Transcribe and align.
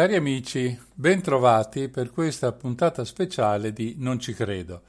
Cari 0.00 0.16
amici, 0.16 0.80
ben 0.94 1.20
trovati 1.20 1.88
per 1.88 2.10
questa 2.10 2.52
puntata 2.52 3.04
speciale 3.04 3.70
di 3.74 3.96
Non 3.98 4.18
ci 4.18 4.32
credo. 4.32 4.80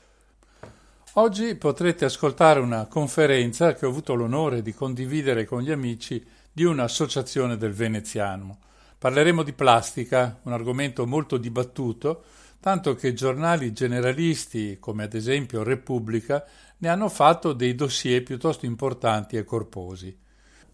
Oggi 1.15 1.55
potrete 1.55 2.05
ascoltare 2.05 2.61
una 2.61 2.85
conferenza 2.85 3.73
che 3.73 3.85
ho 3.85 3.89
avuto 3.89 4.13
l'onore 4.13 4.61
di 4.61 4.73
condividere 4.73 5.43
con 5.43 5.63
gli 5.63 5.71
amici 5.71 6.25
di 6.49 6.63
un'associazione 6.63 7.57
del 7.57 7.73
veneziano. 7.73 8.59
Parleremo 8.97 9.43
di 9.43 9.51
plastica, 9.51 10.39
un 10.43 10.53
argomento 10.53 11.05
molto 11.05 11.35
dibattuto, 11.35 12.23
tanto 12.61 12.95
che 12.95 13.11
giornali 13.11 13.73
generalisti 13.73 14.77
come 14.79 15.03
ad 15.03 15.13
esempio 15.13 15.63
Repubblica 15.63 16.45
ne 16.81 16.89
hanno 16.89 17.09
fatto 17.09 17.53
dei 17.53 17.75
dossier 17.75 18.23
piuttosto 18.23 18.65
importanti 18.65 19.37
e 19.37 19.43
corposi. 19.43 20.15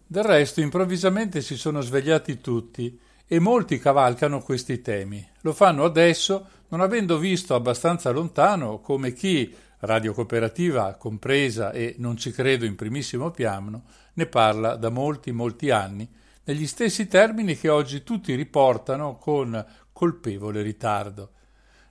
Del 0.06 0.24
resto 0.24 0.62
improvvisamente 0.62 1.42
si 1.42 1.56
sono 1.56 1.82
svegliati 1.82 2.40
tutti 2.40 2.98
e 3.26 3.38
molti 3.38 3.78
cavalcano 3.78 4.40
questi 4.40 4.80
temi. 4.80 5.26
Lo 5.42 5.52
fanno 5.52 5.84
adesso 5.84 6.46
non 6.68 6.80
avendo 6.80 7.18
visto 7.18 7.54
abbastanza 7.54 8.10
lontano 8.10 8.80
come 8.80 9.12
chi, 9.12 9.54
Radio 9.80 10.12
Cooperativa 10.12 10.94
compresa 10.94 11.72
e 11.72 11.94
non 11.98 12.16
ci 12.16 12.30
credo 12.32 12.64
in 12.64 12.74
primissimo 12.74 13.30
piano, 13.30 13.84
ne 14.14 14.26
parla 14.26 14.76
da 14.76 14.88
molti 14.88 15.30
molti 15.30 15.70
anni, 15.70 16.08
negli 16.44 16.66
stessi 16.66 17.06
termini 17.06 17.56
che 17.56 17.68
oggi 17.68 18.02
tutti 18.02 18.34
riportano 18.34 19.18
con 19.18 19.64
colpevole 19.92 20.62
ritardo. 20.62 21.32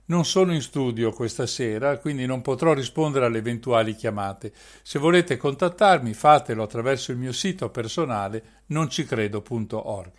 Non 0.08 0.24
sono 0.24 0.54
in 0.54 0.62
studio 0.62 1.12
questa 1.12 1.46
sera, 1.46 1.98
quindi 1.98 2.24
non 2.24 2.40
potrò 2.40 2.72
rispondere 2.72 3.26
alle 3.26 3.38
eventuali 3.38 3.94
chiamate. 3.94 4.52
Se 4.80 4.98
volete 4.98 5.36
contattarmi, 5.36 6.14
fatelo 6.14 6.62
attraverso 6.62 7.12
il 7.12 7.18
mio 7.18 7.32
sito 7.32 7.68
personale 7.68 8.62
noncicredo.org. 8.68 10.12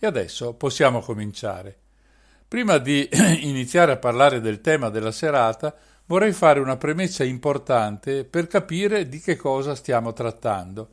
E 0.00 0.04
adesso 0.04 0.54
possiamo 0.54 0.98
cominciare. 0.98 1.78
Prima 2.48 2.78
di 2.78 3.08
iniziare 3.42 3.92
a 3.92 3.98
parlare 3.98 4.40
del 4.40 4.60
tema 4.60 4.88
della 4.88 5.12
serata, 5.12 5.72
vorrei 6.06 6.32
fare 6.32 6.58
una 6.58 6.76
premessa 6.76 7.22
importante 7.22 8.24
per 8.24 8.48
capire 8.48 9.08
di 9.08 9.20
che 9.20 9.36
cosa 9.36 9.76
stiamo 9.76 10.12
trattando. 10.12 10.88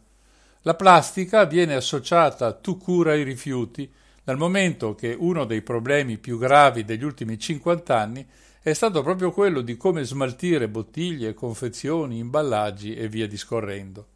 La 0.62 0.76
plastica 0.76 1.46
viene 1.46 1.74
associata 1.74 2.54
tu 2.54 2.78
cura 2.78 3.14
ai 3.14 3.24
rifiuti, 3.24 3.92
dal 4.24 4.38
momento 4.38 4.94
che 4.94 5.16
uno 5.18 5.44
dei 5.44 5.64
problemi 5.64 6.20
più 6.20 6.38
gravi 6.38 6.86
degli 6.86 7.04
ultimi 7.04 7.38
50 7.38 7.98
anni 7.98 8.26
è 8.64 8.72
stato 8.72 9.03
proprio 9.03 9.31
quello 9.31 9.59
di 9.59 9.75
come 9.75 10.06
smaltire 10.06 10.69
bottiglie, 10.69 11.33
confezioni, 11.33 12.19
imballaggi 12.19 12.95
e 12.95 13.09
via 13.09 13.28
discorrendo. 13.28 14.08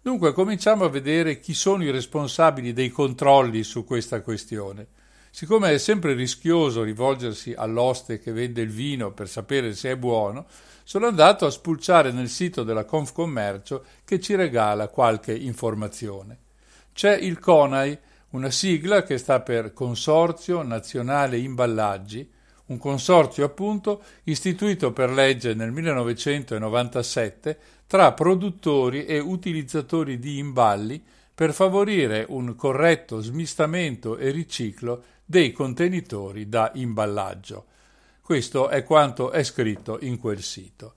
Dunque 0.00 0.32
cominciamo 0.32 0.84
a 0.84 0.88
vedere 0.88 1.40
chi 1.40 1.52
sono 1.52 1.82
i 1.82 1.90
responsabili 1.90 2.72
dei 2.72 2.90
controlli 2.90 3.64
su 3.64 3.84
questa 3.84 4.20
questione. 4.20 4.86
Siccome 5.30 5.72
è 5.72 5.78
sempre 5.78 6.14
rischioso 6.14 6.84
rivolgersi 6.84 7.52
all'oste 7.56 8.20
che 8.20 8.30
vende 8.30 8.62
il 8.62 8.70
vino 8.70 9.10
per 9.10 9.28
sapere 9.28 9.74
se 9.74 9.90
è 9.90 9.96
buono, 9.96 10.46
sono 10.84 11.08
andato 11.08 11.44
a 11.44 11.50
spulciare 11.50 12.12
nel 12.12 12.28
sito 12.28 12.62
della 12.62 12.84
Confcommercio 12.84 13.84
che 14.04 14.20
ci 14.20 14.36
regala 14.36 14.86
qualche 14.86 15.34
informazione. 15.34 16.38
C'è 16.92 17.16
il 17.16 17.40
CONAI, 17.40 17.98
una 18.30 18.50
sigla 18.50 19.02
che 19.02 19.18
sta 19.18 19.40
per 19.40 19.72
Consorzio 19.72 20.62
Nazionale 20.62 21.36
Imballaggi, 21.36 22.36
un 22.68 22.78
consorzio 22.78 23.44
appunto 23.44 24.02
istituito 24.24 24.92
per 24.92 25.10
legge 25.10 25.54
nel 25.54 25.72
1997 25.72 27.58
tra 27.86 28.12
produttori 28.12 29.04
e 29.04 29.18
utilizzatori 29.18 30.18
di 30.18 30.38
imballi 30.38 31.02
per 31.34 31.52
favorire 31.52 32.26
un 32.28 32.54
corretto 32.56 33.20
smistamento 33.20 34.16
e 34.16 34.30
riciclo 34.30 35.04
dei 35.24 35.52
contenitori 35.52 36.48
da 36.48 36.70
imballaggio. 36.74 37.66
Questo 38.20 38.68
è 38.68 38.82
quanto 38.82 39.30
è 39.30 39.42
scritto 39.42 39.98
in 40.02 40.18
quel 40.18 40.42
sito. 40.42 40.94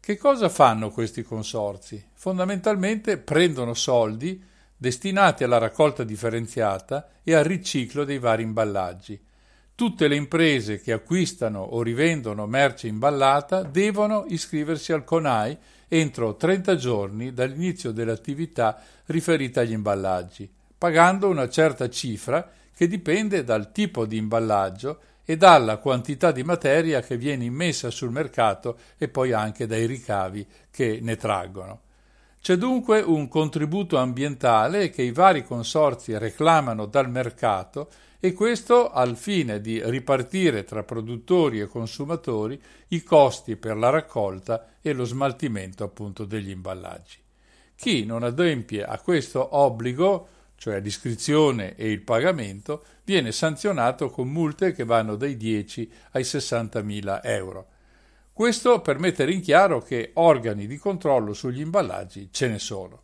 Che 0.00 0.16
cosa 0.16 0.48
fanno 0.48 0.90
questi 0.90 1.22
consorzi? 1.22 2.04
Fondamentalmente 2.14 3.18
prendono 3.18 3.74
soldi 3.74 4.42
destinati 4.76 5.44
alla 5.44 5.58
raccolta 5.58 6.02
differenziata 6.02 7.08
e 7.22 7.34
al 7.34 7.44
riciclo 7.44 8.02
dei 8.02 8.18
vari 8.18 8.42
imballaggi. 8.42 9.20
Tutte 9.74 10.06
le 10.06 10.16
imprese 10.16 10.80
che 10.80 10.92
acquistano 10.92 11.60
o 11.60 11.82
rivendono 11.82 12.46
merce 12.46 12.88
imballata 12.88 13.62
devono 13.62 14.24
iscriversi 14.28 14.92
al 14.92 15.02
CONAI 15.02 15.58
entro 15.88 16.36
30 16.36 16.76
giorni 16.76 17.32
dall'inizio 17.32 17.90
dell'attività 17.90 18.80
riferita 19.06 19.60
agli 19.60 19.72
imballaggi, 19.72 20.50
pagando 20.76 21.28
una 21.28 21.48
certa 21.48 21.88
cifra 21.88 22.50
che 22.74 22.86
dipende 22.86 23.44
dal 23.44 23.72
tipo 23.72 24.06
di 24.06 24.16
imballaggio 24.16 25.00
e 25.24 25.36
dalla 25.36 25.78
quantità 25.78 26.32
di 26.32 26.42
materia 26.42 27.00
che 27.00 27.16
viene 27.16 27.44
immessa 27.44 27.90
sul 27.90 28.10
mercato 28.10 28.78
e 28.98 29.08
poi 29.08 29.32
anche 29.32 29.66
dai 29.66 29.86
ricavi 29.86 30.46
che 30.70 30.98
ne 31.00 31.16
traggono. 31.16 31.80
C'è 32.40 32.56
dunque 32.56 33.00
un 33.00 33.28
contributo 33.28 33.98
ambientale 33.98 34.90
che 34.90 35.02
i 35.02 35.12
vari 35.12 35.44
consorzi 35.44 36.18
reclamano 36.18 36.86
dal 36.86 37.08
mercato 37.08 37.88
e 38.24 38.32
questo 38.32 38.92
al 38.92 39.16
fine 39.16 39.60
di 39.60 39.82
ripartire 39.84 40.62
tra 40.62 40.84
produttori 40.84 41.58
e 41.58 41.66
consumatori 41.66 42.60
i 42.88 43.02
costi 43.02 43.56
per 43.56 43.76
la 43.76 43.90
raccolta 43.90 44.76
e 44.80 44.92
lo 44.92 45.04
smaltimento 45.04 45.82
appunto 45.82 46.24
degli 46.24 46.50
imballaggi. 46.50 47.18
Chi 47.74 48.04
non 48.04 48.22
adempie 48.22 48.84
a 48.84 49.00
questo 49.00 49.56
obbligo 49.56 50.28
cioè 50.62 50.78
l'iscrizione 50.78 51.74
e 51.74 51.90
il 51.90 52.02
pagamento, 52.02 52.84
viene 53.02 53.32
sanzionato 53.32 54.10
con 54.10 54.28
multe 54.28 54.70
che 54.70 54.84
vanno 54.84 55.16
dai 55.16 55.36
10 55.36 55.90
ai 56.12 56.22
60 56.22 56.82
mila 56.82 57.20
euro. 57.24 57.66
Questo 58.32 58.80
per 58.80 59.00
mettere 59.00 59.32
in 59.32 59.40
chiaro 59.40 59.80
che 59.80 60.12
organi 60.14 60.68
di 60.68 60.76
controllo 60.76 61.32
sugli 61.32 61.58
imballaggi 61.58 62.28
ce 62.30 62.46
ne 62.46 62.60
sono. 62.60 63.02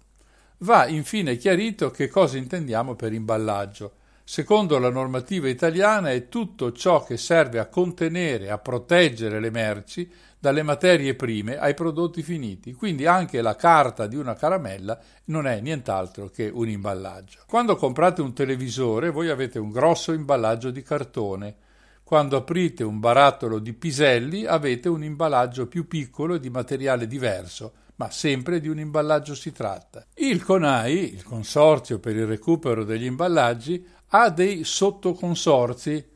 Va 0.58 0.86
infine 0.86 1.36
chiarito 1.36 1.90
che 1.90 2.06
cosa 2.06 2.36
intendiamo 2.36 2.94
per 2.94 3.12
imballaggio. 3.12 3.94
Secondo 4.31 4.78
la 4.78 4.91
normativa 4.91 5.49
italiana 5.49 6.11
è 6.11 6.28
tutto 6.28 6.71
ciò 6.72 7.03
che 7.03 7.16
serve 7.16 7.61
a 7.61 7.66
contenere, 7.69 8.50
a 8.50 8.59
proteggere 8.59 9.41
le 9.41 9.49
merci 9.49 10.06
dalle 10.39 10.62
materie 10.62 11.15
prime 11.15 11.56
ai 11.56 11.72
prodotti 11.72 12.22
finiti, 12.22 12.75
quindi 12.75 13.06
anche 13.06 13.41
la 13.41 13.56
carta 13.56 14.06
di 14.06 14.16
una 14.16 14.34
caramella 14.34 15.00
non 15.25 15.47
è 15.47 15.62
nient'altro 15.62 16.28
che 16.28 16.50
un 16.53 16.69
imballaggio. 16.69 17.44
Quando 17.47 17.77
comprate 17.77 18.21
un 18.21 18.34
televisore 18.34 19.09
voi 19.09 19.31
avete 19.31 19.59
un 19.59 19.71
grosso 19.71 20.12
imballaggio 20.12 20.71
di 20.71 20.83
cartone, 20.83 21.56
quando 22.05 22.37
aprite 22.37 22.84
un 22.84 23.00
barattolo 23.00 23.59
di 23.59 23.72
piselli 23.72 24.45
avete 24.45 24.91
un 24.91 25.03
imballaggio 25.04 25.69
più 25.69 25.89
piccolo 25.89 26.34
e 26.34 26.41
di 26.41 26.51
materiale 26.51 27.07
diverso, 27.07 27.72
ma 27.98 28.10
sempre 28.10 28.60
di 28.60 28.68
un 28.68 28.78
imballaggio 28.78 29.34
si 29.34 29.53
tratta. 29.53 30.06
Il 30.15 30.42
CONAI, 30.45 31.15
il 31.15 31.24
Consorzio 31.24 31.98
per 31.98 32.15
il 32.16 32.27
recupero 32.27 32.84
degli 32.84 33.04
imballaggi, 33.04 33.84
ha 34.09 34.30
dei 34.30 34.62
sottoconsorzi 34.65 36.09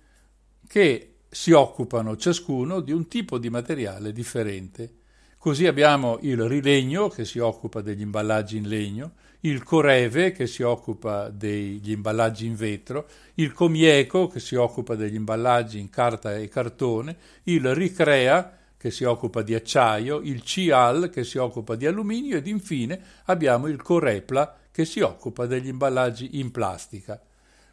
che 0.67 1.17
si 1.29 1.51
occupano 1.51 2.17
ciascuno 2.17 2.81
di 2.81 2.93
un 2.93 3.09
tipo 3.09 3.39
di 3.39 3.51
materiale 3.51 4.13
differente. 4.13 4.99
Così 5.37 5.67
abbiamo 5.67 6.19
il 6.23 6.41
Rilegno 6.49 7.09
che 7.09 7.25
si 7.25 7.41
occupa 7.41 7.81
degli 7.81 8.03
imballaggi 8.03 8.59
in 8.59 8.69
legno, 8.69 9.15
il 9.41 9.65
Coreve 9.65 10.31
che 10.31 10.47
si 10.47 10.63
occupa 10.63 11.31
degli 11.31 11.91
imballaggi 11.91 12.47
in 12.47 12.55
vetro, 12.55 13.09
il 13.35 13.53
Comieco 13.53 14.29
che 14.29 14.39
si 14.39 14.55
occupa 14.55 14.95
degli 14.95 15.17
imballaggi 15.17 15.81
in 15.81 15.91
carta 15.91 16.37
e 16.37 16.47
cartone, 16.47 17.17
il 17.45 17.75
Ricrea 17.75 18.57
che 18.83 18.91
si 18.91 19.05
occupa 19.05 19.43
di 19.43 19.55
acciaio, 19.55 20.19
il 20.19 20.43
CIAL 20.43 21.09
che 21.09 21.23
si 21.23 21.39
occupa 21.39 21.77
di 21.77 21.87
alluminio 21.87 22.37
ed 22.37 22.49
infine 22.49 23.01
abbiamo 23.27 23.69
il 23.69 23.81
Corepla 23.81 24.57
che 24.73 24.85
si 24.85 24.99
occupa 24.99 25.47
degli 25.47 25.69
imballaggi 25.69 26.41
in 26.41 26.51
plastica. 26.51 27.23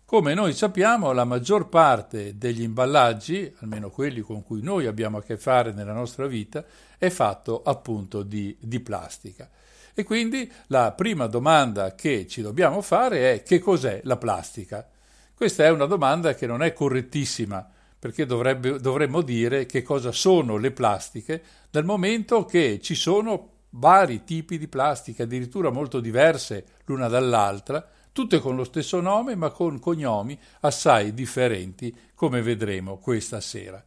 Come 0.05 0.35
noi 0.35 0.53
sappiamo, 0.53 1.11
la 1.11 1.23
maggior 1.23 1.67
parte 1.67 2.37
degli 2.37 2.61
imballaggi, 2.61 3.51
almeno 3.57 3.89
quelli 3.89 4.21
con 4.21 4.43
cui 4.43 4.61
noi 4.61 4.85
abbiamo 4.85 5.17
a 5.17 5.23
che 5.23 5.37
fare 5.37 5.71
nella 5.71 5.93
nostra 5.93 6.27
vita, 6.27 6.63
è 6.99 7.09
fatto 7.09 7.63
appunto 7.63 8.21
di, 8.21 8.55
di 8.59 8.79
plastica. 8.79 9.49
E 9.95 10.03
quindi 10.03 10.47
la 10.67 10.91
prima 10.91 11.25
domanda 11.25 11.95
che 11.95 12.27
ci 12.27 12.43
dobbiamo 12.43 12.81
fare 12.81 13.33
è 13.33 13.41
che 13.41 13.57
cos'è 13.57 14.01
la 14.03 14.17
plastica? 14.17 14.87
Questa 15.33 15.63
è 15.63 15.71
una 15.71 15.85
domanda 15.85 16.35
che 16.35 16.45
non 16.45 16.61
è 16.61 16.71
correttissima, 16.71 17.67
perché 17.99 18.25
dovrebbe, 18.25 18.79
dovremmo 18.79 19.21
dire 19.21 19.65
che 19.65 19.83
cosa 19.83 20.11
sono 20.11 20.55
le 20.55 20.71
plastiche, 20.71 21.43
dal 21.69 21.83
momento 21.83 22.45
che 22.45 22.79
ci 22.81 22.95
sono 22.95 23.57
vari 23.71 24.23
tipi 24.23 24.57
di 24.57 24.67
plastica, 24.67 25.23
addirittura 25.23 25.69
molto 25.69 25.99
diverse 25.99 26.65
l'una 26.85 27.07
dall'altra, 27.07 27.85
tutte 28.11 28.39
con 28.39 28.55
lo 28.55 28.63
stesso 28.63 29.01
nome 29.01 29.35
ma 29.35 29.49
con 29.51 29.79
cognomi 29.79 30.39
assai 30.61 31.13
differenti, 31.13 31.95
come 32.15 32.41
vedremo 32.41 32.97
questa 32.97 33.41
sera. 33.41 33.83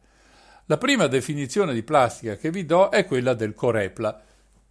La 0.67 0.77
prima 0.77 1.07
definizione 1.07 1.73
di 1.73 1.83
plastica 1.83 2.37
che 2.37 2.49
vi 2.49 2.65
do 2.65 2.89
è 2.89 3.05
quella 3.05 3.33
del 3.33 3.53
Corepla, 3.53 4.23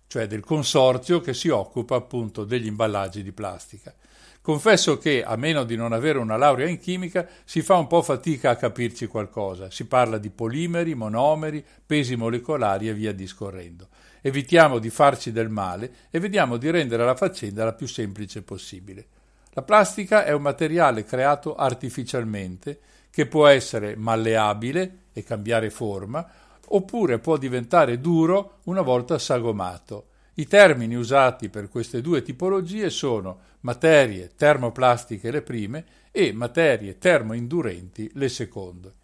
cioè 0.07 0.27
del 0.27 0.41
consorzio 0.41 1.21
che 1.21 1.35
si 1.35 1.49
occupa 1.49 1.97
appunto 1.97 2.45
degli 2.45 2.67
imballaggi 2.67 3.23
di 3.23 3.33
plastica. 3.33 3.95
Confesso 4.43 4.99
che, 4.99 5.23
a 5.23 5.37
meno 5.37 5.63
di 5.63 5.77
non 5.77 5.93
avere 5.93 6.19
una 6.19 6.37
laurea 6.37 6.67
in 6.67 6.81
chimica, 6.81 7.29
si 7.45 7.63
fa 7.63 7.77
un 7.77 7.87
po' 7.87 8.03
fatica 8.03 8.51
a 8.51 8.57
capirci 8.57 9.07
qualcosa. 9.07 9.71
Si 9.71 9.87
parla 9.87 10.19
di 10.19 10.31
polimeri, 10.31 10.97
monomeri, 10.97 11.65
pesi 11.87 12.17
molecolari 12.17 12.89
e 12.89 12.93
via 12.93 13.13
discorrendo. 13.13 13.87
Evitiamo 14.21 14.81
di 14.81 14.91
farci 14.91 15.31
del 15.31 15.49
male 15.49 15.93
e 16.11 16.19
vediamo 16.19 16.57
di 16.57 16.71
rendere 16.71 17.05
la 17.05 17.15
faccenda 17.15 17.65
la 17.65 17.73
più 17.73 17.87
semplice 17.87 18.43
possibile. 18.43 19.07
La 19.51 19.63
plastica 19.63 20.25
è 20.25 20.33
un 20.33 20.43
materiale 20.43 21.05
creato 21.05 21.55
artificialmente 21.55 22.81
che 23.11 23.27
può 23.27 23.47
essere 23.47 23.95
malleabile 23.95 24.97
e 25.13 25.23
cambiare 25.23 25.71
forma, 25.71 26.29
oppure 26.67 27.21
può 27.21 27.37
diventare 27.37 28.01
duro 28.01 28.59
una 28.65 28.81
volta 28.81 29.21
sagomato. 29.21 30.07
I 30.35 30.47
termini 30.47 30.95
usati 30.95 31.51
per 31.51 31.69
queste 31.69 32.01
due 32.01 32.23
tipologie 32.23 32.89
sono 32.89 33.41
materie 33.61 34.33
termoplastiche 34.35 35.31
le 35.31 35.43
prime 35.43 35.85
e 36.11 36.33
materie 36.33 36.97
termoindurenti 36.97 38.11
le 38.15 38.29
seconde. 38.31 38.95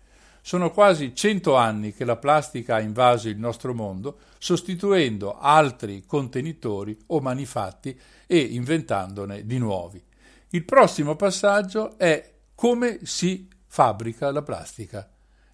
Sono 0.41 0.71
quasi 0.71 1.15
cento 1.15 1.57
anni 1.57 1.93
che 1.93 2.07
la 2.07 2.17
plastica 2.17 2.77
ha 2.77 2.81
invaso 2.81 3.29
il 3.29 3.39
nostro 3.39 3.75
mondo, 3.75 4.21
sostituendo 4.39 5.37
altri 5.39 6.05
contenitori 6.07 6.97
o 7.09 7.21
manifatti 7.21 7.99
e 8.27 8.39
inventandone 8.39 9.45
di 9.45 9.59
nuovi. 9.59 10.03
Il 10.51 10.65
prossimo 10.65 11.17
passaggio 11.17 11.99
è 11.99 12.33
come 12.55 13.01
si 13.03 13.47
fabbrica 13.67 14.31
la 14.33 14.41
plastica. 14.41 15.07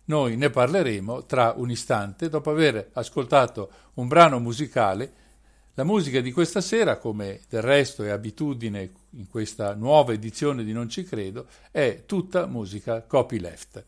Noi 0.05 0.37
ne 0.37 0.51
parleremo 0.51 1.25
tra 1.25 1.55
un 1.57 1.71
istante 1.71 2.29
dopo 2.29 2.51
aver 2.51 2.91
ascoltato 2.93 3.71
un 3.95 4.07
brano 4.07 4.39
musicale. 4.39 5.13
La 5.77 5.83
musica 5.83 6.21
di 6.21 6.31
questa 6.31 6.61
sera, 6.61 6.99
come 6.99 7.41
del 7.49 7.61
resto 7.61 8.05
è 8.05 8.11
abitudine 8.11 8.93
in 9.17 9.27
questa 9.29 9.75
nuova 9.75 10.13
edizione 10.13 10.63
di 10.63 10.73
Non 10.73 10.89
ci 10.89 11.03
credo, 11.03 11.47
è 11.73 12.05
tutta 12.07 12.47
musica 12.47 13.03
copyleft. 13.03 13.85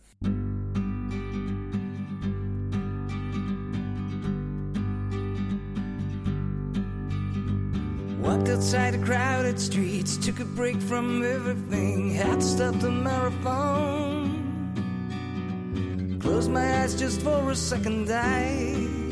Walked 8.20 8.48
outside 8.48 8.90
the 8.90 8.98
crowded 9.04 9.56
streets, 9.56 10.18
took 10.18 10.40
a 10.40 10.44
break 10.44 10.80
from 10.80 11.22
everything, 11.22 12.10
had 12.10 12.40
to 12.40 12.44
stop 12.44 12.76
the 12.80 12.90
marathon. 12.90 14.26
Closed 16.18 16.50
my 16.50 16.82
eyes 16.82 16.96
just 16.96 17.22
for 17.22 17.48
a 17.52 17.54
second, 17.54 18.10
I, 18.10 19.05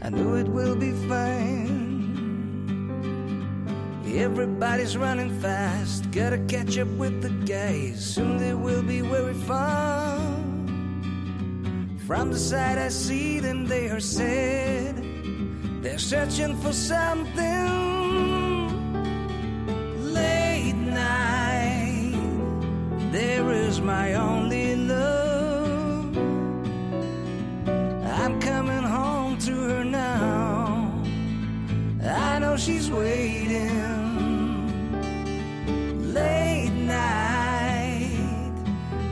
I 0.00 0.10
know 0.10 0.34
it 0.34 0.48
will 0.48 0.76
be 0.76 0.92
fine. 1.08 1.68
Everybody's 4.06 4.96
running 4.96 5.30
fast, 5.40 6.10
gotta 6.10 6.38
catch 6.48 6.78
up 6.78 6.88
with 6.88 7.22
the 7.22 7.30
guys, 7.46 8.04
soon 8.14 8.36
they 8.38 8.54
will 8.54 8.82
be 8.82 9.00
very 9.00 9.34
far. 9.34 10.18
From 12.06 12.32
the 12.32 12.38
side 12.38 12.78
I 12.78 12.88
see 12.88 13.38
them, 13.38 13.66
they 13.66 13.88
are 13.90 14.00
sad. 14.00 14.96
They're 15.82 15.98
searching 15.98 16.56
for 16.56 16.72
something 16.72 17.68
late 20.12 20.74
night. 20.74 22.14
There 23.12 23.52
is 23.52 23.80
my 23.80 24.14
only 24.14 24.74
love. 24.74 26.16
I'm 28.20 28.40
coming 28.40 28.77
to 29.40 29.52
her 29.52 29.84
now. 29.84 30.92
I 32.02 32.38
know 32.38 32.56
she's 32.56 32.90
waiting. 32.90 33.68
Late 36.12 36.72
night, 36.72 38.52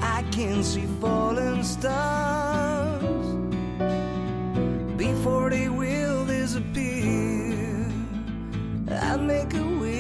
I 0.03 0.25
can 0.33 0.65
see 0.65 0.87
falling 1.01 1.63
stars 1.63 3.27
before 4.97 5.51
they 5.51 5.69
will 5.69 6.25
disappear. 6.27 7.87
I'll 8.91 9.19
make 9.19 9.55
a 9.55 9.63
wish. 9.63 9.97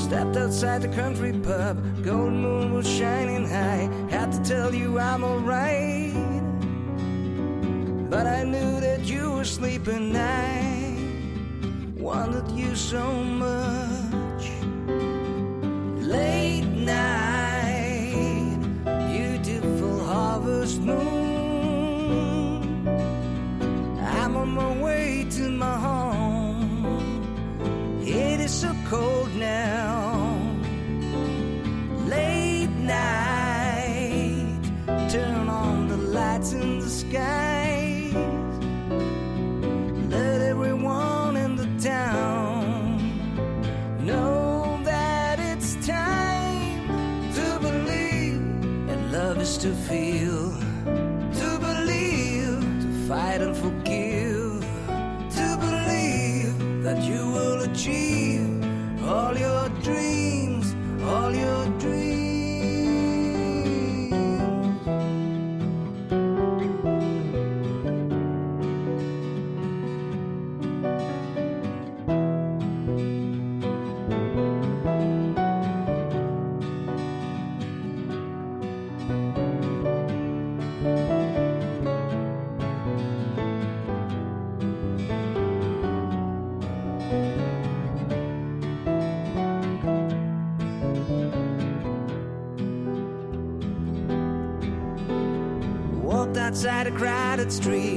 Stepped 0.00 0.36
outside 0.36 0.82
the 0.82 0.88
country 0.88 1.32
pub, 1.32 1.76
golden 2.04 2.42
moon 2.42 2.74
was 2.74 2.86
shining 2.88 3.48
high. 3.48 3.88
Had 4.10 4.30
to 4.32 4.40
tell 4.44 4.72
you 4.74 4.98
I'm 5.00 5.24
alright, 5.24 6.14
but 8.14 8.26
I 8.28 8.44
knew 8.44 8.80
that 8.80 9.00
you 9.12 9.32
were 9.32 9.44
sleeping. 9.44 10.14
I 10.14 10.96
wanted 11.96 12.48
you 12.52 12.76
so 12.76 13.04
much. 13.44 14.44
Late 16.16 16.70
night, 16.96 18.58
beautiful 19.12 19.98
harvest 20.04 20.80
moon. 20.80 22.06
I'm 24.20 24.36
on 24.36 24.50
my 24.62 24.72
way 24.86 25.26
to 25.36 25.44
my 25.64 25.76
home. 25.88 26.84
It 28.00 28.38
is 28.46 28.54
so 28.62 28.72
cold 28.92 29.34
now. 29.34 30.38
Late 32.14 32.76
night, 32.98 34.62
turn 35.10 35.48
on 35.48 35.88
the 35.88 35.96
lights 35.96 36.52
in 36.52 36.78
the 36.78 36.88
skies. 36.88 37.53
Feel, 49.88 50.23
street, 97.52 97.93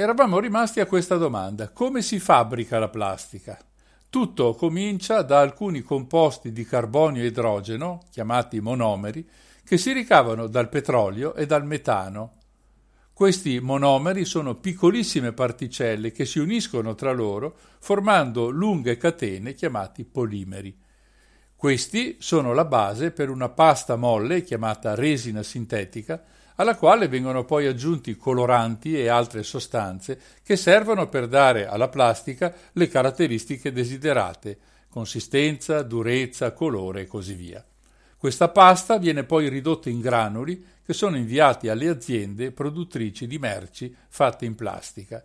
Eravamo 0.00 0.38
rimasti 0.38 0.80
a 0.80 0.86
questa 0.86 1.18
domanda: 1.18 1.68
come 1.68 2.00
si 2.00 2.18
fabbrica 2.18 2.78
la 2.78 2.88
plastica? 2.88 3.58
Tutto 4.08 4.54
comincia 4.54 5.20
da 5.20 5.40
alcuni 5.40 5.82
composti 5.82 6.52
di 6.52 6.64
carbonio 6.64 7.22
e 7.22 7.26
idrogeno, 7.26 8.04
chiamati 8.10 8.60
monomeri, 8.60 9.28
che 9.62 9.76
si 9.76 9.92
ricavano 9.92 10.46
dal 10.46 10.70
petrolio 10.70 11.34
e 11.34 11.44
dal 11.44 11.66
metano. 11.66 12.38
Questi 13.12 13.60
monomeri 13.60 14.24
sono 14.24 14.54
piccolissime 14.54 15.34
particelle 15.34 16.12
che 16.12 16.24
si 16.24 16.38
uniscono 16.38 16.94
tra 16.94 17.12
loro 17.12 17.54
formando 17.78 18.48
lunghe 18.48 18.96
catene 18.96 19.52
chiamati 19.52 20.06
polimeri. 20.06 20.74
Questi 21.54 22.16
sono 22.20 22.54
la 22.54 22.64
base 22.64 23.10
per 23.10 23.28
una 23.28 23.50
pasta 23.50 23.96
molle 23.96 24.44
chiamata 24.44 24.94
resina 24.94 25.42
sintetica, 25.42 26.24
alla 26.60 26.76
quale 26.76 27.08
vengono 27.08 27.46
poi 27.46 27.66
aggiunti 27.66 28.16
coloranti 28.16 28.94
e 28.94 29.08
altre 29.08 29.42
sostanze 29.42 30.20
che 30.42 30.56
servono 30.56 31.08
per 31.08 31.26
dare 31.26 31.66
alla 31.66 31.88
plastica 31.88 32.54
le 32.72 32.86
caratteristiche 32.86 33.72
desiderate, 33.72 34.58
consistenza, 34.90 35.80
durezza, 35.80 36.52
colore 36.52 37.02
e 37.02 37.06
così 37.06 37.32
via. 37.32 37.64
Questa 38.14 38.50
pasta 38.50 38.98
viene 38.98 39.24
poi 39.24 39.48
ridotta 39.48 39.88
in 39.88 40.00
granuli 40.00 40.62
che 40.84 40.92
sono 40.92 41.16
inviati 41.16 41.70
alle 41.70 41.88
aziende 41.88 42.52
produttrici 42.52 43.26
di 43.26 43.38
merci 43.38 43.96
fatte 44.10 44.44
in 44.44 44.54
plastica. 44.54 45.24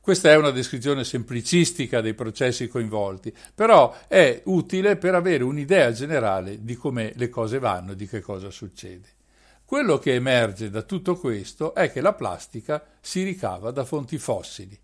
Questa 0.00 0.30
è 0.30 0.36
una 0.36 0.50
descrizione 0.50 1.02
semplicistica 1.02 2.00
dei 2.00 2.14
processi 2.14 2.68
coinvolti, 2.68 3.34
però 3.52 3.96
è 4.06 4.42
utile 4.44 4.96
per 4.96 5.16
avere 5.16 5.42
un'idea 5.42 5.90
generale 5.90 6.62
di 6.62 6.76
come 6.76 7.12
le 7.16 7.28
cose 7.28 7.58
vanno 7.58 7.92
e 7.92 7.96
di 7.96 8.06
che 8.06 8.20
cosa 8.20 8.50
succede. 8.50 9.11
Quello 9.72 9.96
che 9.96 10.12
emerge 10.12 10.68
da 10.68 10.82
tutto 10.82 11.16
questo 11.16 11.74
è 11.74 11.90
che 11.90 12.02
la 12.02 12.12
plastica 12.12 12.84
si 13.00 13.22
ricava 13.22 13.70
da 13.70 13.86
fonti 13.86 14.18
fossili. 14.18 14.78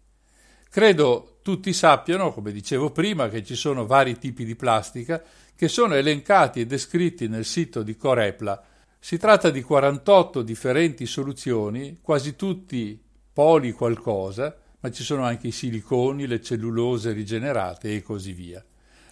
Credo 0.71 1.41
tutti 1.43 1.75
sappiano, 1.75 2.33
come 2.33 2.53
dicevo 2.53 2.91
prima, 2.91 3.29
che 3.29 3.45
ci 3.45 3.55
sono 3.55 3.85
vari 3.85 4.17
tipi 4.17 4.47
di 4.47 4.57
plastica 4.57 5.23
che 5.55 5.69
sono 5.69 5.93
elencati 5.93 6.61
e 6.61 6.67
descritti 6.67 7.29
nel 7.29 7.45
sito 7.45 7.83
di 7.83 7.99
Corepla. 7.99 8.65
Si 8.99 9.19
tratta 9.19 9.51
di 9.51 9.61
48 9.61 10.41
differenti 10.41 11.05
soluzioni, 11.05 11.99
quasi 12.01 12.35
tutti 12.35 12.99
poli 13.31 13.73
qualcosa, 13.73 14.57
ma 14.81 14.91
ci 14.91 15.03
sono 15.03 15.23
anche 15.23 15.49
i 15.49 15.53
siliconi, 15.53 16.27
le 16.27 16.41
cellulose 16.41 17.13
rigenerate 17.13 17.95
e 17.95 18.01
così 18.01 18.33
via. 18.33 18.65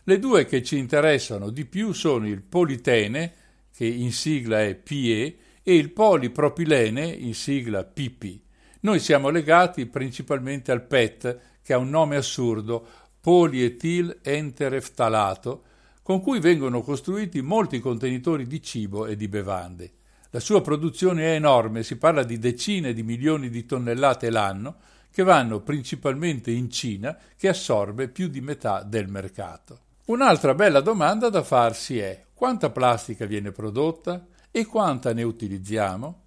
Le 0.05 0.19
due 0.19 0.47
che 0.47 0.63
ci 0.63 0.79
interessano 0.79 1.51
di 1.51 1.67
più 1.67 1.93
sono 1.93 2.27
il 2.27 2.41
politene, 2.41 3.35
che 3.71 3.85
in 3.85 4.11
sigla 4.11 4.63
è 4.63 4.75
PE, 4.75 5.37
e 5.69 5.75
il 5.75 5.91
polipropilene, 5.91 7.05
in 7.05 7.35
sigla 7.35 7.83
PP. 7.83 8.39
Noi 8.83 9.01
siamo 9.01 9.31
legati 9.31 9.87
principalmente 9.87 10.71
al 10.71 10.87
PET, 10.87 11.39
che 11.61 11.73
ha 11.73 11.79
un 11.79 11.91
nome 11.91 12.15
assurdo, 12.15 12.87
polietil 13.21 14.21
entereftalato, 14.23 15.65
con 16.03 16.21
cui 16.21 16.39
vengono 16.39 16.83
costruiti 16.83 17.43
molti 17.43 17.81
contenitori 17.81 18.47
di 18.47 18.63
cibo 18.63 19.07
e 19.07 19.17
di 19.17 19.27
bevande. 19.27 19.91
La 20.31 20.39
sua 20.39 20.63
produzione 20.63 21.25
è 21.25 21.35
enorme, 21.35 21.83
si 21.83 21.97
parla 21.97 22.23
di 22.23 22.39
decine 22.39 22.93
di 22.93 23.03
milioni 23.03 23.51
di 23.51 23.67
tonnellate 23.67 24.31
l'anno, 24.31 24.77
che 25.11 25.25
vanno 25.25 25.63
principalmente 25.63 26.53
in 26.53 26.71
Cina, 26.71 27.19
che 27.37 27.49
assorbe 27.49 28.07
più 28.07 28.29
di 28.29 28.41
metà 28.41 28.85
del 28.85 29.09
mercato. 29.09 29.81
Un'altra 30.05 30.55
bella 30.55 30.81
domanda 30.81 31.29
da 31.29 31.43
farsi 31.43 31.99
è 31.99 32.27
quanta 32.33 32.71
plastica 32.71 33.27
viene 33.27 33.51
prodotta? 33.51 34.25
E 34.59 34.65
quanta 34.65 35.13
ne 35.13 35.23
utilizziamo? 35.23 36.23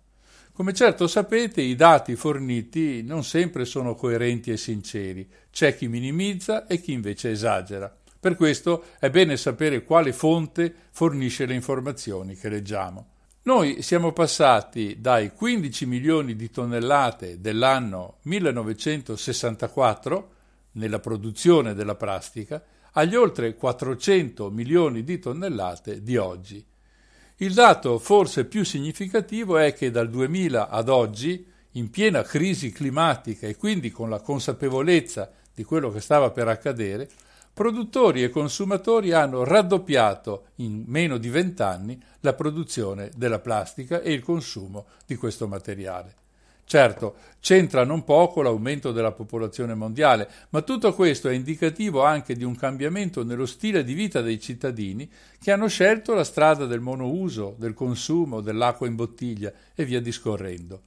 Come 0.54 0.72
certo 0.72 1.08
sapete, 1.08 1.64
i 1.64 1.74
dati 1.74 2.16
forniti 2.16 3.02
non 3.02 3.24
sempre 3.24 3.66
sono 3.66 3.96
coerenti 3.96 4.52
e 4.52 4.58
sinceri, 4.58 5.28
c'è 5.50 5.76
chi 5.76 5.88
minimizza 5.88 6.68
e 6.68 6.80
chi 6.80 6.92
invece 6.92 7.32
esagera. 7.32 7.92
Per 8.20 8.36
questo 8.36 8.84
è 9.00 9.10
bene 9.10 9.36
sapere 9.36 9.84
quale 9.84 10.14
fonte 10.14 10.72
fornisce 10.92 11.48
le 11.48 11.56
informazioni 11.56 12.36
che 12.36 12.50
leggiamo. 12.50 13.08
Noi 13.44 13.82
siamo 13.82 14.12
passati 14.12 14.98
dai 15.00 15.34
15 15.34 15.88
milioni 15.88 16.36
di 16.36 16.52
tonnellate 16.52 17.42
dell'anno 17.42 18.18
1964 18.22 20.34
nella 20.74 21.00
produzione 21.00 21.74
della 21.74 21.96
plastica 21.96 22.64
agli 22.92 23.16
oltre 23.16 23.56
400 23.56 24.52
milioni 24.52 25.04
di 25.04 25.18
tonnellate 25.18 26.04
di 26.04 26.16
oggi. 26.16 26.64
Il 27.42 27.54
dato 27.54 28.00
forse 28.00 28.44
più 28.44 28.66
significativo 28.66 29.58
è 29.58 29.74
che 29.74 29.92
dal 29.92 30.10
2000 30.10 30.68
ad 30.68 30.90
oggi, 30.90 31.48
in 31.74 31.90
piena 31.90 32.22
crisi 32.22 32.70
climatica 32.70 33.48
e 33.48 33.56
quindi 33.56 33.92
con 33.92 34.10
la 34.10 34.20
consapevolezza 34.20 35.32
di 35.54 35.64
quello 35.64 35.90
che 35.90 36.02
stava 36.02 36.32
per 36.32 36.50
accadere, 36.50 37.08
produttori 37.54 38.24
e 38.24 38.30
consumatori 38.30 39.14
hanno 39.14 39.46
raddoppiato 39.46 40.48
in 40.56 40.84
meno 40.88 41.18
di 41.18 41.30
vent'anni 41.30 41.98
la 42.20 42.34
produzione 42.34 43.10
della 43.16 43.40
plastica 43.40 44.02
e 44.02 44.12
il 44.12 44.22
consumo 44.22 44.88
di 45.06 45.16
questo 45.16 45.48
materiale. 45.48 46.19
Certo, 46.70 47.16
c'entra 47.40 47.84
non 47.84 48.04
poco 48.04 48.44
l'aumento 48.44 48.92
della 48.92 49.12
popolazione 49.12 49.74
mondiale, 49.74 50.30
ma 50.50 50.62
tutto 50.62 50.94
questo 50.94 51.28
è 51.28 51.34
indicativo 51.34 52.04
anche 52.04 52.36
di 52.36 52.44
un 52.44 52.56
cambiamento 52.56 53.24
nello 53.24 53.48
stile 53.48 53.84
di 53.84 53.96
vita 53.96 54.22
dei 54.22 54.40
cittadini 54.40 55.10
che 55.42 55.52
hanno 55.52 55.68
scelto 55.68 56.14
la 56.14 56.24
strada 56.24 56.68
del 56.68 56.80
monouso, 56.80 57.56
del 57.58 57.74
consumo, 57.74 58.42
dell'acqua 58.42 58.86
in 58.86 58.94
bottiglia 58.94 59.52
e 59.74 59.84
via 59.84 60.00
discorrendo. 60.00 60.82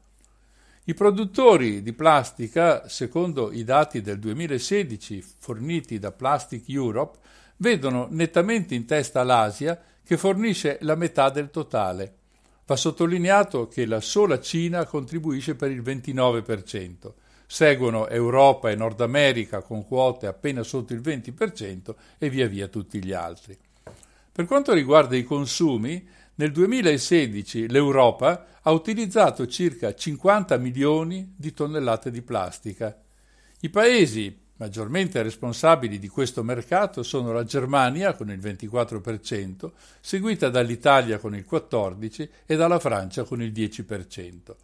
I 0.85 0.95
produttori 0.95 1.83
di 1.83 1.93
plastica, 1.95 2.89
secondo 2.89 3.51
i 3.51 3.65
dati 3.65 4.03
del 4.03 4.21
2016 4.21 5.25
forniti 5.41 5.99
da 5.99 6.13
Plastic 6.13 6.69
Europe, 6.69 7.19
vedono 7.57 8.07
nettamente 8.09 8.77
in 8.77 8.87
testa 8.87 9.25
l'Asia 9.25 9.77
che 10.05 10.17
fornisce 10.17 10.79
la 10.83 10.95
metà 10.95 11.29
del 11.29 11.51
totale. 11.51 12.19
Va 12.65 12.77
sottolineato 12.77 13.67
che 13.67 13.87
la 13.87 14.01
sola 14.01 14.41
Cina 14.41 14.85
contribuisce 14.85 15.57
per 15.57 15.71
il 15.71 15.83
29%, 15.83 17.13
seguono 17.47 18.09
Europa 18.09 18.71
e 18.71 18.77
Nord 18.77 19.01
America 19.01 19.63
con 19.63 19.85
quote 19.85 20.27
appena 20.27 20.63
sotto 20.63 20.93
il 20.93 21.01
20% 21.01 21.95
e 22.19 22.31
via 22.31 22.47
via 22.47 22.69
tutti 22.69 23.05
gli 23.05 23.13
altri. 23.13 23.59
Per 24.33 24.47
quanto 24.47 24.73
riguarda 24.73 25.17
i 25.17 25.25
consumi, 25.25 26.09
nel 26.37 26.53
2016 26.53 27.69
l'Europa 27.69 28.47
ha 28.63 28.71
utilizzato 28.71 29.47
circa 29.47 29.95
50 29.95 30.57
milioni 30.57 31.35
di 31.37 31.53
tonnellate 31.53 32.11
di 32.11 32.23
plastica. 32.23 32.99
I 33.61 33.69
paesi 33.69 34.42
Maggiormente 34.63 35.21
responsabili 35.23 35.99
di 35.99 36.07
questo 36.07 36.45
mercato 36.45 37.03
sono 37.03 37.33
la 37.33 37.43
Germania 37.43 38.15
con 38.15 38.31
il 38.31 38.39
24%, 38.39 39.73
seguita 40.01 40.51
dall'Italia 40.51 41.19
con 41.19 41.35
il 41.35 41.45
14% 41.51 42.29
e 42.47 42.55
dalla 42.55 42.79
Francia 42.79 43.25
con 43.25 43.43
il 43.43 43.51
10%. 43.51 44.55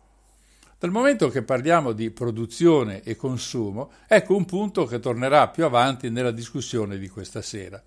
Dal 0.78 0.92
momento 0.92 1.30
che 1.30 1.42
parliamo 1.42 1.90
di 1.90 2.12
produzione 2.12 3.02
e 3.02 3.16
consumo, 3.16 3.90
ecco 4.06 4.36
un 4.36 4.44
punto 4.44 4.84
che 4.84 5.00
tornerà 5.00 5.48
più 5.48 5.64
avanti 5.64 6.10
nella 6.10 6.30
discussione 6.30 6.96
di 6.96 7.08
questa 7.08 7.42
sera. 7.42 7.82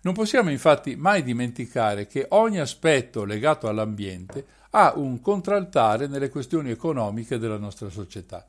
Non 0.00 0.12
possiamo 0.12 0.50
infatti 0.50 0.96
mai 0.96 1.22
dimenticare 1.22 2.08
che 2.08 2.26
ogni 2.30 2.58
aspetto 2.58 3.22
legato 3.22 3.68
all'ambiente 3.68 4.44
ha 4.70 4.94
un 4.96 5.20
contraltare 5.20 6.08
nelle 6.08 6.30
questioni 6.30 6.72
economiche 6.72 7.38
della 7.38 7.58
nostra 7.58 7.90
società. 7.90 8.44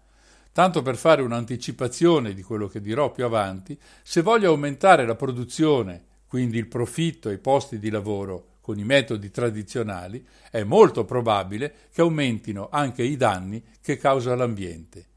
Tanto 0.55 0.81
per 0.81 0.95
fare 0.95 1.21
un'anticipazione 1.21 2.33
di 2.33 2.41
quello 2.41 2.67
che 2.67 2.79
dirò 2.79 3.11
più 3.11 3.25
avanti, 3.25 3.77
se 4.01 4.21
voglio 4.21 4.51
aumentare 4.51 5.05
la 5.05 5.15
produzione, 5.15 6.01
quindi 6.25 6.57
il 6.57 6.67
profitto 6.67 7.29
e 7.29 7.33
i 7.33 7.39
posti 7.39 7.77
di 7.77 7.89
lavoro 7.89 8.51
con 8.61 8.79
i 8.79 8.85
metodi 8.85 9.31
tradizionali, 9.31 10.25
è 10.49 10.63
molto 10.63 11.03
probabile 11.03 11.89
che 11.91 11.99
aumentino 11.99 12.69
anche 12.71 13.03
i 13.03 13.17
danni 13.17 13.61
che 13.81 13.97
causa 13.97 14.33
l'ambiente. 14.33 15.07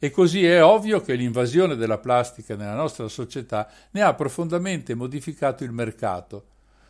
E 0.00 0.10
così 0.10 0.44
è 0.44 0.60
ovvio 0.60 1.00
che 1.02 1.14
l'invasione 1.14 1.76
della 1.76 1.98
plastica 1.98 2.56
nella 2.56 2.74
nostra 2.74 3.06
società 3.06 3.70
ne 3.92 4.02
ha 4.02 4.12
profondamente 4.14 4.96
modificato 4.96 5.62
il 5.62 5.70
mercato. 5.70 6.46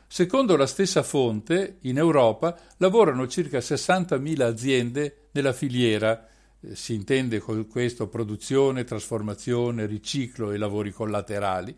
Secondo 0.07 0.57
la 0.57 0.67
stessa 0.67 1.03
fonte, 1.03 1.77
in 1.81 1.99
Europa 1.99 2.57
lavorano 2.79 3.29
circa 3.29 3.59
60.000 3.59 4.41
aziende 4.41 5.29
nella 5.33 5.53
filiera 5.53 6.29
si 6.73 6.95
intende 6.95 7.39
con 7.39 7.67
questo 7.67 8.09
produzione, 8.09 8.85
trasformazione, 8.85 9.87
riciclo 9.87 10.53
e 10.53 10.59
lavori 10.59 10.93
collaterali, 10.93 11.77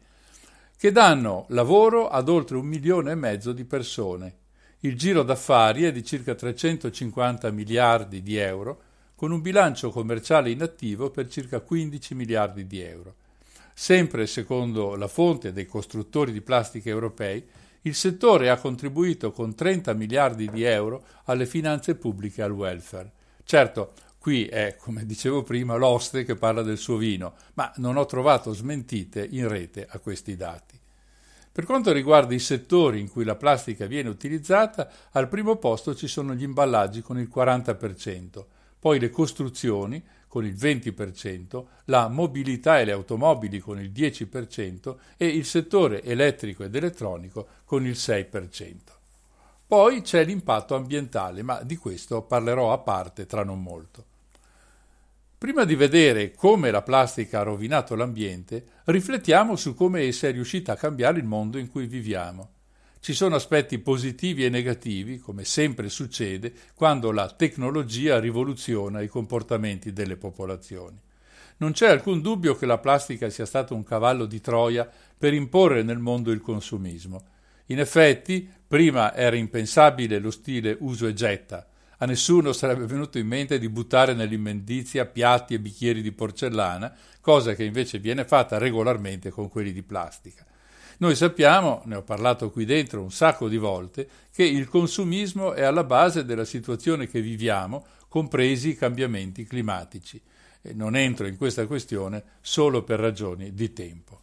che 0.77 0.91
danno 0.91 1.47
lavoro 1.51 2.09
ad 2.09 2.29
oltre 2.29 2.57
un 2.57 2.67
milione 2.67 3.13
e 3.13 3.15
mezzo 3.15 3.53
di 3.53 3.65
persone. 3.65 4.37
Il 4.81 4.97
giro 4.97 5.23
d'affari 5.23 5.85
è 5.85 5.93
di 5.93 6.05
circa 6.05 6.35
350 6.35 7.51
miliardi 7.53 8.21
di 8.21 8.37
euro, 8.37 8.83
con 9.15 9.31
un 9.31 9.41
bilancio 9.41 9.91
commerciale 9.91 10.51
in 10.51 10.61
attivo 10.61 11.11
per 11.11 11.29
circa 11.29 11.61
15 11.61 12.15
miliardi 12.17 12.67
di 12.67 12.81
euro. 12.81 13.15
Sempre 13.73 14.27
secondo 14.27 14.97
la 14.97 15.07
fonte 15.07 15.53
dei 15.53 15.67
costruttori 15.67 16.33
di 16.33 16.41
plastica 16.41 16.89
europei, 16.89 17.45
il 17.83 17.95
settore 17.95 18.51
ha 18.51 18.59
contribuito 18.59 19.31
con 19.31 19.55
30 19.55 19.93
miliardi 19.95 20.51
di 20.51 20.65
euro 20.65 21.05
alle 21.25 21.47
finanze 21.47 21.95
pubbliche 21.95 22.41
e 22.41 22.45
al 22.45 22.51
welfare. 22.51 23.13
Certo, 23.45 23.93
qui 24.23 24.47
è, 24.47 24.77
come 24.79 25.05
dicevo 25.05 25.43
prima, 25.43 25.75
l'oste 25.75 26.23
che 26.23 26.37
parla 26.37 26.63
del 26.63 26.79
suo 26.79 26.97
vino, 26.97 27.35
ma 27.55 27.73
non 27.79 27.97
ho 27.97 28.07
trovato 28.07 28.53
smentite 28.53 29.27
in 29.29 29.49
rete 29.49 29.85
a 29.91 29.99
questi 29.99 30.37
dati. 30.37 30.79
Per 31.51 31.65
quanto 31.65 31.91
riguarda 31.91 32.33
i 32.33 32.39
settori 32.39 33.01
in 33.01 33.11
cui 33.11 33.25
la 33.25 33.35
plastica 33.35 33.87
viene 33.87 34.09
utilizzata, 34.09 34.89
al 35.11 35.29
primo 35.29 35.57
posto 35.57 35.97
ci 35.97 36.07
sono 36.07 36.35
gli 36.35 36.45
imballaggi 36.45 37.03
con 37.03 37.19
il 37.19 37.29
40%, 37.35 38.45
poi 38.79 39.01
le 39.01 39.11
costruzioni 39.11 40.01
con 40.29 40.45
il 40.47 40.55
20%, 40.55 41.65
la 41.87 42.07
mobilità 42.07 42.79
e 42.79 42.85
le 42.85 42.93
automobili 42.93 43.59
con 43.59 43.81
il 43.81 43.91
10% 43.91 44.97
e 45.17 45.27
il 45.27 45.45
settore 45.45 46.01
elettrico 46.05 46.63
ed 46.63 46.77
elettronico 46.77 47.49
con 47.65 47.85
il 47.85 47.97
6%. 47.97 48.77
Poi 49.67 50.01
c'è 50.03 50.25
l'impatto 50.25 50.77
ambientale, 50.77 51.43
ma 51.43 51.61
di 51.65 51.77
questo 51.77 52.23
parlerò 52.23 52.73
a 52.73 52.79
parte 52.79 53.27
tra 53.27 53.43
non 53.43 53.61
molto. 53.61 54.11
Prima 55.43 55.65
di 55.65 55.75
vedere 55.75 56.37
come 56.37 56.71
la 56.71 56.83
plastica 56.83 57.41
ha 57.41 57.43
rovinato 57.43 57.97
l'ambiente, 57.97 58.65
riflettiamo 58.85 59.57
su 59.57 59.75
come 59.75 60.03
essa 60.03 60.29
è 60.29 60.33
riuscita 60.33 60.71
a 60.71 60.77
cambiare 60.77 61.19
il 61.19 61.25
mondo 61.25 61.59
in 61.59 61.69
cui 61.69 61.89
viviamo. 61.89 62.51
Ci 63.01 63.13
sono 63.13 63.35
aspetti 63.35 63.81
positivi 63.81 64.45
e 64.45 64.49
negativi, 64.51 65.19
come 65.19 65.45
sempre 65.45 65.89
succede 65.89 66.53
quando 66.77 67.11
la 67.11 67.29
tecnologia 67.29 68.21
rivoluziona 68.21 69.01
i 69.01 69.09
comportamenti 69.09 69.93
delle 69.93 70.17
popolazioni. 70.17 70.97
Non 71.57 71.73
c'è 71.73 71.89
alcun 71.89 72.21
dubbio 72.21 72.55
che 72.55 72.65
la 72.65 72.79
plastica 72.79 73.29
sia 73.29 73.45
stato 73.45 73.75
un 73.75 73.83
cavallo 73.83 74.27
di 74.27 74.41
Troia 74.41 74.89
per 75.19 75.35
imporre 75.35 75.83
nel 75.83 75.99
mondo 75.99 76.31
il 76.31 76.41
consumismo. 76.41 77.21
In 77.67 77.81
effetti, 77.81 78.49
prima 78.65 79.13
era 79.13 79.35
impensabile 79.35 80.21
lo 80.21 80.31
stile 80.31 80.77
uso 80.79 81.09
e 81.09 81.15
getta, 81.15 81.67
a 82.03 82.05
nessuno 82.05 82.53
sarebbe 82.53 82.85
venuto 82.87 83.19
in 83.19 83.29
mente 83.29 83.61
di 83.61 83.69
buttare 83.69 84.13
nell'immondizia 84.13 85.07
piatti 85.07 85.55
e 85.55 85.61
bicchieri 85.61 86.03
di 86.03 86.11
porcellana, 86.11 86.93
cosa 87.21 87.55
che 87.55 87.63
invece 87.63 88.01
viene 88.01 88.25
fatta 88.25 88.59
regolarmente 88.59 89.31
con 89.31 89.49
quelli 89.49 89.73
di 89.73 89.85
plastica. 89.85 90.45
Noi 90.99 91.15
sappiamo, 91.15 91.83
ne 91.85 91.95
ho 91.95 92.03
parlato 92.03 92.51
qui 92.51 92.65
dentro 92.65 93.03
un 93.03 93.13
sacco 93.13 93.49
di 93.49 93.57
volte, 93.57 94.09
che 94.33 94.43
il 94.43 94.69
consumismo 94.69 95.53
è 95.53 95.63
alla 95.63 95.85
base 95.85 96.25
della 96.25 96.45
situazione 96.45 97.07
che 97.07 97.21
viviamo, 97.21 97.87
compresi 98.09 98.71
i 98.71 98.77
cambiamenti 98.77 99.45
climatici. 99.45 100.21
E 100.61 100.73
non 100.75 100.97
entro 100.97 101.29
in 101.29 101.37
questa 101.37 101.67
questione 101.67 102.25
solo 102.41 102.83
per 102.83 102.99
ragioni 102.99 103.55
di 103.55 103.73
tempo. 103.73 104.21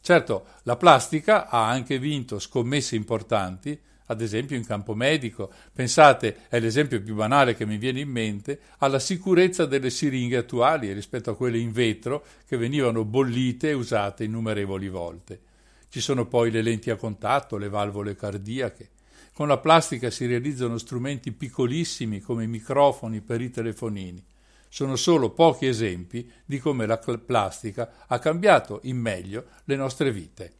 Certo, 0.00 0.46
la 0.64 0.76
plastica 0.76 1.48
ha 1.48 1.68
anche 1.68 2.00
vinto 2.00 2.40
scommesse 2.40 2.96
importanti, 2.96 3.80
ad 4.06 4.20
esempio 4.20 4.56
in 4.56 4.64
campo 4.64 4.94
medico. 4.94 5.52
Pensate, 5.72 6.48
è 6.48 6.58
l'esempio 6.60 7.02
più 7.02 7.14
banale 7.14 7.54
che 7.54 7.66
mi 7.66 7.76
viene 7.76 8.00
in 8.00 8.10
mente, 8.10 8.60
alla 8.78 8.98
sicurezza 8.98 9.66
delle 9.66 9.90
siringhe 9.90 10.36
attuali 10.36 10.92
rispetto 10.92 11.30
a 11.30 11.36
quelle 11.36 11.58
in 11.58 11.72
vetro 11.72 12.24
che 12.46 12.56
venivano 12.56 13.04
bollite 13.04 13.70
e 13.70 13.74
usate 13.74 14.24
innumerevoli 14.24 14.88
volte. 14.88 15.40
Ci 15.88 16.00
sono 16.00 16.26
poi 16.26 16.50
le 16.50 16.62
lenti 16.62 16.90
a 16.90 16.96
contatto, 16.96 17.58
le 17.58 17.68
valvole 17.68 18.16
cardiache. 18.16 18.90
Con 19.34 19.48
la 19.48 19.58
plastica 19.58 20.10
si 20.10 20.26
realizzano 20.26 20.78
strumenti 20.78 21.32
piccolissimi 21.32 22.20
come 22.20 22.44
i 22.44 22.48
microfoni 22.48 23.20
per 23.20 23.40
i 23.40 23.50
telefonini. 23.50 24.24
Sono 24.68 24.96
solo 24.96 25.30
pochi 25.30 25.66
esempi 25.66 26.30
di 26.46 26.58
come 26.58 26.86
la 26.86 26.96
plastica 26.96 28.06
ha 28.06 28.18
cambiato 28.18 28.80
in 28.84 28.96
meglio 28.96 29.44
le 29.64 29.76
nostre 29.76 30.10
vite. 30.12 30.52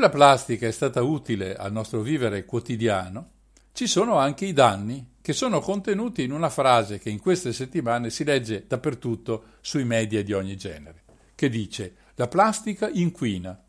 La 0.00 0.08
plastica 0.08 0.66
è 0.66 0.70
stata 0.72 1.02
utile 1.02 1.54
al 1.54 1.70
nostro 1.70 2.00
vivere 2.00 2.44
quotidiano, 2.44 3.30
ci 3.72 3.86
sono 3.86 4.16
anche 4.16 4.46
i 4.46 4.52
danni 4.52 5.16
che 5.20 5.32
sono 5.32 5.60
contenuti 5.60 6.22
in 6.22 6.32
una 6.32 6.48
frase 6.48 6.98
che 6.98 7.10
in 7.10 7.20
queste 7.20 7.52
settimane 7.52 8.10
si 8.10 8.24
legge 8.24 8.64
dappertutto 8.66 9.44
sui 9.60 9.84
media 9.84 10.24
di 10.24 10.32
ogni 10.32 10.56
genere, 10.56 11.04
che 11.34 11.48
dice 11.48 11.94
la 12.14 12.26
plastica 12.26 12.88
inquina 12.88 13.62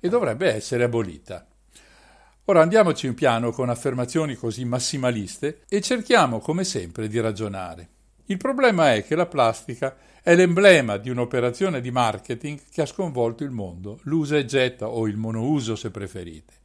e 0.00 0.08
dovrebbe 0.08 0.52
essere 0.52 0.84
abolita. 0.84 1.46
Ora 2.44 2.62
andiamoci 2.62 3.06
in 3.06 3.14
piano 3.14 3.50
con 3.50 3.68
affermazioni 3.68 4.36
così 4.36 4.64
massimaliste 4.64 5.62
e 5.68 5.80
cerchiamo 5.80 6.38
come 6.38 6.64
sempre 6.64 7.08
di 7.08 7.20
ragionare. 7.20 7.88
Il 8.26 8.36
problema 8.36 8.94
è 8.94 9.04
che 9.04 9.16
la 9.16 9.26
plastica 9.26 9.96
è 10.22 10.36
l'emblema 10.36 10.96
di 10.96 11.10
un'operazione 11.10 11.80
di 11.80 11.90
marketing 11.90 12.60
che 12.70 12.82
ha 12.82 12.86
sconvolto 12.86 13.42
il 13.42 13.50
mondo, 13.50 13.98
l'usa 14.02 14.36
e 14.36 14.44
getta 14.44 14.88
o 14.88 15.08
il 15.08 15.16
monouso 15.16 15.74
se 15.74 15.90
preferite. 15.90 16.60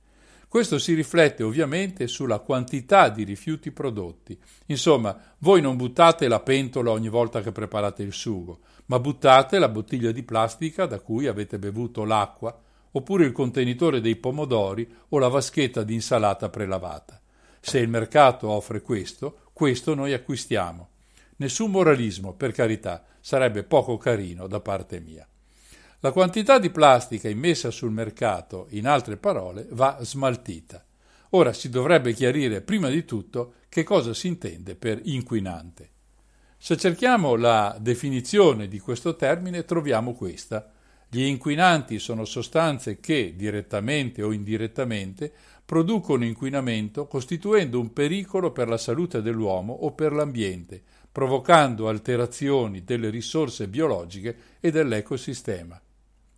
Questo 0.48 0.78
si 0.78 0.94
riflette 0.94 1.44
ovviamente 1.44 2.08
sulla 2.08 2.40
quantità 2.40 3.10
di 3.10 3.24
rifiuti 3.24 3.72
prodotti. 3.72 4.40
Insomma, 4.68 5.18
voi 5.40 5.60
non 5.62 5.76
buttate 5.76 6.28
la 6.28 6.40
pentola 6.40 6.92
ogni 6.92 7.10
volta 7.10 7.42
che 7.42 7.52
preparate 7.52 8.04
il 8.04 8.14
sugo, 8.14 8.60
ma 8.86 9.00
buttate 9.00 9.60
la 9.60 9.68
bottiglia 9.68 10.12
di 10.12 10.24
plastica 10.24 10.86
da 10.86 11.00
cui 11.00 11.28
avete 11.28 11.60
bevuto 11.60 12.06
l'acqua, 12.06 12.58
oppure 12.92 13.26
il 13.26 13.34
contenitore 13.34 14.00
dei 14.00 14.16
pomodori 14.16 14.90
o 15.10 15.20
la 15.20 15.28
vaschetta 15.28 15.84
di 15.84 15.96
insalata 15.96 16.50
prelavata. 16.50 17.20
Se 17.60 17.80
il 17.80 17.90
mercato 17.90 18.48
offre 18.48 18.82
questo, 18.82 19.40
questo 19.52 19.96
noi 19.96 20.14
acquistiamo. 20.14 20.90
Nessun 21.38 21.72
moralismo, 21.72 22.34
per 22.34 22.52
carità, 22.52 23.04
sarebbe 23.20 23.64
poco 23.64 23.98
carino 23.98 24.48
da 24.48 24.60
parte 24.60 25.00
mia. 25.00 25.28
La 26.00 26.12
quantità 26.12 26.60
di 26.60 26.70
plastica 26.70 27.30
immessa 27.30 27.72
sul 27.72 27.92
mercato, 27.92 28.68
in 28.72 28.88
altre 28.88 29.18
parole, 29.18 29.68
va 29.72 29.98
smaltita. 30.02 30.84
Ora 31.32 31.54
si 31.54 31.70
dovrebbe 31.70 32.14
chiarire 32.14 32.62
prima 32.62 32.90
di 32.90 33.04
tutto 33.04 33.54
che 33.70 33.84
cosa 33.84 34.14
si 34.14 34.28
intende 34.28 34.76
per 34.76 35.02
inquinante. 35.04 35.90
Se 36.58 36.76
cerchiamo 36.76 37.36
la 37.36 37.78
definizione 37.80 38.68
di 38.68 38.80
questo 38.80 39.16
termine 39.16 39.64
troviamo 39.64 40.14
questa. 40.14 40.72
Gli 41.10 41.22
inquinanti 41.22 42.00
sono 42.00 42.26
sostanze 42.26 43.00
che, 43.00 43.36
direttamente 43.36 44.24
o 44.24 44.32
indirettamente, 44.32 45.32
producono 45.64 46.26
inquinamento 46.26 47.08
costituendo 47.08 47.80
un 47.80 47.94
pericolo 47.94 48.52
per 48.52 48.68
la 48.68 48.78
salute 48.78 49.22
dell'uomo 49.22 49.74
o 49.74 49.92
per 49.92 50.14
l'ambiente, 50.14 50.82
provocando 51.18 51.88
alterazioni 51.88 52.84
delle 52.84 53.10
risorse 53.10 53.68
biologiche 53.68 54.38
e 54.60 54.70
dell'ecosistema. 54.70 55.82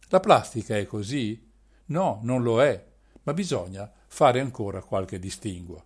La 0.08 0.22
plastica 0.22 0.78
è 0.78 0.86
così? 0.86 1.46
No, 1.88 2.22
non 2.24 2.44
lo 2.44 2.64
è, 2.64 2.82
ma 3.24 3.34
bisogna 3.34 3.92
fare 4.08 4.40
ancora 4.40 4.82
qualche 4.82 5.20
distinguo. 5.20 5.84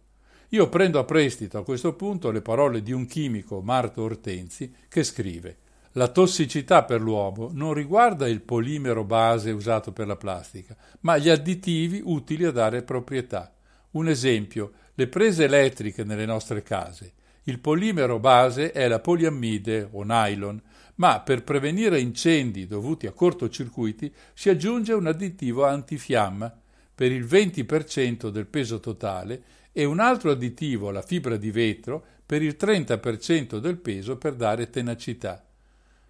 Io 0.49 0.69
prendo 0.69 0.99
a 0.99 1.05
prestito 1.05 1.57
a 1.57 1.63
questo 1.63 1.95
punto 1.95 2.29
le 2.29 2.43
parole 2.43 2.83
di 2.83 2.91
un 2.91 3.07
chimico, 3.07 3.63
Marto 3.63 4.03
Ortenzi, 4.03 4.71
che 4.87 5.03
scrive 5.03 5.57
La 5.93 6.09
tossicità 6.09 6.83
per 6.83 7.01
l'uomo 7.01 7.49
non 7.51 7.73
riguarda 7.73 8.27
il 8.27 8.41
polimero 8.41 9.03
base 9.03 9.49
usato 9.49 9.91
per 9.91 10.05
la 10.05 10.17
plastica, 10.17 10.77
ma 10.99 11.17
gli 11.17 11.29
additivi 11.29 11.99
utili 12.05 12.45
a 12.45 12.51
dare 12.51 12.83
proprietà. 12.83 13.55
Un 13.93 14.07
esempio, 14.07 14.71
le 14.93 15.07
prese 15.07 15.45
elettriche 15.45 16.03
nelle 16.03 16.27
nostre 16.27 16.61
case. 16.61 17.13
Il 17.43 17.59
polimero 17.59 18.19
base 18.19 18.71
è 18.71 18.87
la 18.87 18.99
poliammide 18.99 19.89
o 19.91 20.03
nylon, 20.03 20.61
ma 20.95 21.19
per 21.21 21.43
prevenire 21.43 21.99
incendi 21.99 22.67
dovuti 22.67 23.05
a 23.05 23.11
cortocircuiti 23.11 24.13
si 24.33 24.49
aggiunge 24.49 24.93
un 24.93 25.07
additivo 25.07 25.65
antifiamma 25.65 26.55
per 26.95 27.11
il 27.11 27.25
20% 27.25 28.29
del 28.29 28.45
peso 28.45 28.79
totale 28.79 29.43
e 29.73 29.83
un 29.83 29.99
altro 29.99 30.31
additivo, 30.31 30.91
la 30.91 31.01
fibra 31.01 31.35
di 31.35 31.51
vetro, 31.51 32.05
per 32.25 32.41
il 32.41 32.55
30% 32.57 33.57
del 33.57 33.77
peso 33.77 34.17
per 34.17 34.35
dare 34.35 34.69
tenacità. 34.69 35.43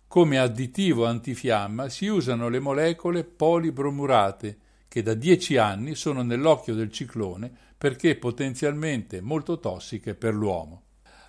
Come 0.08 0.38
additivo 0.38 1.08
antifiamma 1.08 1.90
si 1.90 2.06
usano 2.06 2.50
le 2.50 2.60
molecole 2.60 3.24
polibromurate, 3.24 4.58
che 4.88 5.02
da 5.02 5.16
dieci 5.16 5.58
anni 5.58 5.96
sono 5.96 6.22
nell'occhio 6.22 6.76
del 6.76 6.92
ciclone 6.92 7.52
perché 7.76 8.16
potenzialmente 8.18 9.22
molto 9.22 9.60
tossiche 9.60 10.14
per 10.14 10.36
l'uomo. 10.36 10.83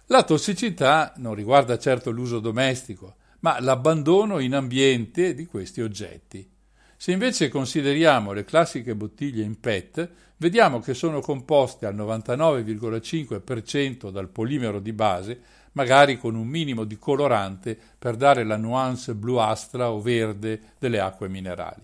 La 0.09 0.23
tossicità 0.23 1.15
non 1.17 1.35
riguarda 1.35 1.79
certo 1.79 2.11
l'uso 2.11 2.39
domestico, 2.39 3.15
ma 3.41 3.59
l'abbandono 3.61 4.39
in 4.39 4.55
ambiente 4.55 5.33
di 5.33 5.47
questi 5.47 5.81
oggetti. 5.81 6.47
Se 6.95 7.11
invece 7.11 7.49
consideriamo 7.49 8.33
le 8.33 8.45
classiche 8.45 8.95
bottiglie 8.95 9.43
in 9.43 9.59
PET, 9.59 10.11
vediamo 10.37 10.81
che 10.81 10.93
sono 10.93 11.21
composte 11.21 11.87
al 11.87 11.97
99,5% 11.97 14.11
dal 14.11 14.29
polimero 14.29 14.79
di 14.79 14.93
base, 14.93 15.41
magari 15.73 16.19
con 16.19 16.35
un 16.35 16.49
minimo 16.49 16.85
di 16.85 16.99
colorante 16.99 17.75
per 17.99 18.17
dare 18.17 18.45
la 18.45 18.59
nuance 18.59 19.15
bluastra 19.15 19.91
o 19.91 20.03
verde 20.03 20.75
delle 20.79 21.01
acque 21.01 21.31
minerali. 21.31 21.81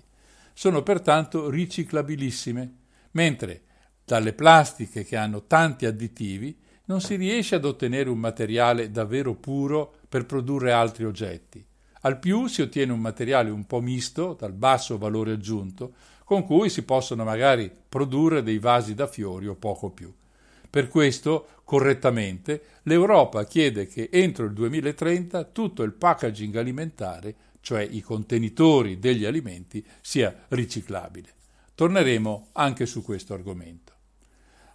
Sono 0.52 0.82
pertanto 0.82 1.48
riciclabilissime, 1.48 2.74
mentre 3.12 3.62
dalle 4.04 4.34
plastiche 4.34 5.04
che 5.04 5.16
hanno 5.16 5.46
tanti 5.46 5.86
additivi 5.86 6.68
non 6.90 7.00
si 7.00 7.14
riesce 7.14 7.54
ad 7.54 7.64
ottenere 7.64 8.10
un 8.10 8.18
materiale 8.18 8.90
davvero 8.90 9.34
puro 9.34 9.94
per 10.08 10.26
produrre 10.26 10.72
altri 10.72 11.04
oggetti. 11.04 11.64
Al 12.00 12.18
più 12.18 12.48
si 12.48 12.62
ottiene 12.62 12.90
un 12.90 12.98
materiale 12.98 13.48
un 13.48 13.64
po' 13.64 13.80
misto, 13.80 14.36
dal 14.36 14.52
basso 14.52 14.98
valore 14.98 15.30
aggiunto, 15.30 15.92
con 16.24 16.44
cui 16.44 16.68
si 16.68 16.82
possono 16.82 17.22
magari 17.22 17.70
produrre 17.88 18.42
dei 18.42 18.58
vasi 18.58 18.96
da 18.96 19.06
fiori 19.06 19.46
o 19.46 19.54
poco 19.54 19.90
più. 19.90 20.12
Per 20.68 20.88
questo, 20.88 21.46
correttamente, 21.62 22.62
l'Europa 22.82 23.44
chiede 23.44 23.86
che 23.86 24.08
entro 24.10 24.46
il 24.46 24.52
2030 24.52 25.44
tutto 25.44 25.84
il 25.84 25.92
packaging 25.92 26.56
alimentare, 26.56 27.34
cioè 27.60 27.86
i 27.88 28.00
contenitori 28.00 28.98
degli 28.98 29.24
alimenti, 29.24 29.84
sia 30.00 30.34
riciclabile. 30.48 31.28
Torneremo 31.72 32.48
anche 32.54 32.84
su 32.84 33.04
questo 33.04 33.32
argomento. 33.32 33.89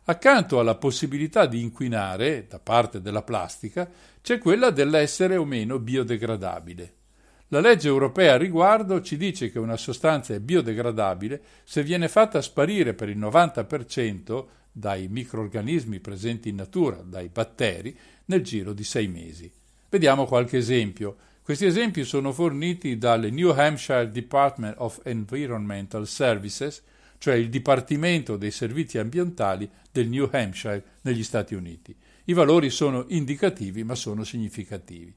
Accanto 0.07 0.59
alla 0.59 0.75
possibilità 0.75 1.47
di 1.47 1.61
inquinare 1.61 2.45
da 2.47 2.59
parte 2.59 3.01
della 3.01 3.23
plastica 3.23 3.89
c'è 4.21 4.37
quella 4.37 4.69
dell'essere 4.69 5.35
o 5.35 5.45
meno 5.45 5.79
biodegradabile. 5.79 6.93
La 7.47 7.59
legge 7.59 7.87
europea 7.87 8.33
a 8.33 8.37
riguardo 8.37 9.01
ci 9.01 9.17
dice 9.17 9.49
che 9.49 9.57
una 9.57 9.77
sostanza 9.77 10.35
è 10.35 10.39
biodegradabile 10.39 11.41
se 11.63 11.81
viene 11.81 12.07
fatta 12.07 12.41
sparire 12.43 12.93
per 12.93 13.09
il 13.09 13.17
90% 13.17 14.45
dai 14.71 15.07
microorganismi 15.07 15.99
presenti 15.99 16.49
in 16.49 16.57
natura, 16.57 16.97
dai 16.97 17.29
batteri, 17.29 17.97
nel 18.25 18.43
giro 18.43 18.73
di 18.73 18.83
sei 18.83 19.07
mesi. 19.07 19.51
Vediamo 19.89 20.25
qualche 20.25 20.57
esempio. 20.57 21.15
Questi 21.41 21.65
esempi 21.65 22.03
sono 22.03 22.31
forniti 22.31 22.99
dal 22.99 23.21
New 23.31 23.49
Hampshire 23.49 24.11
Department 24.11 24.75
of 24.77 24.99
Environmental 25.03 26.05
Services, 26.05 26.83
cioè 27.17 27.35
il 27.35 27.49
Dipartimento 27.49 28.37
dei 28.37 28.51
Servizi 28.51 28.97
Ambientali 28.97 29.69
del 29.91 30.09
New 30.09 30.29
Hampshire 30.31 30.83
negli 31.01 31.23
Stati 31.23 31.55
Uniti. 31.55 31.95
I 32.25 32.33
valori 32.33 32.69
sono 32.69 33.05
indicativi 33.09 33.83
ma 33.83 33.95
sono 33.95 34.23
significativi. 34.23 35.13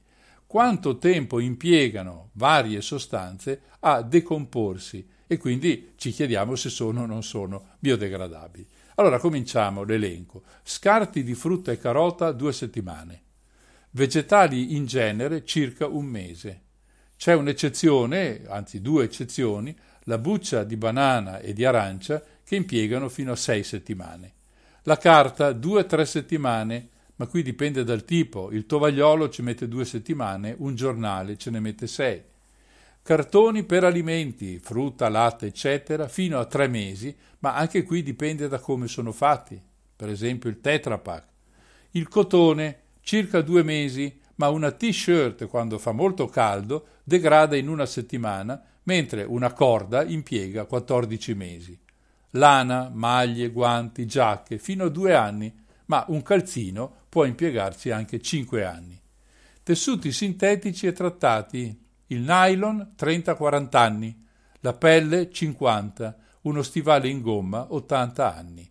Quanto 0.46 0.96
tempo 0.96 1.40
impiegano 1.40 2.30
varie 2.32 2.80
sostanze 2.80 3.62
a 3.80 4.02
decomporsi 4.02 5.06
e 5.26 5.36
quindi 5.36 5.92
ci 5.96 6.10
chiediamo 6.10 6.54
se 6.54 6.70
sono 6.70 7.02
o 7.02 7.06
non 7.06 7.22
sono 7.22 7.74
biodegradabili. 7.78 8.66
Allora 8.94 9.18
cominciamo 9.18 9.84
l'elenco. 9.84 10.42
Scarti 10.62 11.22
di 11.22 11.34
frutta 11.34 11.70
e 11.70 11.78
carota 11.78 12.32
due 12.32 12.52
settimane. 12.52 13.22
Vegetali 13.90 14.74
in 14.74 14.86
genere 14.86 15.44
circa 15.44 15.86
un 15.86 16.06
mese. 16.06 16.62
C'è 17.16 17.34
un'eccezione, 17.34 18.44
anzi 18.48 18.80
due 18.80 19.04
eccezioni, 19.04 19.76
la 20.08 20.16
buccia 20.16 20.64
di 20.64 20.78
banana 20.78 21.38
e 21.38 21.52
di 21.52 21.66
arancia 21.66 22.22
che 22.42 22.56
impiegano 22.56 23.10
fino 23.10 23.32
a 23.32 23.36
sei 23.36 23.62
settimane. 23.62 24.32
La 24.84 24.96
carta 24.96 25.52
due 25.52 25.82
o 25.82 25.86
tre 25.86 26.06
settimane, 26.06 26.88
ma 27.16 27.26
qui 27.26 27.42
dipende 27.42 27.84
dal 27.84 28.06
tipo. 28.06 28.50
Il 28.50 28.64
tovagliolo 28.64 29.28
ci 29.28 29.42
mette 29.42 29.68
due 29.68 29.84
settimane, 29.84 30.54
un 30.58 30.74
giornale 30.74 31.36
ce 31.36 31.50
ne 31.50 31.60
mette 31.60 31.86
sei. 31.86 32.22
Cartoni 33.02 33.64
per 33.64 33.84
alimenti, 33.84 34.58
frutta, 34.58 35.10
latte, 35.10 35.46
eccetera, 35.46 36.08
fino 36.08 36.38
a 36.38 36.46
tre 36.46 36.68
mesi, 36.68 37.14
ma 37.40 37.54
anche 37.54 37.82
qui 37.82 38.02
dipende 38.02 38.48
da 38.48 38.58
come 38.58 38.88
sono 38.88 39.12
fatti. 39.12 39.60
Per 39.94 40.08
esempio 40.08 40.48
il 40.48 40.60
Tetra 40.60 40.96
Pak. 40.96 41.24
Il 41.90 42.08
cotone, 42.08 42.78
circa 43.02 43.42
due 43.42 43.62
mesi, 43.62 44.18
ma 44.36 44.48
una 44.48 44.70
t-shirt 44.70 45.46
quando 45.48 45.78
fa 45.78 45.92
molto 45.92 46.26
caldo 46.28 46.86
degrada 47.04 47.56
in 47.56 47.68
una 47.68 47.84
settimana, 47.84 48.62
mentre 48.88 49.22
una 49.22 49.52
corda 49.52 50.02
impiega 50.02 50.64
14 50.64 51.34
mesi. 51.34 51.78
Lana, 52.30 52.90
maglie, 52.90 53.50
guanti, 53.50 54.06
giacche, 54.06 54.56
fino 54.56 54.84
a 54.84 54.88
due 54.88 55.14
anni, 55.14 55.54
ma 55.86 56.06
un 56.08 56.22
calzino 56.22 57.04
può 57.10 57.26
impiegarci 57.26 57.90
anche 57.90 58.18
5 58.18 58.64
anni. 58.64 58.98
Tessuti 59.62 60.10
sintetici 60.10 60.86
e 60.86 60.92
trattati. 60.92 61.84
Il 62.06 62.20
nylon 62.20 62.94
30-40 62.98 63.76
anni, 63.76 64.24
la 64.60 64.72
pelle 64.72 65.30
50, 65.30 66.16
uno 66.42 66.62
stivale 66.62 67.08
in 67.08 67.20
gomma 67.20 67.66
80 67.68 68.34
anni. 68.34 68.70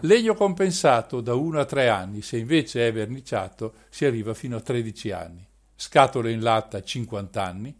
Legno 0.00 0.34
compensato 0.34 1.20
da 1.20 1.34
1 1.34 1.60
a 1.60 1.64
3 1.64 1.88
anni, 1.88 2.20
se 2.22 2.36
invece 2.36 2.88
è 2.88 2.92
verniciato 2.92 3.74
si 3.90 4.04
arriva 4.04 4.34
fino 4.34 4.56
a 4.56 4.60
13 4.60 5.12
anni. 5.12 5.46
Scatole 5.76 6.32
in 6.32 6.40
latta 6.40 6.82
50 6.82 7.44
anni, 7.44 7.79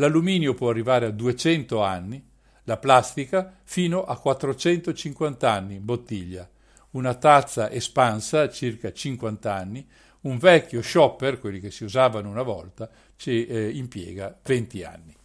l'alluminio 0.00 0.54
può 0.54 0.70
arrivare 0.70 1.06
a 1.06 1.10
200 1.10 1.82
anni, 1.82 2.26
la 2.64 2.76
plastica 2.78 3.58
fino 3.62 4.02
a 4.02 4.18
450 4.18 5.50
anni 5.50 5.76
in 5.76 5.84
bottiglia, 5.84 6.48
una 6.92 7.14
tazza 7.14 7.70
espansa 7.70 8.48
circa 8.48 8.92
50 8.92 9.54
anni, 9.54 9.86
un 10.22 10.38
vecchio 10.38 10.82
shopper, 10.82 11.38
quelli 11.38 11.60
che 11.60 11.70
si 11.70 11.84
usavano 11.84 12.28
una 12.28 12.42
volta, 12.42 12.90
ci 13.16 13.46
eh, 13.46 13.68
impiega 13.68 14.36
20 14.42 14.84
anni. 14.84 15.16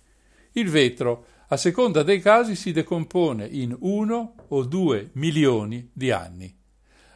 Il 0.54 0.70
vetro, 0.70 1.26
a 1.48 1.58
seconda 1.58 2.04
dei 2.04 2.20
casi, 2.20 2.56
si 2.56 2.72
decompone 2.72 3.46
in 3.46 3.76
1 3.78 4.36
o 4.48 4.64
2 4.64 5.10
milioni 5.14 5.90
di 5.92 6.12
anni. 6.12 6.56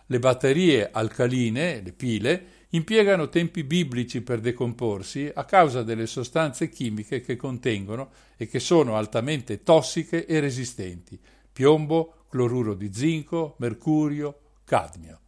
Le 0.05 0.19
batterie 0.19 0.89
alcaline, 0.91 1.81
le 1.81 1.93
pile, 1.93 2.45
impiegano 2.69 3.29
tempi 3.29 3.63
biblici 3.63 4.21
per 4.21 4.39
decomporsi 4.39 5.31
a 5.33 5.45
causa 5.45 5.81
delle 5.81 6.05
sostanze 6.05 6.69
chimiche 6.69 7.21
che 7.21 7.35
contengono 7.35 8.11
e 8.37 8.47
che 8.47 8.59
sono 8.59 8.95
altamente 8.95 9.63
tossiche 9.63 10.25
e 10.25 10.39
resistenti, 10.39 11.19
piombo, 11.51 12.25
cloruro 12.29 12.75
di 12.75 12.93
zinco, 12.93 13.55
mercurio, 13.59 14.39
cadmio. 14.63 15.19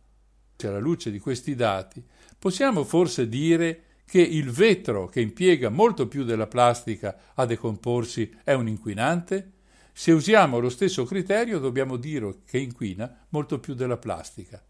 Alla 0.64 0.78
luce 0.78 1.10
di 1.10 1.18
questi 1.18 1.56
dati, 1.56 2.04
possiamo 2.38 2.84
forse 2.84 3.28
dire 3.28 3.84
che 4.06 4.22
il 4.22 4.52
vetro, 4.52 5.08
che 5.08 5.20
impiega 5.20 5.70
molto 5.70 6.08
più 6.08 6.24
della 6.24 6.46
plastica 6.46 7.18
a 7.34 7.46
decomporsi, 7.48 8.32
è 8.44 8.54
un 8.54 8.68
inquinante? 8.68 9.54
Se 9.92 10.12
usiamo 10.12 10.60
lo 10.60 10.70
stesso 10.70 11.04
criterio 11.04 11.58
dobbiamo 11.58 11.98
dire 11.98 12.42
che 12.46 12.60
inquina 12.60 13.26
molto 13.30 13.60
più 13.60 13.74
della 13.74 13.98
plastica. 13.98 14.64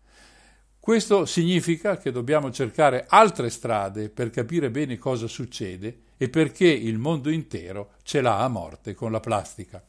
Questo 0.83 1.27
significa 1.27 1.97
che 1.97 2.11
dobbiamo 2.11 2.51
cercare 2.51 3.05
altre 3.07 3.51
strade 3.51 4.09
per 4.09 4.31
capire 4.31 4.71
bene 4.71 4.97
cosa 4.97 5.27
succede 5.27 5.95
e 6.17 6.27
perché 6.27 6.65
il 6.65 6.97
mondo 6.97 7.29
intero 7.29 7.91
ce 8.01 8.19
l'ha 8.19 8.39
a 8.39 8.47
morte 8.47 8.95
con 8.95 9.11
la 9.11 9.19
plastica. 9.19 9.79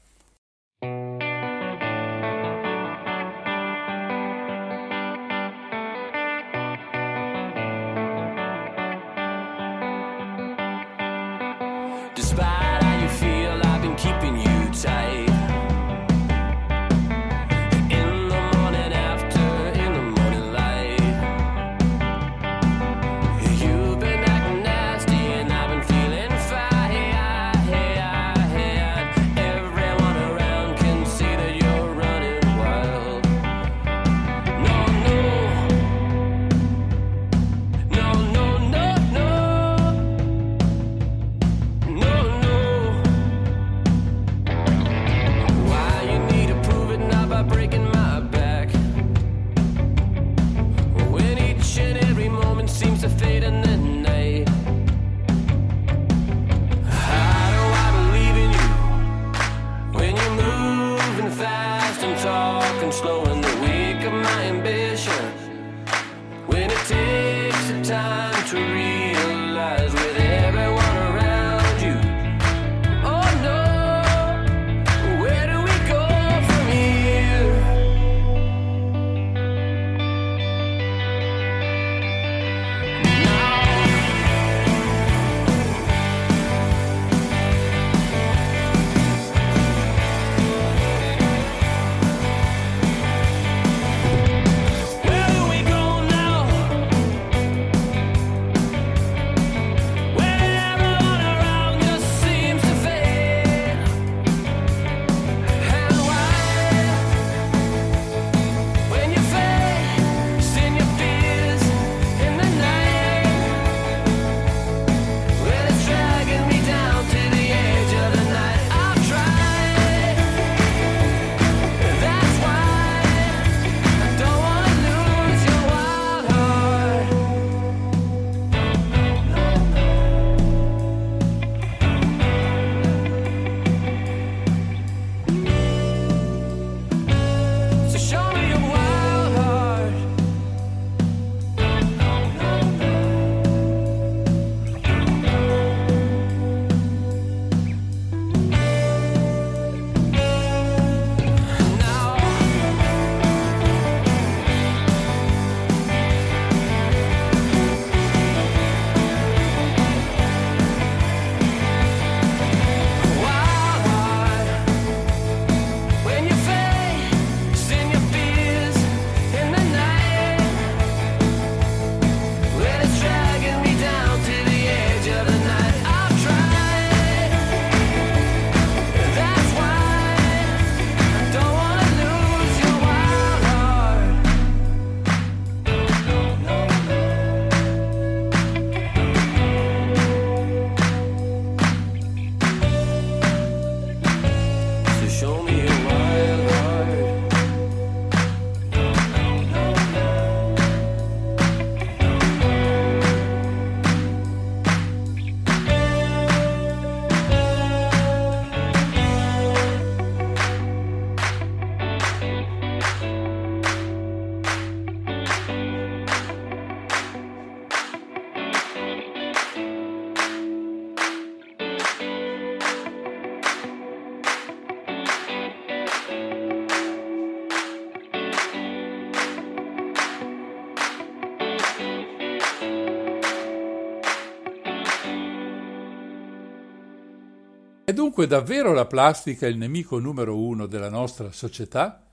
Dunque 238.02 238.26
davvero 238.26 238.72
la 238.72 238.86
plastica 238.86 239.46
il 239.46 239.56
nemico 239.56 240.00
numero 240.00 240.36
uno 240.36 240.66
della 240.66 240.88
nostra 240.88 241.30
società? 241.30 242.04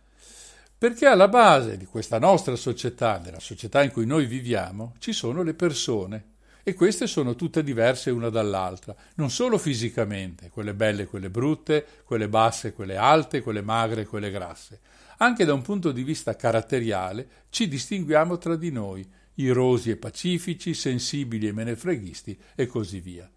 Perché 0.77 1.07
alla 1.07 1.27
base 1.27 1.77
di 1.77 1.85
questa 1.85 2.19
nostra 2.19 2.55
società, 2.55 3.17
della 3.17 3.39
società 3.39 3.81
in 3.81 3.89
cui 3.89 4.05
noi 4.05 4.27
viviamo, 4.27 4.93
ci 4.99 5.13
sono 5.13 5.41
le 5.41 5.55
persone. 5.55 6.25
E 6.61 6.75
queste 6.75 7.07
sono 7.07 7.33
tutte 7.33 7.63
diverse 7.63 8.11
una 8.11 8.29
dall'altra, 8.29 8.95
non 9.15 9.31
solo 9.31 9.57
fisicamente, 9.57 10.49
quelle 10.49 10.75
belle 10.75 11.01
e 11.01 11.07
quelle 11.07 11.31
brutte, 11.31 11.83
quelle 12.03 12.29
basse 12.29 12.67
e 12.67 12.73
quelle 12.73 12.95
alte, 12.95 13.41
quelle 13.41 13.63
magre 13.63 14.01
e 14.01 14.05
quelle 14.05 14.29
grasse. 14.29 14.81
Anche 15.17 15.43
da 15.43 15.55
un 15.55 15.63
punto 15.63 15.91
di 15.91 16.03
vista 16.03 16.35
caratteriale 16.35 17.47
ci 17.49 17.67
distinguiamo 17.67 18.37
tra 18.37 18.55
di 18.55 18.69
noi, 18.69 19.03
irosi 19.35 19.89
e 19.89 19.97
pacifici, 19.97 20.75
sensibili 20.75 21.47
e 21.47 21.51
menefreghisti 21.51 22.39
e 22.53 22.67
così 22.67 22.99
via. 22.99 23.27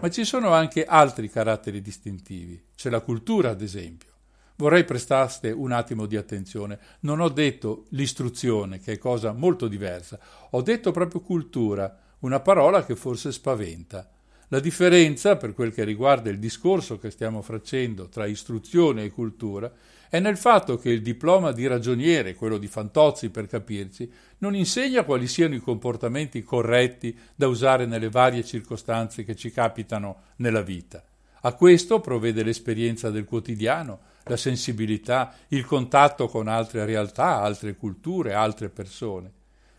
Ma 0.00 0.10
ci 0.10 0.24
sono 0.24 0.52
anche 0.52 0.84
altri 0.84 1.28
caratteri 1.28 1.80
distintivi. 1.80 2.62
C'è 2.76 2.88
la 2.90 3.00
cultura, 3.00 3.50
ad 3.50 3.62
esempio. 3.62 4.08
Vorrei 4.56 4.84
prestaste 4.84 5.50
un 5.50 5.72
attimo 5.72 6.06
di 6.06 6.16
attenzione. 6.16 6.78
Non 7.00 7.20
ho 7.20 7.28
detto 7.28 7.86
l'istruzione, 7.90 8.80
che 8.80 8.92
è 8.92 8.98
cosa 8.98 9.32
molto 9.32 9.68
diversa. 9.68 10.18
Ho 10.50 10.62
detto 10.62 10.90
proprio 10.90 11.20
cultura, 11.20 11.96
una 12.20 12.40
parola 12.40 12.84
che 12.84 12.96
forse 12.96 13.32
spaventa. 13.32 14.08
La 14.48 14.60
differenza, 14.60 15.36
per 15.36 15.52
quel 15.52 15.72
che 15.72 15.84
riguarda 15.84 16.30
il 16.30 16.38
discorso 16.38 16.98
che 16.98 17.10
stiamo 17.10 17.42
facendo 17.42 18.08
tra 18.08 18.26
istruzione 18.26 19.04
e 19.04 19.10
cultura, 19.10 19.70
è 20.08 20.20
nel 20.20 20.36
fatto 20.36 20.76
che 20.76 20.90
il 20.90 21.02
diploma 21.02 21.52
di 21.52 21.66
ragioniere, 21.66 22.34
quello 22.34 22.58
di 22.58 22.66
Fantozzi 22.66 23.30
per 23.30 23.46
capirci, 23.46 24.10
non 24.38 24.54
insegna 24.54 25.04
quali 25.04 25.26
siano 25.26 25.54
i 25.54 25.60
comportamenti 25.60 26.42
corretti 26.42 27.16
da 27.34 27.46
usare 27.46 27.86
nelle 27.86 28.08
varie 28.08 28.44
circostanze 28.44 29.24
che 29.24 29.36
ci 29.36 29.50
capitano 29.50 30.22
nella 30.36 30.62
vita. 30.62 31.04
A 31.42 31.52
questo 31.52 32.00
provvede 32.00 32.42
l'esperienza 32.42 33.10
del 33.10 33.24
quotidiano, 33.24 34.00
la 34.24 34.36
sensibilità, 34.36 35.34
il 35.48 35.64
contatto 35.64 36.26
con 36.26 36.48
altre 36.48 36.84
realtà, 36.84 37.40
altre 37.40 37.76
culture, 37.76 38.32
altre 38.32 38.68
persone. 38.70 39.32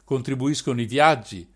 Contribuiscono 0.03 0.79
i 0.81 0.85
viaggi, 0.85 1.47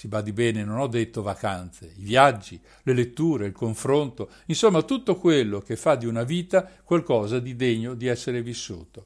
si 0.00 0.08
badi 0.08 0.32
bene, 0.32 0.64
non 0.64 0.78
ho 0.78 0.86
detto 0.86 1.20
vacanze, 1.20 1.92
i 1.96 2.04
viaggi, 2.04 2.58
le 2.84 2.94
letture, 2.94 3.44
il 3.44 3.52
confronto, 3.52 4.30
insomma 4.46 4.80
tutto 4.80 5.16
quello 5.16 5.60
che 5.60 5.76
fa 5.76 5.94
di 5.94 6.06
una 6.06 6.22
vita 6.22 6.66
qualcosa 6.82 7.38
di 7.38 7.54
degno 7.54 7.92
di 7.92 8.06
essere 8.06 8.40
vissuto. 8.40 9.04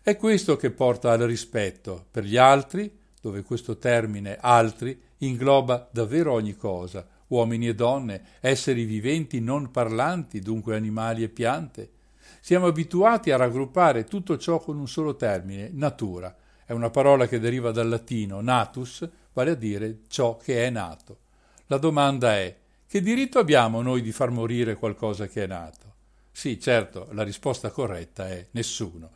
È 0.00 0.16
questo 0.16 0.54
che 0.54 0.70
porta 0.70 1.10
al 1.10 1.18
rispetto 1.22 2.06
per 2.12 2.22
gli 2.22 2.36
altri, 2.36 2.96
dove 3.20 3.42
questo 3.42 3.76
termine 3.78 4.36
altri 4.40 4.96
ingloba 5.18 5.88
davvero 5.90 6.30
ogni 6.30 6.54
cosa, 6.54 7.04
uomini 7.26 7.66
e 7.66 7.74
donne, 7.74 8.22
esseri 8.38 8.84
viventi 8.84 9.40
non 9.40 9.72
parlanti, 9.72 10.38
dunque 10.38 10.76
animali 10.76 11.24
e 11.24 11.28
piante. 11.28 11.90
Siamo 12.40 12.66
abituati 12.66 13.32
a 13.32 13.36
raggruppare 13.36 14.04
tutto 14.04 14.38
ciò 14.38 14.60
con 14.60 14.78
un 14.78 14.86
solo 14.86 15.16
termine, 15.16 15.70
natura. 15.72 16.32
È 16.64 16.70
una 16.70 16.90
parola 16.90 17.26
che 17.26 17.40
deriva 17.40 17.72
dal 17.72 17.88
latino 17.88 18.40
natus, 18.40 19.08
vale 19.32 19.50
a 19.50 19.54
dire 19.54 20.00
ciò 20.08 20.36
che 20.36 20.64
è 20.64 20.70
nato. 20.70 21.18
La 21.66 21.78
domanda 21.78 22.36
è 22.36 22.56
che 22.86 23.00
diritto 23.00 23.38
abbiamo 23.38 23.82
noi 23.82 24.02
di 24.02 24.12
far 24.12 24.30
morire 24.30 24.74
qualcosa 24.74 25.28
che 25.28 25.44
è 25.44 25.46
nato? 25.46 25.94
Sì, 26.32 26.58
certo, 26.58 27.08
la 27.12 27.22
risposta 27.22 27.70
corretta 27.70 28.28
è 28.28 28.46
nessuno. 28.52 29.10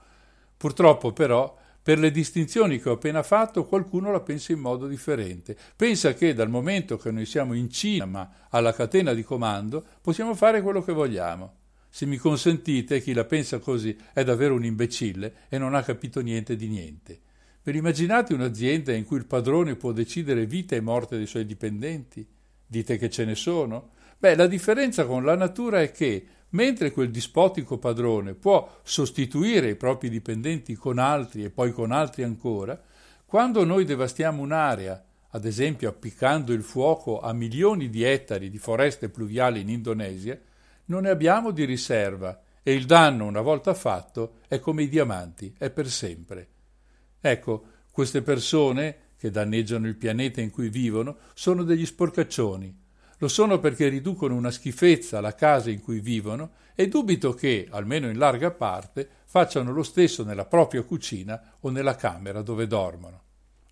Purtroppo 0.57 1.13
però 1.13 1.57
per 1.85 1.99
le 1.99 2.11
distinzioni 2.11 2.81
che 2.81 2.89
ho 2.89 2.95
appena 2.95 3.23
fatto 3.23 3.67
qualcuno 3.67 4.11
la 4.11 4.21
pensa 4.21 4.53
in 4.53 4.61
modo 4.61 4.87
differente. 4.87 5.55
Pensa 5.77 6.15
che 6.15 6.33
dal 6.33 6.49
momento 6.49 6.97
che 6.97 7.11
noi 7.11 7.27
siamo 7.27 7.53
in 7.53 7.71
Cina, 7.71 8.47
alla 8.49 8.73
catena 8.73 9.13
di 9.13 9.23
comando, 9.23 9.85
possiamo 10.01 10.35
fare 10.35 10.63
quello 10.63 10.83
che 10.83 10.95
vogliamo. 10.95 11.57
Se 11.91 12.07
mi 12.07 12.17
consentite, 12.17 13.03
chi 13.03 13.13
la 13.13 13.25
pensa 13.25 13.59
così 13.59 13.95
è 14.15 14.25
davvero 14.25 14.55
un 14.55 14.65
imbecille 14.65 15.35
e 15.49 15.59
non 15.59 15.75
ha 15.75 15.83
capito 15.83 16.21
niente 16.23 16.57
di 16.57 16.69
niente. 16.69 17.21
Ve 17.65 17.73
l'immaginate 17.73 18.35
un'azienda 18.35 18.93
in 18.93 19.07
cui 19.07 19.17
il 19.17 19.25
padrone 19.25 19.75
può 19.75 19.93
decidere 19.93 20.45
vita 20.45 20.77
e 20.77 20.83
morte 20.83 21.17
dei 21.17 21.27
suoi 21.27 21.47
dipendenti? 21.47 22.27
Dite 22.67 22.99
che 22.99 23.09
ce 23.09 23.25
ne 23.25 23.35
sono? 23.35 23.93
Beh, 24.19 24.37
la 24.37 24.47
differenza 24.47 25.07
con 25.07 25.25
la 25.25 25.35
natura 25.35 25.81
è 25.81 25.91
che, 25.91 26.27
mentre 26.51 26.93
quel 26.93 27.11
dispotico 27.11 27.79
padrone 27.79 28.35
può 28.35 28.81
sostituire 28.83 29.71
i 29.71 29.77
propri 29.77 30.11
dipendenti 30.11 30.75
con 30.75 30.99
altri 30.99 31.43
e 31.43 31.49
poi 31.49 31.73
con 31.73 31.91
altri 31.91 32.23
ancora, 32.23 32.79
quando 33.25 33.65
noi 33.65 33.87
devastiamo 33.87 34.43
un'area, 34.43 35.03
ad 35.31 35.47
esempio 35.47 35.89
appiccando 35.89 36.53
il 36.53 36.63
fuoco 36.63 37.21
a 37.21 37.33
milioni 37.33 37.89
di 37.89 38.03
ettari 38.03 38.51
di 38.51 38.59
foreste 38.59 39.09
pluviali 39.09 39.63
in 39.63 39.71
Indonesia, 39.71 40.39
non 40.87 41.05
ne 41.05 41.09
abbiamo 41.09 41.51
di 41.51 41.65
riserva 41.65 42.43
e 42.63 42.75
il 42.75 42.85
danno, 42.85 43.25
una 43.25 43.41
volta 43.41 43.73
fatto, 43.73 44.41
è 44.49 44.59
come 44.59 44.83
i 44.83 44.89
diamanti, 44.91 45.55
è 45.57 45.71
per 45.71 45.89
sempre. 45.89 46.49
Ecco, 47.27 47.65
queste 47.91 48.21
persone 48.21 49.13
che 49.17 49.31
danneggiano 49.31 49.87
il 49.87 49.97
pianeta 49.97 50.43
in 50.43 50.51
cui 50.51 50.69
vivono 50.69 51.17
sono 51.33 51.63
degli 51.63 51.87
sporcaccioni. 51.87 52.83
Lo 53.17 53.29
sono 53.29 53.61
perché 53.61 53.89
riducono 53.89 54.35
una 54.35 54.51
schifezza 54.51 55.17
alla 55.17 55.35
casa 55.35 55.71
in 55.71 55.81
cui 55.81 56.01
vivono 56.01 56.51
e 56.75 56.87
dubito 56.87 57.33
che, 57.33 57.67
almeno 57.71 58.11
in 58.11 58.19
larga 58.19 58.51
parte, 58.51 59.09
facciano 59.25 59.73
lo 59.73 59.83
stesso 59.83 60.23
nella 60.23 60.45
propria 60.45 60.83
cucina 60.83 61.55
o 61.61 61.71
nella 61.71 61.97
camera 61.97 62.43
dove 62.43 62.67
dormono. 62.67 63.23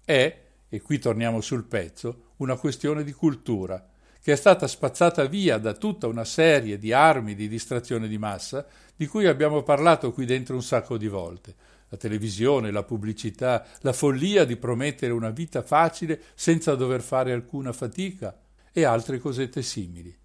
È, 0.03 0.43
e 0.67 0.81
qui 0.81 0.99
torniamo 0.99 1.43
sul 1.43 1.65
pezzo, 1.65 2.29
una 2.37 2.57
questione 2.57 3.05
di 3.05 3.13
cultura, 3.13 3.87
che 4.23 4.33
è 4.33 4.37
stata 4.37 4.67
spazzata 4.67 5.27
via 5.27 5.59
da 5.59 5.75
tutta 5.75 6.07
una 6.07 6.25
serie 6.25 6.79
di 6.79 6.95
armi 6.95 7.35
di 7.35 7.49
distrazione 7.49 8.09
di 8.09 8.17
massa 8.17 8.65
di 8.97 9.07
cui 9.07 9.27
abbiamo 9.27 9.63
parlato 9.63 10.11
qui 10.11 10.25
dentro 10.25 10.55
un 10.55 10.63
sacco 10.63 10.97
di 10.97 11.09
volte 11.09 11.55
la 11.93 11.99
televisione, 11.99 12.71
la 12.71 12.85
pubblicità, 12.85 13.67
la 13.81 13.93
follia 13.93 14.47
di 14.47 14.57
promettere 14.57 15.13
una 15.13 15.29
vita 15.29 15.61
facile 15.61 16.23
senza 16.35 16.75
dover 16.75 17.03
fare 17.03 17.33
alcuna 17.33 17.75
fatica 17.75 18.41
e 18.73 18.85
altre 18.85 19.19
cosette 19.19 19.61
simili. 19.61 20.17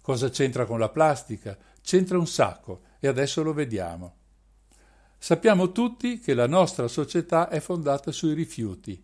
Cosa 0.00 0.30
c'entra 0.30 0.64
con 0.64 0.80
la 0.80 0.88
plastica? 0.88 1.56
C'entra 1.80 2.18
un 2.18 2.26
sacco 2.26 2.80
e 2.98 3.06
adesso 3.06 3.44
lo 3.44 3.52
vediamo. 3.52 4.16
Sappiamo 5.16 5.70
tutti 5.70 6.18
che 6.18 6.34
la 6.34 6.48
nostra 6.48 6.88
società 6.88 7.48
è 7.48 7.60
fondata 7.60 8.10
sui 8.10 8.34
rifiuti. 8.34 9.00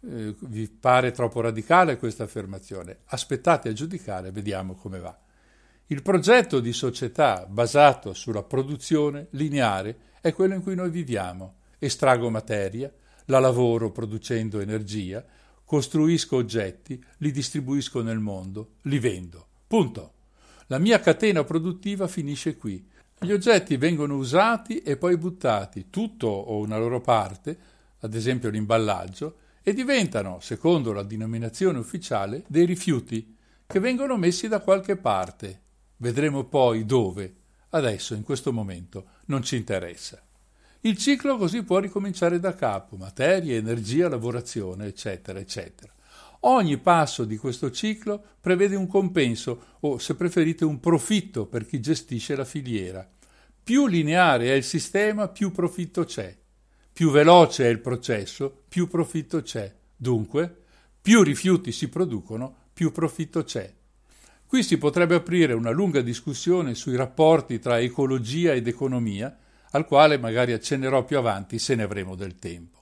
Eh, 0.00 0.34
vi 0.40 0.68
pare 0.68 1.12
troppo 1.12 1.40
radicale 1.40 1.98
questa 1.98 2.24
affermazione? 2.24 3.02
Aspettate 3.06 3.68
a 3.68 3.72
giudicare, 3.72 4.32
vediamo 4.32 4.74
come 4.74 4.98
va. 4.98 5.16
Il 5.86 6.02
progetto 6.02 6.58
di 6.58 6.72
società 6.72 7.46
basato 7.48 8.12
sulla 8.12 8.42
produzione 8.42 9.28
lineare 9.30 10.06
è 10.20 10.32
quello 10.32 10.54
in 10.54 10.62
cui 10.62 10.74
noi 10.74 10.90
viviamo. 10.90 11.54
Estrago 11.78 12.30
materia, 12.30 12.92
la 13.26 13.38
lavoro 13.38 13.90
producendo 13.90 14.60
energia, 14.60 15.24
costruisco 15.64 16.36
oggetti, 16.36 17.02
li 17.18 17.30
distribuisco 17.30 18.02
nel 18.02 18.18
mondo, 18.18 18.76
li 18.82 18.98
vendo. 18.98 19.46
Punto. 19.66 20.12
La 20.68 20.78
mia 20.78 20.98
catena 21.00 21.44
produttiva 21.44 22.08
finisce 22.08 22.56
qui. 22.56 22.86
Gli 23.20 23.32
oggetti 23.32 23.76
vengono 23.76 24.16
usati 24.16 24.78
e 24.82 24.96
poi 24.96 25.16
buttati, 25.16 25.90
tutto 25.90 26.26
o 26.28 26.58
una 26.58 26.78
loro 26.78 27.00
parte, 27.00 27.58
ad 28.00 28.14
esempio 28.14 28.48
l'imballaggio, 28.48 29.36
e 29.62 29.74
diventano, 29.74 30.38
secondo 30.40 30.92
la 30.92 31.02
denominazione 31.02 31.78
ufficiale, 31.78 32.44
dei 32.48 32.64
rifiuti 32.64 33.36
che 33.66 33.80
vengono 33.80 34.16
messi 34.16 34.48
da 34.48 34.60
qualche 34.60 34.96
parte. 34.96 35.60
Vedremo 35.96 36.44
poi 36.44 36.86
dove. 36.86 37.34
Adesso, 37.70 38.14
in 38.14 38.22
questo 38.22 38.52
momento, 38.52 39.06
non 39.26 39.42
ci 39.42 39.56
interessa. 39.56 40.22
Il 40.80 40.96
ciclo 40.96 41.36
così 41.36 41.62
può 41.64 41.78
ricominciare 41.78 42.38
da 42.38 42.54
capo, 42.54 42.96
materia, 42.96 43.56
energia, 43.56 44.08
lavorazione, 44.08 44.86
eccetera, 44.86 45.38
eccetera. 45.38 45.92
Ogni 46.42 46.78
passo 46.78 47.24
di 47.24 47.36
questo 47.36 47.72
ciclo 47.72 48.22
prevede 48.40 48.76
un 48.76 48.86
compenso 48.86 49.76
o, 49.80 49.98
se 49.98 50.14
preferite, 50.14 50.64
un 50.64 50.78
profitto 50.78 51.46
per 51.46 51.66
chi 51.66 51.80
gestisce 51.80 52.36
la 52.36 52.44
filiera. 52.44 53.06
Più 53.62 53.86
lineare 53.86 54.46
è 54.46 54.52
il 54.52 54.64
sistema, 54.64 55.28
più 55.28 55.50
profitto 55.50 56.04
c'è. 56.04 56.36
Più 56.92 57.10
veloce 57.10 57.64
è 57.64 57.68
il 57.68 57.80
processo, 57.80 58.62
più 58.68 58.86
profitto 58.86 59.42
c'è. 59.42 59.74
Dunque, 59.96 60.62
più 61.02 61.22
rifiuti 61.22 61.72
si 61.72 61.88
producono, 61.88 62.54
più 62.72 62.92
profitto 62.92 63.42
c'è. 63.42 63.74
Qui 64.48 64.62
si 64.62 64.78
potrebbe 64.78 65.14
aprire 65.14 65.52
una 65.52 65.68
lunga 65.68 66.00
discussione 66.00 66.74
sui 66.74 66.96
rapporti 66.96 67.58
tra 67.58 67.80
ecologia 67.80 68.54
ed 68.54 68.66
economia, 68.66 69.36
al 69.72 69.84
quale 69.84 70.16
magari 70.16 70.54
accennerò 70.54 71.04
più 71.04 71.18
avanti 71.18 71.58
se 71.58 71.74
ne 71.74 71.82
avremo 71.82 72.14
del 72.14 72.38
tempo. 72.38 72.78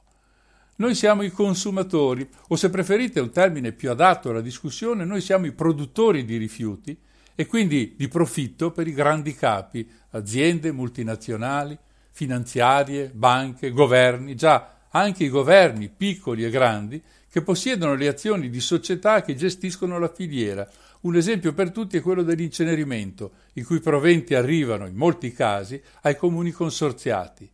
Noi 0.76 0.94
siamo 0.94 1.22
i 1.22 1.30
consumatori, 1.32 2.28
o 2.50 2.54
se 2.54 2.70
preferite 2.70 3.18
un 3.18 3.32
termine 3.32 3.72
più 3.72 3.90
adatto 3.90 4.30
alla 4.30 4.42
discussione, 4.42 5.04
noi 5.04 5.20
siamo 5.20 5.46
i 5.46 5.52
produttori 5.52 6.24
di 6.24 6.36
rifiuti 6.36 6.96
e 7.34 7.46
quindi 7.46 7.94
di 7.96 8.06
profitto 8.06 8.70
per 8.70 8.86
i 8.86 8.92
grandi 8.92 9.34
capi, 9.34 9.90
aziende 10.10 10.70
multinazionali, 10.70 11.76
finanziarie, 12.12 13.10
banche, 13.12 13.72
governi, 13.72 14.36
già 14.36 14.86
anche 14.90 15.24
i 15.24 15.28
governi, 15.28 15.88
piccoli 15.88 16.44
e 16.44 16.50
grandi, 16.50 17.02
che 17.28 17.42
possiedono 17.42 17.96
le 17.96 18.06
azioni 18.06 18.48
di 18.48 18.60
società 18.60 19.20
che 19.22 19.34
gestiscono 19.34 19.98
la 19.98 20.08
filiera. 20.08 20.66
Un 21.07 21.14
esempio 21.14 21.52
per 21.52 21.70
tutti 21.70 21.96
è 21.96 22.02
quello 22.02 22.24
dell'incenerimento, 22.24 23.34
i 23.52 23.62
cui 23.62 23.78
proventi 23.78 24.34
arrivano, 24.34 24.86
in 24.86 24.96
molti 24.96 25.30
casi, 25.30 25.80
ai 26.02 26.16
comuni 26.16 26.50
consorziati. 26.50 27.48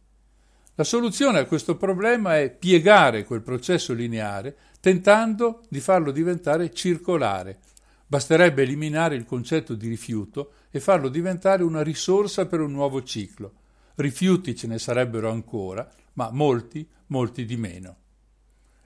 La 0.76 0.84
soluzione 0.84 1.38
a 1.38 1.44
questo 1.44 1.76
problema 1.76 2.38
è 2.38 2.50
piegare 2.50 3.26
quel 3.26 3.42
processo 3.42 3.92
lineare 3.92 4.56
tentando 4.80 5.64
di 5.68 5.80
farlo 5.80 6.12
diventare 6.12 6.72
circolare. 6.72 7.58
Basterebbe 8.06 8.62
eliminare 8.62 9.16
il 9.16 9.26
concetto 9.26 9.74
di 9.74 9.86
rifiuto 9.86 10.52
e 10.70 10.80
farlo 10.80 11.10
diventare 11.10 11.62
una 11.62 11.82
risorsa 11.82 12.46
per 12.46 12.60
un 12.60 12.72
nuovo 12.72 13.02
ciclo. 13.02 13.52
Rifiuti 13.96 14.56
ce 14.56 14.66
ne 14.66 14.78
sarebbero 14.78 15.30
ancora, 15.30 15.86
ma 16.14 16.30
molti, 16.30 16.88
molti 17.08 17.44
di 17.44 17.58
meno. 17.58 17.96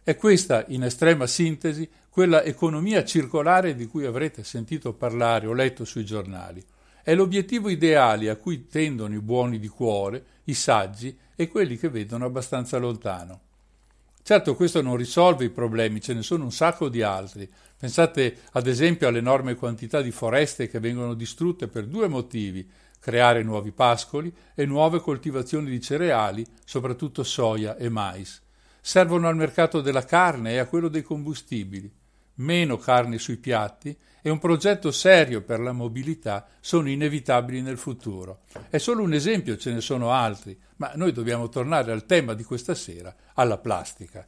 È 0.02 0.14
questa, 0.14 0.64
in 0.68 0.84
estrema 0.84 1.26
sintesi, 1.26 1.88
quella 2.16 2.42
economia 2.44 3.04
circolare 3.04 3.74
di 3.74 3.84
cui 3.84 4.06
avrete 4.06 4.42
sentito 4.42 4.94
parlare 4.94 5.46
o 5.46 5.52
letto 5.52 5.84
sui 5.84 6.02
giornali. 6.02 6.64
È 7.02 7.14
l'obiettivo 7.14 7.68
ideale 7.68 8.30
a 8.30 8.36
cui 8.36 8.68
tendono 8.68 9.12
i 9.14 9.20
buoni 9.20 9.58
di 9.58 9.68
cuore, 9.68 10.24
i 10.44 10.54
saggi 10.54 11.14
e 11.36 11.46
quelli 11.48 11.76
che 11.76 11.90
vedono 11.90 12.24
abbastanza 12.24 12.78
lontano. 12.78 13.40
Certo 14.22 14.54
questo 14.54 14.80
non 14.80 14.96
risolve 14.96 15.44
i 15.44 15.50
problemi, 15.50 16.00
ce 16.00 16.14
ne 16.14 16.22
sono 16.22 16.44
un 16.44 16.52
sacco 16.52 16.88
di 16.88 17.02
altri. 17.02 17.46
Pensate 17.76 18.38
ad 18.52 18.66
esempio 18.66 19.08
all'enorme 19.08 19.54
quantità 19.54 20.00
di 20.00 20.10
foreste 20.10 20.68
che 20.68 20.80
vengono 20.80 21.12
distrutte 21.12 21.68
per 21.68 21.84
due 21.84 22.08
motivi, 22.08 22.66
creare 22.98 23.42
nuovi 23.42 23.72
pascoli 23.72 24.34
e 24.54 24.64
nuove 24.64 25.00
coltivazioni 25.00 25.68
di 25.68 25.82
cereali, 25.82 26.46
soprattutto 26.64 27.22
soia 27.22 27.76
e 27.76 27.90
mais 27.90 28.42
servono 28.86 29.26
al 29.26 29.34
mercato 29.34 29.80
della 29.80 30.04
carne 30.04 30.52
e 30.52 30.58
a 30.58 30.66
quello 30.66 30.86
dei 30.86 31.02
combustibili. 31.02 31.92
Meno 32.36 32.76
carne 32.76 33.18
sui 33.18 33.36
piatti 33.36 33.96
e 34.20 34.30
un 34.30 34.38
progetto 34.38 34.90
serio 34.90 35.42
per 35.42 35.60
la 35.60 35.72
mobilità 35.72 36.46
sono 36.60 36.88
inevitabili 36.88 37.62
nel 37.62 37.78
futuro. 37.78 38.40
È 38.68 38.78
solo 38.78 39.02
un 39.02 39.14
esempio, 39.14 39.56
ce 39.56 39.72
ne 39.72 39.80
sono 39.80 40.10
altri, 40.10 40.58
ma 40.76 40.92
noi 40.96 41.12
dobbiamo 41.12 41.48
tornare 41.48 41.92
al 41.92 42.06
tema 42.06 42.34
di 42.34 42.42
questa 42.42 42.74
sera, 42.74 43.14
alla 43.34 43.58
plastica. 43.58 44.26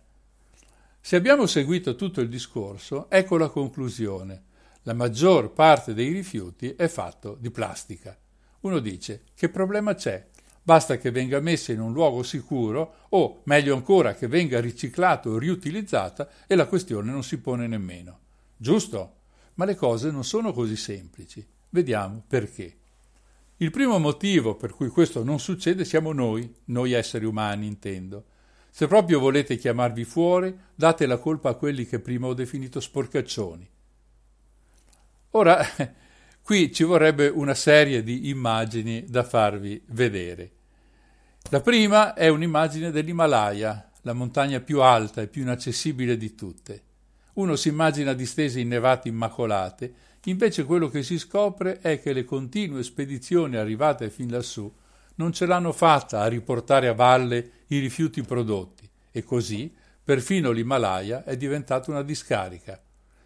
Se 1.00 1.16
abbiamo 1.16 1.46
seguito 1.46 1.96
tutto 1.96 2.20
il 2.20 2.28
discorso, 2.28 3.10
ecco 3.10 3.36
la 3.36 3.48
conclusione. 3.48 4.44
La 4.82 4.94
maggior 4.94 5.52
parte 5.52 5.94
dei 5.94 6.12
rifiuti 6.12 6.74
è 6.76 6.88
fatto 6.88 7.36
di 7.38 7.50
plastica. 7.50 8.16
Uno 8.60 8.78
dice, 8.78 9.24
che 9.34 9.48
problema 9.48 9.94
c'è? 9.94 10.26
Basta 10.68 10.98
che 10.98 11.10
venga 11.10 11.40
messa 11.40 11.72
in 11.72 11.80
un 11.80 11.94
luogo 11.94 12.22
sicuro 12.22 13.06
o, 13.08 13.40
meglio 13.44 13.74
ancora, 13.74 14.14
che 14.14 14.26
venga 14.26 14.60
riciclata 14.60 15.30
o 15.30 15.38
riutilizzata 15.38 16.28
e 16.46 16.54
la 16.56 16.66
questione 16.66 17.10
non 17.10 17.24
si 17.24 17.38
pone 17.38 17.66
nemmeno. 17.66 18.18
Giusto? 18.54 19.14
Ma 19.54 19.64
le 19.64 19.74
cose 19.74 20.10
non 20.10 20.24
sono 20.24 20.52
così 20.52 20.76
semplici. 20.76 21.42
Vediamo 21.70 22.22
perché. 22.28 22.76
Il 23.56 23.70
primo 23.70 23.98
motivo 23.98 24.56
per 24.56 24.74
cui 24.74 24.88
questo 24.88 25.24
non 25.24 25.40
succede 25.40 25.86
siamo 25.86 26.12
noi, 26.12 26.54
noi 26.66 26.92
esseri 26.92 27.24
umani 27.24 27.66
intendo. 27.66 28.26
Se 28.68 28.86
proprio 28.86 29.20
volete 29.20 29.56
chiamarvi 29.56 30.04
fuori, 30.04 30.54
date 30.74 31.06
la 31.06 31.16
colpa 31.16 31.48
a 31.48 31.54
quelli 31.54 31.86
che 31.86 31.98
prima 31.98 32.26
ho 32.26 32.34
definito 32.34 32.78
sporcaccioni. 32.78 33.66
Ora, 35.30 35.64
qui 36.44 36.70
ci 36.74 36.84
vorrebbe 36.84 37.28
una 37.28 37.54
serie 37.54 38.02
di 38.02 38.28
immagini 38.28 39.06
da 39.08 39.24
farvi 39.24 39.82
vedere. 39.86 40.56
La 41.50 41.62
prima 41.62 42.12
è 42.12 42.28
un'immagine 42.28 42.90
dell'Himalaya, 42.90 43.90
la 44.02 44.12
montagna 44.12 44.60
più 44.60 44.82
alta 44.82 45.22
e 45.22 45.28
più 45.28 45.40
inaccessibile 45.40 46.18
di 46.18 46.34
tutte. 46.34 46.82
Uno 47.34 47.56
si 47.56 47.68
immagina 47.68 48.12
distese 48.12 48.60
innevate 48.60 49.08
immacolate, 49.08 49.92
invece 50.24 50.64
quello 50.64 50.88
che 50.88 51.02
si 51.02 51.18
scopre 51.18 51.78
è 51.80 52.02
che 52.02 52.12
le 52.12 52.24
continue 52.24 52.82
spedizioni 52.82 53.56
arrivate 53.56 54.10
fin 54.10 54.30
lassù 54.30 54.70
non 55.14 55.32
ce 55.32 55.46
l'hanno 55.46 55.72
fatta 55.72 56.20
a 56.20 56.26
riportare 56.26 56.86
a 56.86 56.92
valle 56.92 57.50
i 57.68 57.78
rifiuti 57.78 58.20
prodotti 58.20 58.86
e 59.10 59.22
così 59.24 59.74
perfino 60.04 60.50
l'Himalaya 60.50 61.24
è 61.24 61.34
diventata 61.38 61.90
una 61.90 62.02
discarica. 62.02 62.78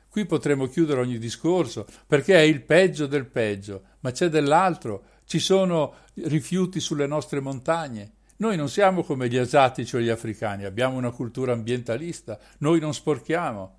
Qui 0.08 0.26
potremmo 0.26 0.68
chiudere 0.68 1.00
ogni 1.00 1.18
discorso 1.18 1.86
perché 2.06 2.34
è 2.36 2.42
il 2.42 2.60
peggio 2.60 3.06
del 3.06 3.26
peggio, 3.26 3.82
ma 4.00 4.12
c'è 4.12 4.28
dell'altro, 4.28 5.06
ci 5.32 5.38
sono 5.38 5.94
rifiuti 6.16 6.78
sulle 6.78 7.06
nostre 7.06 7.40
montagne. 7.40 8.16
Noi 8.36 8.54
non 8.54 8.68
siamo 8.68 9.02
come 9.02 9.30
gli 9.30 9.38
asiatici 9.38 9.96
o 9.96 9.98
gli 9.98 10.10
africani, 10.10 10.64
abbiamo 10.64 10.98
una 10.98 11.10
cultura 11.10 11.54
ambientalista, 11.54 12.38
noi 12.58 12.80
non 12.80 12.92
sporchiamo. 12.92 13.78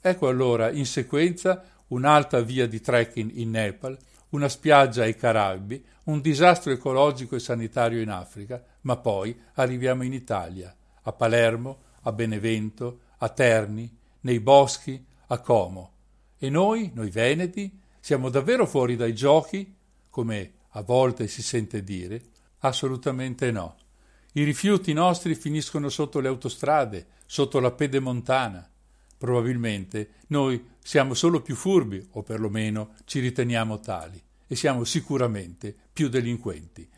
Ecco 0.00 0.26
allora, 0.26 0.72
in 0.72 0.84
sequenza, 0.84 1.62
un'alta 1.86 2.40
via 2.40 2.66
di 2.66 2.80
trekking 2.80 3.30
in 3.32 3.50
Nepal, 3.50 3.96
una 4.30 4.48
spiaggia 4.48 5.04
ai 5.04 5.14
Caraibi, 5.14 5.84
un 6.06 6.20
disastro 6.20 6.72
ecologico 6.72 7.36
e 7.36 7.38
sanitario 7.38 8.00
in 8.00 8.10
Africa, 8.10 8.60
ma 8.80 8.96
poi 8.96 9.40
arriviamo 9.54 10.02
in 10.02 10.14
Italia, 10.14 10.74
a 11.02 11.12
Palermo, 11.12 11.78
a 12.00 12.10
Benevento, 12.10 13.02
a 13.18 13.28
Terni, 13.28 13.88
nei 14.22 14.40
boschi, 14.40 15.00
a 15.28 15.38
Como. 15.38 15.92
E 16.38 16.50
noi, 16.50 16.90
noi 16.92 17.10
veneti, 17.10 17.78
siamo 18.00 18.30
davvero 18.30 18.66
fuori 18.66 18.96
dai 18.96 19.14
giochi, 19.14 19.76
come 20.10 20.54
a 20.72 20.82
volte 20.82 21.26
si 21.28 21.42
sente 21.42 21.82
dire? 21.82 22.22
Assolutamente 22.60 23.50
no. 23.50 23.76
I 24.32 24.44
rifiuti 24.44 24.92
nostri 24.92 25.34
finiscono 25.34 25.88
sotto 25.88 26.20
le 26.20 26.28
autostrade, 26.28 27.06
sotto 27.26 27.60
la 27.60 27.70
pedemontana. 27.70 28.66
Probabilmente 29.18 30.10
noi 30.28 30.64
siamo 30.82 31.14
solo 31.14 31.42
più 31.42 31.54
furbi, 31.54 32.04
o 32.12 32.22
perlomeno 32.22 32.94
ci 33.04 33.20
riteniamo 33.20 33.80
tali, 33.80 34.20
e 34.46 34.56
siamo 34.56 34.84
sicuramente 34.84 35.74
più 35.92 36.08
delinquenti. 36.08 36.88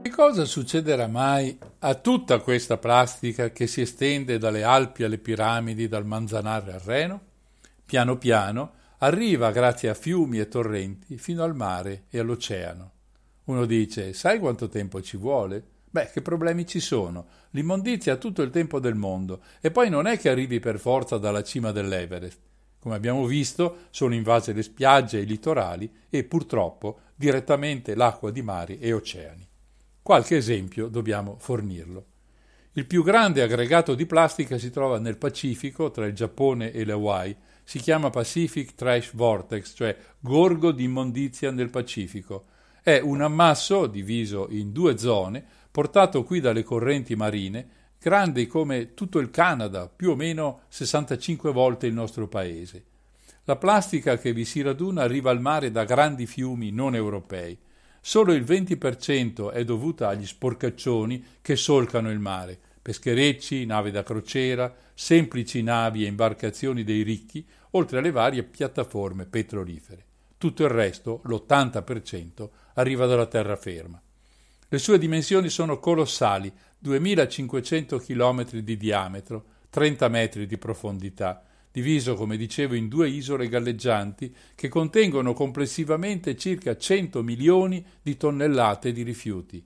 Che 0.00 0.10
cosa 0.10 0.44
succederà 0.44 1.06
mai 1.06 1.58
a 1.80 1.94
tutta 1.94 2.38
questa 2.38 2.78
plastica 2.78 3.50
che 3.50 3.66
si 3.66 3.80
estende 3.80 4.38
dalle 4.38 4.62
Alpi 4.62 5.02
alle 5.04 5.18
piramidi, 5.18 5.88
dal 5.88 6.06
Manzanare 6.06 6.72
al 6.72 6.80
Reno? 6.80 7.20
Piano 7.84 8.16
piano 8.16 8.72
arriva 8.98 9.50
grazie 9.50 9.88
a 9.88 9.94
fiumi 9.94 10.38
e 10.38 10.48
torrenti 10.48 11.18
fino 11.18 11.42
al 11.42 11.54
mare 11.54 12.04
e 12.10 12.18
all'oceano. 12.20 12.92
Uno 13.44 13.64
dice, 13.64 14.12
sai 14.12 14.38
quanto 14.38 14.68
tempo 14.68 15.02
ci 15.02 15.16
vuole? 15.16 15.62
Beh, 15.90 16.10
che 16.12 16.22
problemi 16.22 16.66
ci 16.66 16.80
sono? 16.80 17.26
L'immondizia 17.50 18.12
ha 18.12 18.16
tutto 18.16 18.42
il 18.42 18.50
tempo 18.50 18.78
del 18.78 18.94
mondo 18.94 19.40
e 19.60 19.70
poi 19.70 19.90
non 19.90 20.06
è 20.06 20.18
che 20.18 20.28
arrivi 20.28 20.60
per 20.60 20.78
forza 20.78 21.18
dalla 21.18 21.42
cima 21.42 21.72
dell'Everest. 21.72 22.38
Come 22.78 22.94
abbiamo 22.94 23.26
visto, 23.26 23.86
sono 23.90 24.14
invase 24.14 24.52
le 24.52 24.62
spiagge 24.62 25.18
e 25.18 25.22
i 25.22 25.26
litorali 25.26 25.90
e 26.08 26.24
purtroppo 26.24 27.00
direttamente 27.14 27.94
l'acqua 27.94 28.30
di 28.30 28.42
mari 28.42 28.78
e 28.78 28.92
oceani. 28.92 29.47
Qualche 30.08 30.38
esempio 30.38 30.88
dobbiamo 30.88 31.36
fornirlo. 31.38 32.06
Il 32.72 32.86
più 32.86 33.04
grande 33.04 33.42
aggregato 33.42 33.94
di 33.94 34.06
plastica 34.06 34.56
si 34.56 34.70
trova 34.70 34.98
nel 34.98 35.18
Pacifico, 35.18 35.90
tra 35.90 36.06
il 36.06 36.14
Giappone 36.14 36.72
e 36.72 36.86
le 36.86 36.92
Hawaii. 36.92 37.36
Si 37.62 37.78
chiama 37.78 38.08
Pacific 38.08 38.74
Trash 38.74 39.12
Vortex, 39.12 39.74
cioè 39.74 39.94
gorgo 40.18 40.72
di 40.72 40.84
immondizia 40.84 41.50
nel 41.50 41.68
Pacifico. 41.68 42.46
È 42.82 42.98
un 43.00 43.20
ammasso, 43.20 43.86
diviso 43.86 44.46
in 44.48 44.72
due 44.72 44.96
zone, 44.96 45.44
portato 45.70 46.24
qui 46.24 46.40
dalle 46.40 46.62
correnti 46.62 47.14
marine, 47.14 47.68
grande 48.00 48.46
come 48.46 48.94
tutto 48.94 49.18
il 49.18 49.28
Canada, 49.28 49.90
più 49.94 50.12
o 50.12 50.16
meno 50.16 50.62
65 50.68 51.52
volte 51.52 51.86
il 51.86 51.92
nostro 51.92 52.26
paese. 52.28 52.82
La 53.44 53.56
plastica 53.56 54.16
che 54.16 54.32
vi 54.32 54.46
si 54.46 54.62
raduna 54.62 55.02
arriva 55.02 55.30
al 55.30 55.42
mare 55.42 55.70
da 55.70 55.84
grandi 55.84 56.24
fiumi 56.24 56.70
non 56.70 56.94
europei. 56.94 57.58
Solo 58.00 58.32
il 58.32 58.42
20% 58.42 59.52
è 59.52 59.64
dovuta 59.64 60.08
agli 60.08 60.26
sporcaccioni 60.26 61.24
che 61.42 61.56
solcano 61.56 62.10
il 62.10 62.18
mare, 62.18 62.58
pescherecci, 62.80 63.66
navi 63.66 63.90
da 63.90 64.02
crociera, 64.02 64.74
semplici 64.94 65.62
navi 65.62 66.04
e 66.04 66.08
imbarcazioni 66.08 66.84
dei 66.84 67.02
ricchi, 67.02 67.46
oltre 67.72 67.98
alle 67.98 68.10
varie 68.10 68.44
piattaforme 68.44 69.26
petrolifere. 69.26 70.04
Tutto 70.38 70.64
il 70.64 70.70
resto, 70.70 71.20
l'80%, 71.24 72.48
arriva 72.74 73.06
dalla 73.06 73.26
terraferma. 73.26 74.00
Le 74.68 74.78
sue 74.78 74.98
dimensioni 74.98 75.48
sono 75.48 75.78
colossali, 75.78 76.52
2500 76.78 77.98
km 77.98 78.50
di 78.60 78.76
diametro, 78.76 79.44
30 79.70 80.08
metri 80.08 80.46
di 80.46 80.56
profondità, 80.56 81.42
diviso, 81.70 82.14
come 82.14 82.36
dicevo, 82.36 82.74
in 82.74 82.88
due 82.88 83.08
isole 83.08 83.48
galleggianti 83.48 84.34
che 84.54 84.68
contengono 84.68 85.32
complessivamente 85.32 86.36
circa 86.36 86.76
100 86.76 87.22
milioni 87.22 87.84
di 88.02 88.16
tonnellate 88.16 88.92
di 88.92 89.02
rifiuti. 89.02 89.64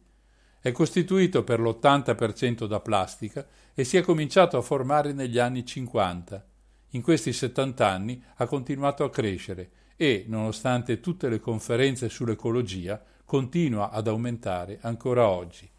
È 0.61 0.70
costituito 0.70 1.42
per 1.42 1.61
l'80% 1.61 2.66
da 2.66 2.80
plastica 2.80 3.46
e 3.74 3.84
si 3.84 3.96
è 3.96 4.03
cominciato 4.03 4.57
a 4.57 4.62
formare 4.62 5.12
negli 5.12 5.38
anni 5.38 5.64
50. 5.64 6.46
In 6.90 7.03
questi 7.03 7.32
70 7.32 7.88
anni 7.88 8.22
ha 8.36 8.46
continuato 8.46 9.03
a 9.03 9.11
crescere 9.11 9.70
e, 9.96 10.24
nonostante 10.28 11.00
tutte 11.00 11.28
le 11.28 11.40
conferenze 11.40 12.09
sull'ecologia, 12.09 13.03
continua 13.24 13.90
ad 13.90 14.09
aumentare 14.09 14.78
ancora 14.82 15.26
oggi. 15.26 15.71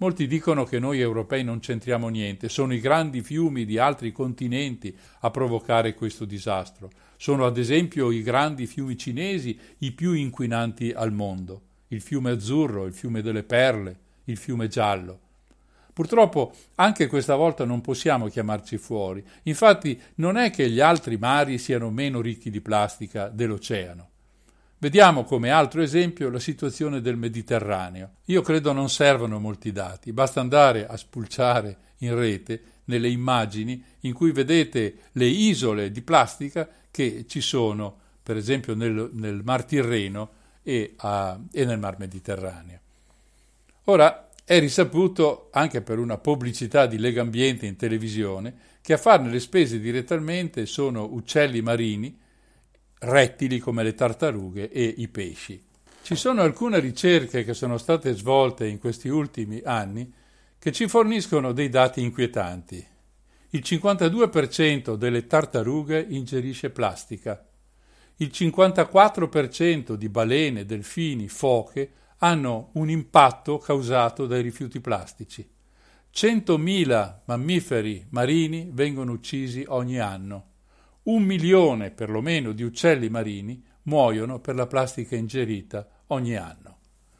Molti 0.00 0.26
dicono 0.26 0.64
che 0.64 0.78
noi 0.78 0.98
europei 0.98 1.44
non 1.44 1.58
c'entriamo 1.60 2.08
niente, 2.08 2.48
sono 2.48 2.72
i 2.72 2.80
grandi 2.80 3.20
fiumi 3.20 3.66
di 3.66 3.76
altri 3.76 4.12
continenti 4.12 4.96
a 5.20 5.30
provocare 5.30 5.92
questo 5.92 6.24
disastro. 6.24 6.90
Sono 7.18 7.44
ad 7.44 7.58
esempio 7.58 8.10
i 8.10 8.22
grandi 8.22 8.66
fiumi 8.66 8.96
cinesi 8.96 9.58
i 9.80 9.92
più 9.92 10.14
inquinanti 10.14 10.90
al 10.90 11.12
mondo, 11.12 11.60
il 11.88 12.00
fiume 12.00 12.30
azzurro, 12.30 12.86
il 12.86 12.94
fiume 12.94 13.20
delle 13.20 13.42
perle, 13.42 13.98
il 14.24 14.38
fiume 14.38 14.68
giallo. 14.68 15.20
Purtroppo 15.92 16.54
anche 16.76 17.06
questa 17.06 17.36
volta 17.36 17.66
non 17.66 17.82
possiamo 17.82 18.28
chiamarci 18.28 18.78
fuori, 18.78 19.22
infatti 19.42 20.00
non 20.14 20.38
è 20.38 20.48
che 20.48 20.70
gli 20.70 20.80
altri 20.80 21.18
mari 21.18 21.58
siano 21.58 21.90
meno 21.90 22.22
ricchi 22.22 22.48
di 22.48 22.62
plastica 22.62 23.28
dell'oceano. 23.28 24.08
Vediamo 24.82 25.24
come 25.24 25.50
altro 25.50 25.82
esempio 25.82 26.30
la 26.30 26.38
situazione 26.38 27.02
del 27.02 27.18
Mediterraneo. 27.18 28.12
Io 28.26 28.40
credo 28.40 28.72
non 28.72 28.88
servano 28.88 29.38
molti 29.38 29.72
dati, 29.72 30.10
basta 30.10 30.40
andare 30.40 30.86
a 30.86 30.96
spulciare 30.96 31.76
in 31.98 32.14
rete 32.14 32.62
nelle 32.86 33.10
immagini 33.10 33.84
in 34.00 34.14
cui 34.14 34.32
vedete 34.32 34.94
le 35.12 35.26
isole 35.26 35.90
di 35.90 36.00
plastica 36.00 36.66
che 36.90 37.26
ci 37.28 37.42
sono, 37.42 37.94
per 38.22 38.38
esempio, 38.38 38.74
nel, 38.74 39.10
nel 39.12 39.42
Mar 39.44 39.64
Tirreno 39.64 40.30
e, 40.62 40.94
a, 40.96 41.38
e 41.52 41.64
nel 41.66 41.78
Mar 41.78 41.98
Mediterraneo. 41.98 42.78
Ora, 43.84 44.30
è 44.46 44.58
risaputo, 44.60 45.50
anche 45.52 45.82
per 45.82 45.98
una 45.98 46.16
pubblicità 46.16 46.86
di 46.86 46.96
Lega 46.96 47.20
Ambiente 47.20 47.66
in 47.66 47.76
televisione, 47.76 48.54
che 48.80 48.94
a 48.94 48.96
farne 48.96 49.30
le 49.30 49.40
spese 49.40 49.78
direttamente 49.78 50.64
sono 50.64 51.04
uccelli 51.04 51.60
marini, 51.60 52.18
rettili 53.00 53.58
come 53.58 53.82
le 53.82 53.94
tartarughe 53.94 54.70
e 54.70 54.94
i 54.98 55.08
pesci. 55.08 55.62
Ci 56.02 56.14
sono 56.16 56.42
alcune 56.42 56.80
ricerche 56.80 57.44
che 57.44 57.54
sono 57.54 57.78
state 57.78 58.14
svolte 58.14 58.66
in 58.66 58.78
questi 58.78 59.08
ultimi 59.08 59.60
anni 59.64 60.12
che 60.58 60.72
ci 60.72 60.88
forniscono 60.88 61.52
dei 61.52 61.68
dati 61.68 62.02
inquietanti. 62.02 62.84
Il 63.50 63.62
52% 63.64 64.94
delle 64.94 65.26
tartarughe 65.26 66.04
ingerisce 66.08 66.70
plastica. 66.70 67.46
Il 68.16 68.30
54% 68.32 69.94
di 69.94 70.08
balene, 70.08 70.66
delfini, 70.66 71.28
foche 71.28 71.92
hanno 72.18 72.70
un 72.74 72.90
impatto 72.90 73.58
causato 73.58 74.26
dai 74.26 74.42
rifiuti 74.42 74.80
plastici. 74.80 75.48
100.000 76.12 77.20
mammiferi 77.24 78.06
marini 78.10 78.68
vengono 78.72 79.12
uccisi 79.12 79.64
ogni 79.66 79.98
anno 79.98 80.49
un 81.04 81.22
milione 81.22 81.90
perlomeno 81.90 82.52
di 82.52 82.62
uccelli 82.62 83.08
marini 83.08 83.62
muoiono 83.84 84.38
per 84.38 84.54
la 84.54 84.66
plastica 84.66 85.16
ingerita 85.16 85.86
ogni 86.08 86.36
anno. 86.36 86.78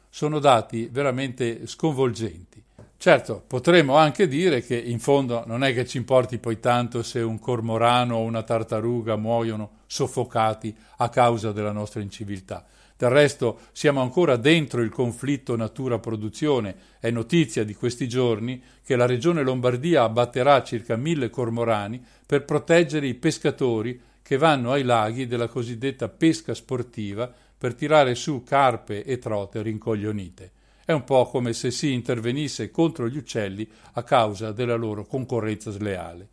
Sono 0.09 0.39
dati 0.39 0.87
veramente 0.91 1.65
sconvolgenti. 1.65 2.61
Certo, 2.97 3.43
potremmo 3.47 3.95
anche 3.95 4.27
dire 4.27 4.61
che 4.61 4.77
in 4.77 4.99
fondo 4.99 5.43
non 5.47 5.63
è 5.63 5.73
che 5.73 5.87
ci 5.87 5.97
importi 5.97 6.37
poi 6.37 6.59
tanto 6.59 7.01
se 7.01 7.19
un 7.19 7.39
cormorano 7.39 8.17
o 8.17 8.21
una 8.21 8.43
tartaruga 8.43 9.15
muoiono 9.15 9.79
soffocati 9.87 10.75
a 10.97 11.09
causa 11.09 11.51
della 11.51 11.71
nostra 11.71 12.01
inciviltà. 12.01 12.63
Del 13.01 13.09
resto 13.09 13.61
siamo 13.71 13.99
ancora 14.01 14.35
dentro 14.35 14.83
il 14.83 14.91
conflitto 14.91 15.55
natura-produzione. 15.55 16.75
È 16.99 17.09
notizia 17.09 17.63
di 17.63 17.73
questi 17.73 18.07
giorni 18.07 18.61
che 18.85 18.95
la 18.95 19.07
regione 19.07 19.41
Lombardia 19.41 20.03
abbatterà 20.03 20.61
circa 20.61 20.95
mille 20.97 21.31
cormorani 21.31 21.99
per 22.23 22.45
proteggere 22.45 23.07
i 23.07 23.15
pescatori 23.15 23.99
che 24.21 24.37
vanno 24.37 24.71
ai 24.71 24.83
laghi 24.83 25.25
della 25.25 25.47
cosiddetta 25.47 26.09
pesca 26.09 26.53
sportiva 26.53 27.33
per 27.57 27.73
tirare 27.73 28.13
su 28.13 28.43
carpe 28.43 29.03
e 29.03 29.17
trote 29.17 29.63
rincoglionite. 29.63 30.51
È 30.85 30.91
un 30.91 31.03
po' 31.03 31.25
come 31.25 31.53
se 31.53 31.71
si 31.71 31.93
intervenisse 31.93 32.69
contro 32.69 33.09
gli 33.09 33.17
uccelli 33.17 33.67
a 33.93 34.03
causa 34.03 34.51
della 34.51 34.75
loro 34.75 35.07
concorrenza 35.07 35.71
sleale. 35.71 36.27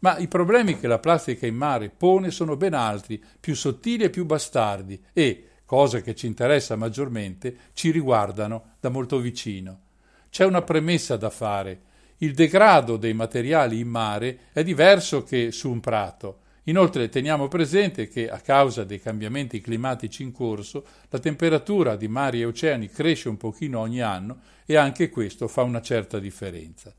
Ma 0.00 0.18
i 0.18 0.28
problemi 0.28 0.78
che 0.78 0.86
la 0.86 0.98
plastica 0.98 1.46
in 1.46 1.56
mare 1.56 1.88
pone 1.88 2.30
sono 2.30 2.58
ben 2.58 2.74
altri, 2.74 3.22
più 3.40 3.54
sottili 3.54 4.04
e 4.04 4.10
più 4.10 4.26
bastardi 4.26 5.02
e, 5.14 5.44
cosa 5.70 6.00
che 6.00 6.16
ci 6.16 6.26
interessa 6.26 6.74
maggiormente, 6.74 7.56
ci 7.74 7.92
riguardano 7.92 8.74
da 8.80 8.88
molto 8.88 9.20
vicino. 9.20 9.82
C'è 10.28 10.44
una 10.44 10.62
premessa 10.62 11.16
da 11.16 11.30
fare. 11.30 11.82
Il 12.16 12.34
degrado 12.34 12.96
dei 12.96 13.14
materiali 13.14 13.78
in 13.78 13.86
mare 13.86 14.38
è 14.52 14.64
diverso 14.64 15.22
che 15.22 15.52
su 15.52 15.70
un 15.70 15.78
prato. 15.78 16.40
Inoltre 16.64 17.08
teniamo 17.08 17.46
presente 17.46 18.08
che 18.08 18.28
a 18.28 18.40
causa 18.40 18.82
dei 18.82 19.00
cambiamenti 19.00 19.60
climatici 19.60 20.24
in 20.24 20.32
corso 20.32 20.84
la 21.08 21.20
temperatura 21.20 21.94
di 21.94 22.08
mari 22.08 22.40
e 22.40 22.46
oceani 22.46 22.90
cresce 22.90 23.28
un 23.28 23.36
pochino 23.36 23.78
ogni 23.78 24.00
anno 24.00 24.40
e 24.66 24.74
anche 24.74 25.08
questo 25.08 25.46
fa 25.46 25.62
una 25.62 25.80
certa 25.80 26.18
differenza. 26.18 26.92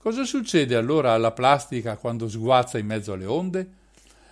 Cosa 0.00 0.24
succede 0.24 0.76
allora 0.76 1.12
alla 1.12 1.32
plastica 1.32 1.98
quando 1.98 2.26
sguazza 2.30 2.78
in 2.78 2.86
mezzo 2.86 3.12
alle 3.12 3.26
onde? 3.26 3.68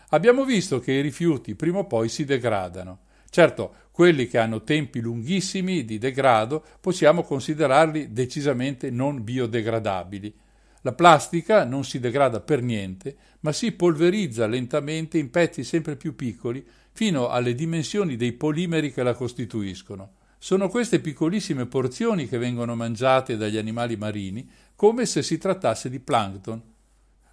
Abbiamo 0.08 0.46
visto 0.46 0.80
che 0.80 0.92
i 0.92 1.02
rifiuti 1.02 1.54
prima 1.54 1.80
o 1.80 1.84
poi 1.84 2.08
si 2.08 2.24
degradano. 2.24 3.00
Certo, 3.32 3.76
quelli 3.92 4.26
che 4.26 4.38
hanno 4.38 4.64
tempi 4.64 5.00
lunghissimi 5.00 5.84
di 5.84 5.98
degrado 5.98 6.64
possiamo 6.80 7.22
considerarli 7.22 8.12
decisamente 8.12 8.90
non 8.90 9.22
biodegradabili. 9.22 10.34
La 10.80 10.94
plastica 10.94 11.64
non 11.64 11.84
si 11.84 12.00
degrada 12.00 12.40
per 12.40 12.62
niente, 12.62 13.16
ma 13.40 13.52
si 13.52 13.70
polverizza 13.72 14.46
lentamente 14.46 15.18
in 15.18 15.30
pezzi 15.30 15.62
sempre 15.62 15.94
più 15.94 16.16
piccoli 16.16 16.66
fino 16.90 17.28
alle 17.28 17.54
dimensioni 17.54 18.16
dei 18.16 18.32
polimeri 18.32 18.92
che 18.92 19.02
la 19.02 19.14
costituiscono. 19.14 20.14
Sono 20.38 20.68
queste 20.68 20.98
piccolissime 20.98 21.66
porzioni 21.66 22.26
che 22.26 22.38
vengono 22.38 22.74
mangiate 22.74 23.36
dagli 23.36 23.58
animali 23.58 23.96
marini 23.96 24.50
come 24.74 25.06
se 25.06 25.22
si 25.22 25.38
trattasse 25.38 25.88
di 25.88 26.00
plankton. 26.00 26.60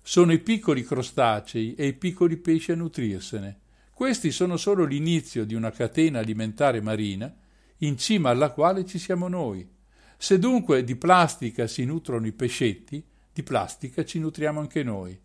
Sono 0.02 0.32
i 0.32 0.40
piccoli 0.40 0.84
crostacei 0.84 1.74
e 1.74 1.88
i 1.88 1.94
piccoli 1.94 2.38
pesci 2.38 2.72
a 2.72 2.76
nutrirsene. 2.76 3.60
Questi 4.00 4.32
sono 4.32 4.56
solo 4.56 4.86
l'inizio 4.86 5.44
di 5.44 5.56
una 5.56 5.72
catena 5.72 6.20
alimentare 6.20 6.80
marina 6.80 7.36
in 7.80 7.98
cima 7.98 8.30
alla 8.30 8.52
quale 8.52 8.86
ci 8.86 8.98
siamo 8.98 9.28
noi. 9.28 9.70
Se 10.18 10.40
dunque 10.40 10.86
di 10.86 10.96
plastica 10.96 11.68
si 11.68 11.84
nutrono 11.84 12.26
i 12.26 12.32
pescetti, 12.32 13.06
di 13.34 13.44
plastica 13.44 14.06
ci 14.06 14.20
nutriamo 14.20 14.62
anche 14.62 14.84
noi. 14.84 15.20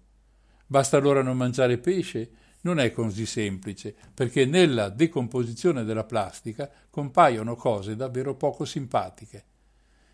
Basta 0.67 0.97
allora 0.97 1.23
non 1.23 1.37
mangiare 1.37 1.79
pesce? 1.79 2.31
Non 2.63 2.81
è 2.81 2.91
così 2.91 3.27
semplice, 3.27 3.95
perché 4.13 4.45
nella 4.45 4.89
decomposizione 4.89 5.85
della 5.85 6.03
plastica 6.03 6.69
compaiono 6.91 7.55
cose 7.55 7.95
davvero 7.95 8.35
poco 8.35 8.65
simpatiche. 8.65 9.45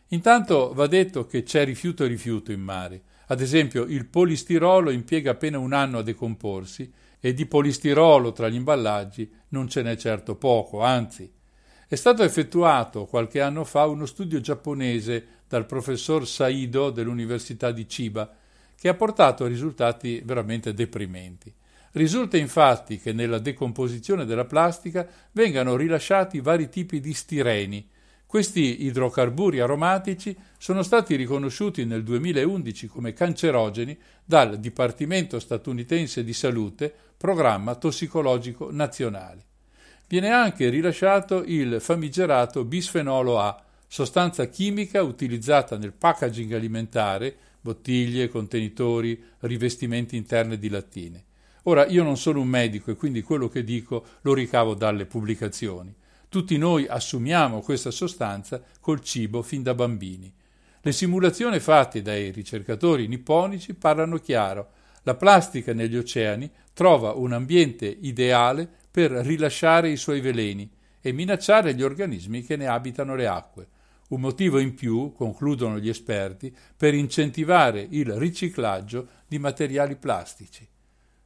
Intanto 0.09 0.75
va 0.75 0.87
detto 0.87 1.25
che 1.25 1.45
c'è 1.45 1.65
rifiuto 1.65 2.05
e 2.05 2.09
rifiuto 2.09 2.53
in 2.53 2.61
mare. 2.61 3.05
Ad 3.29 3.41
esempio, 3.41 3.85
il 3.85 4.05
polistirolo 4.05 4.91
impiega 4.91 5.31
appena 5.31 5.59
un 5.59 5.73
anno 5.73 5.97
a 5.97 6.03
decomporsi 6.03 6.93
e 7.21 7.35
di 7.35 7.47
polistirolo 7.47 8.33
tra 8.33 8.49
gli 8.49 8.55
imballaggi 8.55 9.31
non 9.49 9.69
ce 9.69 9.83
n'è 9.83 9.97
certo 9.97 10.37
poco, 10.37 10.81
anzi. 10.83 11.31
È 11.87 11.95
stato 11.95 12.23
effettuato 12.23 13.05
qualche 13.07 13.41
anno 13.41 13.65
fa 13.65 13.87
uno 13.87 14.07
studio 14.07 14.41
giapponese 14.41 15.27
dal 15.47 15.67
professor 15.67 16.27
Saido 16.27 16.91
dell'Università 16.91 17.73
di 17.73 17.85
Chiba 17.85 18.33
che 18.77 18.89
ha 18.89 18.95
portato 18.95 19.45
a 19.45 19.49
risultati 19.49 20.23
veramente 20.25 20.73
deprimenti. 20.73 21.53
Risulta 21.93 22.37
infatti 22.37 22.99
che 22.99 23.13
nella 23.13 23.39
decomposizione 23.39 24.25
della 24.25 24.45
plastica 24.45 25.07
vengano 25.33 25.77
rilasciati 25.77 26.41
vari 26.41 26.69
tipi 26.69 27.01
di 27.01 27.13
stireni, 27.13 27.87
questi 28.31 28.85
idrocarburi 28.85 29.59
aromatici 29.59 30.37
sono 30.57 30.85
stati 30.85 31.17
riconosciuti 31.17 31.85
nel 31.85 32.05
2011 32.05 32.87
come 32.87 33.13
cancerogeni 33.13 33.99
dal 34.25 34.61
Dipartimento 34.61 35.41
statunitense 35.41 36.23
di 36.23 36.33
salute, 36.33 36.95
programma 37.17 37.75
tossicologico 37.75 38.69
nazionale. 38.71 39.47
Viene 40.07 40.31
anche 40.31 40.69
rilasciato 40.69 41.43
il 41.45 41.81
famigerato 41.81 42.65
bisfenolo 42.65 43.41
A, 43.41 43.61
sostanza 43.89 44.47
chimica 44.47 45.03
utilizzata 45.03 45.77
nel 45.77 45.93
packaging 45.93 46.53
alimentare, 46.53 47.35
bottiglie, 47.61 48.29
contenitori, 48.29 49.21
rivestimenti 49.41 50.15
interni 50.15 50.57
di 50.57 50.69
lattine. 50.69 51.25
Ora, 51.65 51.85
io 51.89 52.05
non 52.05 52.17
sono 52.17 52.41
un 52.41 52.47
medico 52.47 52.93
e 52.93 52.95
quindi 52.95 53.23
quello 53.23 53.49
che 53.49 53.65
dico 53.65 54.05
lo 54.21 54.35
ricavo 54.35 54.75
dalle 54.75 55.05
pubblicazioni. 55.05 55.93
Tutti 56.31 56.57
noi 56.59 56.87
assumiamo 56.87 57.61
questa 57.61 57.91
sostanza 57.91 58.63
col 58.79 59.01
cibo 59.01 59.43
fin 59.43 59.65
da 59.65 59.75
bambini. 59.75 60.33
Le 60.81 60.93
simulazioni 60.93 61.59
fatte 61.59 62.03
dai 62.03 62.31
ricercatori 62.31 63.09
nipponici 63.09 63.75
parlano 63.75 64.17
chiaro. 64.19 64.69
La 65.03 65.17
plastica 65.17 65.75
negli 65.75 65.97
oceani 65.97 66.49
trova 66.73 67.15
un 67.15 67.33
ambiente 67.33 67.87
ideale 67.87 68.69
per 68.89 69.11
rilasciare 69.11 69.91
i 69.91 69.97
suoi 69.97 70.21
veleni 70.21 70.71
e 71.01 71.11
minacciare 71.11 71.75
gli 71.75 71.83
organismi 71.83 72.45
che 72.45 72.55
ne 72.55 72.69
abitano 72.69 73.17
le 73.17 73.27
acque. 73.27 73.67
Un 74.11 74.21
motivo 74.21 74.61
in 74.61 74.75
più, 74.75 75.13
concludono 75.13 75.81
gli 75.81 75.89
esperti, 75.89 76.55
per 76.77 76.95
incentivare 76.95 77.85
il 77.91 78.13
riciclaggio 78.13 79.09
di 79.27 79.41
materiali 79.41 79.97
plastici. 79.97 80.65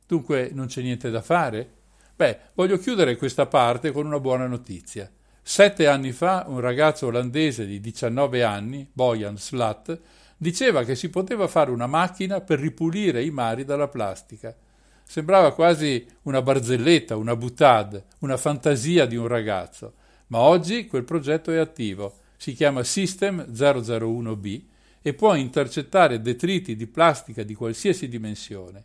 Dunque 0.06 0.48
non 0.54 0.64
c'è 0.64 0.80
niente 0.80 1.10
da 1.10 1.20
fare? 1.20 1.72
Beh, 2.16 2.38
voglio 2.54 2.78
chiudere 2.78 3.16
questa 3.16 3.46
parte 3.46 3.90
con 3.90 4.06
una 4.06 4.20
buona 4.20 4.46
notizia. 4.46 5.10
Sette 5.42 5.88
anni 5.88 6.12
fa 6.12 6.44
un 6.46 6.60
ragazzo 6.60 7.06
olandese 7.06 7.66
di 7.66 7.80
19 7.80 8.44
anni, 8.44 8.88
Bojan 8.90 9.36
Slat, 9.36 10.00
diceva 10.36 10.84
che 10.84 10.94
si 10.94 11.10
poteva 11.10 11.48
fare 11.48 11.72
una 11.72 11.88
macchina 11.88 12.40
per 12.40 12.60
ripulire 12.60 13.24
i 13.24 13.32
mari 13.32 13.64
dalla 13.64 13.88
plastica. 13.88 14.54
Sembrava 15.02 15.52
quasi 15.54 16.06
una 16.22 16.40
barzelletta, 16.40 17.16
una 17.16 17.34
buttade, 17.34 18.04
una 18.20 18.36
fantasia 18.36 19.06
di 19.06 19.16
un 19.16 19.26
ragazzo, 19.26 19.94
ma 20.28 20.38
oggi 20.38 20.86
quel 20.86 21.02
progetto 21.02 21.50
è 21.50 21.56
attivo. 21.56 22.20
Si 22.36 22.52
chiama 22.52 22.84
System 22.84 23.44
001B 23.50 24.62
e 25.02 25.14
può 25.14 25.34
intercettare 25.34 26.20
detriti 26.20 26.76
di 26.76 26.86
plastica 26.86 27.42
di 27.42 27.54
qualsiasi 27.54 28.08
dimensione. 28.08 28.84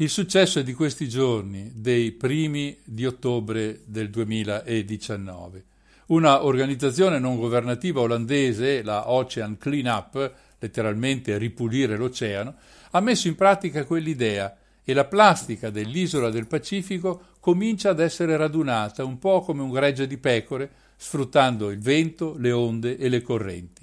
Il 0.00 0.10
successo 0.10 0.60
è 0.60 0.62
di 0.62 0.74
questi 0.74 1.08
giorni, 1.08 1.72
dei 1.74 2.12
primi 2.12 2.78
di 2.84 3.04
ottobre 3.04 3.80
del 3.84 4.10
2019. 4.10 5.64
Una 6.06 6.44
organizzazione 6.44 7.18
non 7.18 7.36
governativa 7.36 8.02
olandese, 8.02 8.84
la 8.84 9.10
Ocean 9.10 9.58
Cleanup, 9.58 10.34
letteralmente 10.60 11.36
ripulire 11.36 11.96
l'oceano, 11.96 12.54
ha 12.92 13.00
messo 13.00 13.26
in 13.26 13.34
pratica 13.34 13.84
quell'idea 13.84 14.56
e 14.84 14.92
la 14.92 15.04
plastica 15.04 15.68
dell'isola 15.68 16.30
del 16.30 16.46
Pacifico 16.46 17.20
comincia 17.40 17.90
ad 17.90 17.98
essere 17.98 18.36
radunata 18.36 19.02
un 19.02 19.18
po' 19.18 19.40
come 19.40 19.62
un 19.62 19.72
gregge 19.72 20.06
di 20.06 20.16
pecore, 20.16 20.70
sfruttando 20.96 21.70
il 21.70 21.80
vento, 21.80 22.36
le 22.38 22.52
onde 22.52 22.96
e 22.98 23.08
le 23.08 23.20
correnti. 23.20 23.77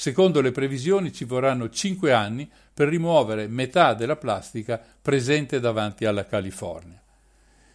Secondo 0.00 0.40
le 0.40 0.52
previsioni 0.52 1.12
ci 1.12 1.24
vorranno 1.24 1.70
cinque 1.70 2.12
anni 2.12 2.48
per 2.72 2.86
rimuovere 2.86 3.48
metà 3.48 3.94
della 3.94 4.14
plastica 4.14 4.80
presente 5.02 5.58
davanti 5.58 6.04
alla 6.04 6.24
California. 6.24 7.02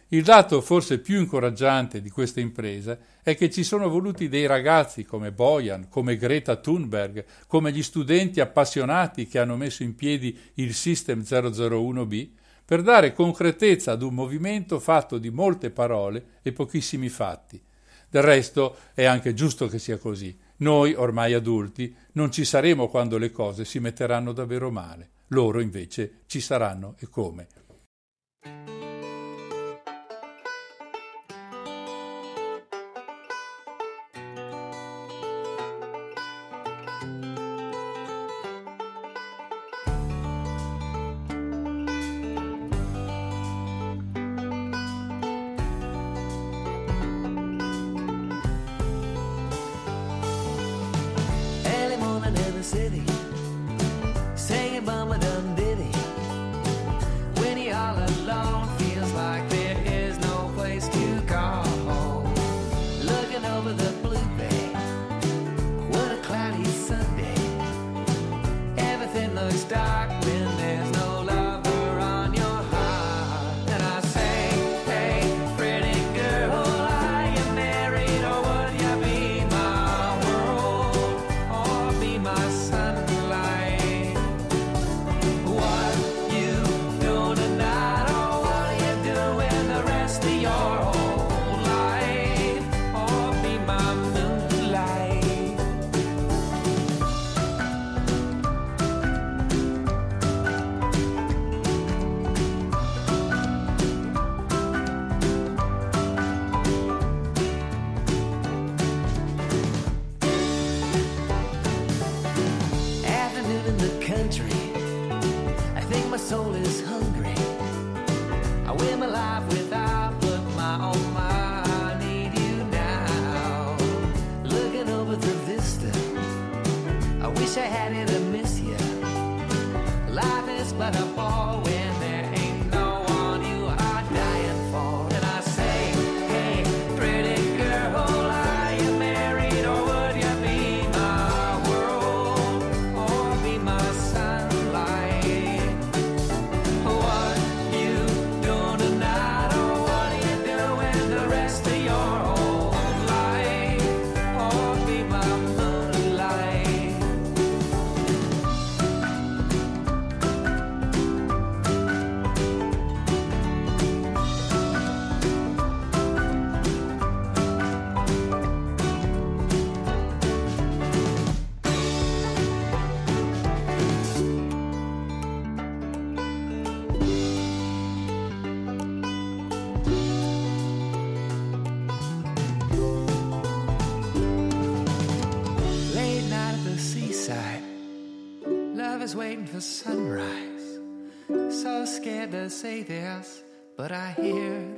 Il 0.08 0.22
dato 0.22 0.62
forse 0.62 1.00
più 1.00 1.20
incoraggiante 1.20 2.00
di 2.00 2.08
questa 2.08 2.40
impresa 2.40 2.96
è 3.22 3.36
che 3.36 3.50
ci 3.50 3.62
sono 3.62 3.90
voluti 3.90 4.30
dei 4.30 4.46
ragazzi 4.46 5.04
come 5.04 5.32
Bojan, 5.32 5.90
come 5.90 6.16
Greta 6.16 6.56
Thunberg, 6.56 7.26
come 7.46 7.70
gli 7.72 7.82
studenti 7.82 8.40
appassionati 8.40 9.26
che 9.26 9.38
hanno 9.38 9.58
messo 9.58 9.82
in 9.82 9.94
piedi 9.94 10.34
il 10.54 10.72
System 10.72 11.20
001B 11.20 12.28
per 12.64 12.80
dare 12.80 13.12
concretezza 13.12 13.92
ad 13.92 14.00
un 14.00 14.14
movimento 14.14 14.80
fatto 14.80 15.18
di 15.18 15.28
molte 15.28 15.68
parole 15.68 16.24
e 16.40 16.52
pochissimi 16.52 17.10
fatti. 17.10 17.62
Del 18.08 18.22
resto 18.22 18.76
è 18.94 19.04
anche 19.04 19.34
giusto 19.34 19.66
che 19.66 19.78
sia 19.78 19.98
così. 19.98 20.43
Noi, 20.58 20.94
ormai 20.94 21.34
adulti, 21.34 21.94
non 22.12 22.30
ci 22.30 22.44
saremo 22.44 22.88
quando 22.88 23.18
le 23.18 23.30
cose 23.30 23.64
si 23.64 23.80
metteranno 23.80 24.32
davvero 24.32 24.70
male. 24.70 25.10
Loro 25.28 25.60
invece 25.60 26.22
ci 26.26 26.40
saranno 26.40 26.94
e 26.98 27.08
come. 27.08 27.46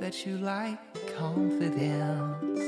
That 0.07 0.25
you 0.25 0.37
like 0.37 0.79
confidence. 1.17 2.61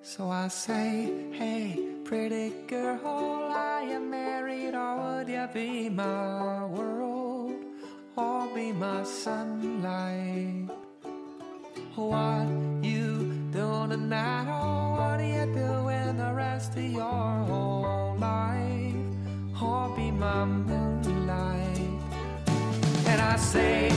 So 0.00 0.30
I 0.30 0.46
say, 0.46 1.10
hey, 1.32 1.80
pretty 2.04 2.52
girl, 2.68 3.00
are 3.04 3.82
you 3.82 3.98
married 3.98 4.76
or 4.76 4.94
would 5.00 5.28
you 5.28 5.48
be 5.52 5.88
my 5.88 6.64
world 6.66 7.64
or 8.14 8.46
be 8.54 8.70
my 8.70 9.02
sunlight? 9.02 10.70
What 11.96 12.46
you 12.84 13.32
doing 13.50 13.90
tonight 13.90 14.46
or 14.46 14.92
what 14.98 15.18
are 15.18 15.32
you 15.38 15.46
doing 15.46 16.16
the 16.16 16.32
rest 16.32 16.76
of 16.76 16.84
your 16.84 17.32
whole 17.50 18.16
life? 18.20 18.94
Or 19.60 19.88
be 19.96 20.12
my 20.12 20.44
moonlight? 20.44 21.90
And 23.08 23.20
I 23.20 23.34
say, 23.34 23.90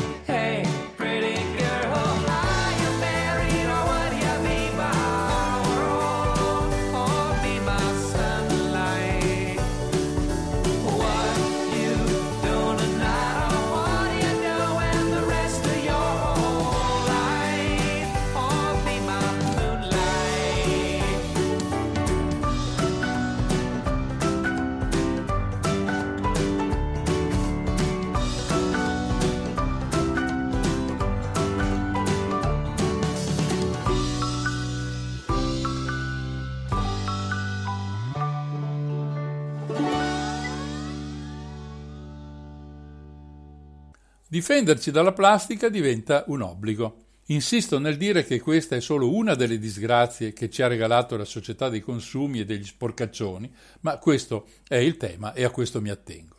Difenderci 44.32 44.92
dalla 44.92 45.12
plastica 45.12 45.70
diventa 45.70 46.24
un 46.28 46.44
obbligo. 46.44 47.06
Insisto 47.30 47.80
nel 47.80 47.98
dire 47.98 48.24
che 48.24 48.40
questa 48.40 48.76
è 48.76 48.80
solo 48.80 49.12
una 49.12 49.34
delle 49.34 49.58
disgrazie 49.58 50.34
che 50.34 50.52
ci 50.52 50.62
ha 50.62 50.68
regalato 50.68 51.18
la 51.18 51.26
società 51.26 51.68
dei 51.68 51.80
consumi 51.80 52.42
e 52.42 52.46
degli 52.46 52.64
sporcaccioni, 52.64 53.52
ma 53.80 53.98
questo 53.98 54.46
è 54.68 54.76
il 54.76 54.98
tema 54.98 55.34
e 55.34 55.46
a 55.46 55.50
questo 55.50 55.82
mi 55.82 55.90
attengo. 55.90 56.36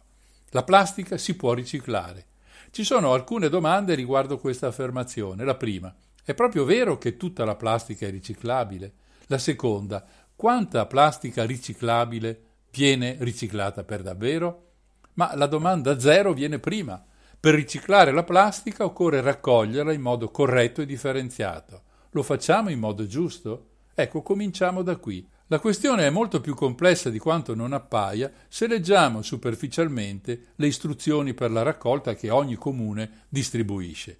La 0.51 0.63
plastica 0.63 1.19
si 1.19 1.35
può 1.35 1.53
riciclare. 1.53 2.27
Ci 2.71 2.85
sono 2.85 3.13
alcune 3.13 3.49
domande 3.49 3.97
riguardo 3.97 4.39
questa 4.39 4.69
affermazione. 4.69 5.43
La 5.43 5.57
prima, 5.57 5.93
è 6.23 6.33
proprio 6.33 6.65
vero 6.65 6.97
che 6.97 7.17
tutta 7.17 7.45
la 7.45 7.57
plastica 7.57 8.07
è 8.07 8.11
riciclabile? 8.11 8.93
La 9.27 9.39
seconda, 9.39 10.07
quanta 10.37 10.87
plastica 10.87 11.43
riciclabile 11.43 12.41
viene 12.71 13.17
riciclata 13.19 13.83
per 13.83 14.03
davvero? 14.03 14.67
Ma 15.15 15.35
la 15.35 15.47
domanda 15.47 15.99
zero 15.99 16.33
viene 16.33 16.61
prima. 16.61 17.05
Per 17.41 17.55
riciclare 17.55 18.13
la 18.13 18.23
plastica 18.23 18.85
occorre 18.85 19.23
raccoglierla 19.23 19.95
in 19.95 20.03
modo 20.03 20.31
corretto 20.31 20.83
e 20.83 20.87
differenziato. 20.87 21.85
Lo 22.11 22.23
facciamo 22.23 22.69
in 22.69 22.79
modo 22.79 23.07
giusto? 23.07 23.69
Ecco, 23.95 24.21
cominciamo 24.21 24.83
da 24.83 24.97
qui. 24.97 25.27
La 25.47 25.59
questione 25.59 26.07
è 26.07 26.11
molto 26.11 26.43
più 26.43 26.55
complessa 26.55 27.09
di 27.09 27.19
quanto 27.19 27.55
non 27.55 27.73
appaia 27.73 28.31
se 28.47 28.67
leggiamo 28.67 29.23
superficialmente 29.23 30.49
le 30.57 30.67
istruzioni 30.67 31.33
per 31.33 31.51
la 31.51 31.63
raccolta 31.63 32.15
che 32.15 32.29
ogni 32.29 32.57
comune 32.57 33.25
distribuisce. 33.31 34.19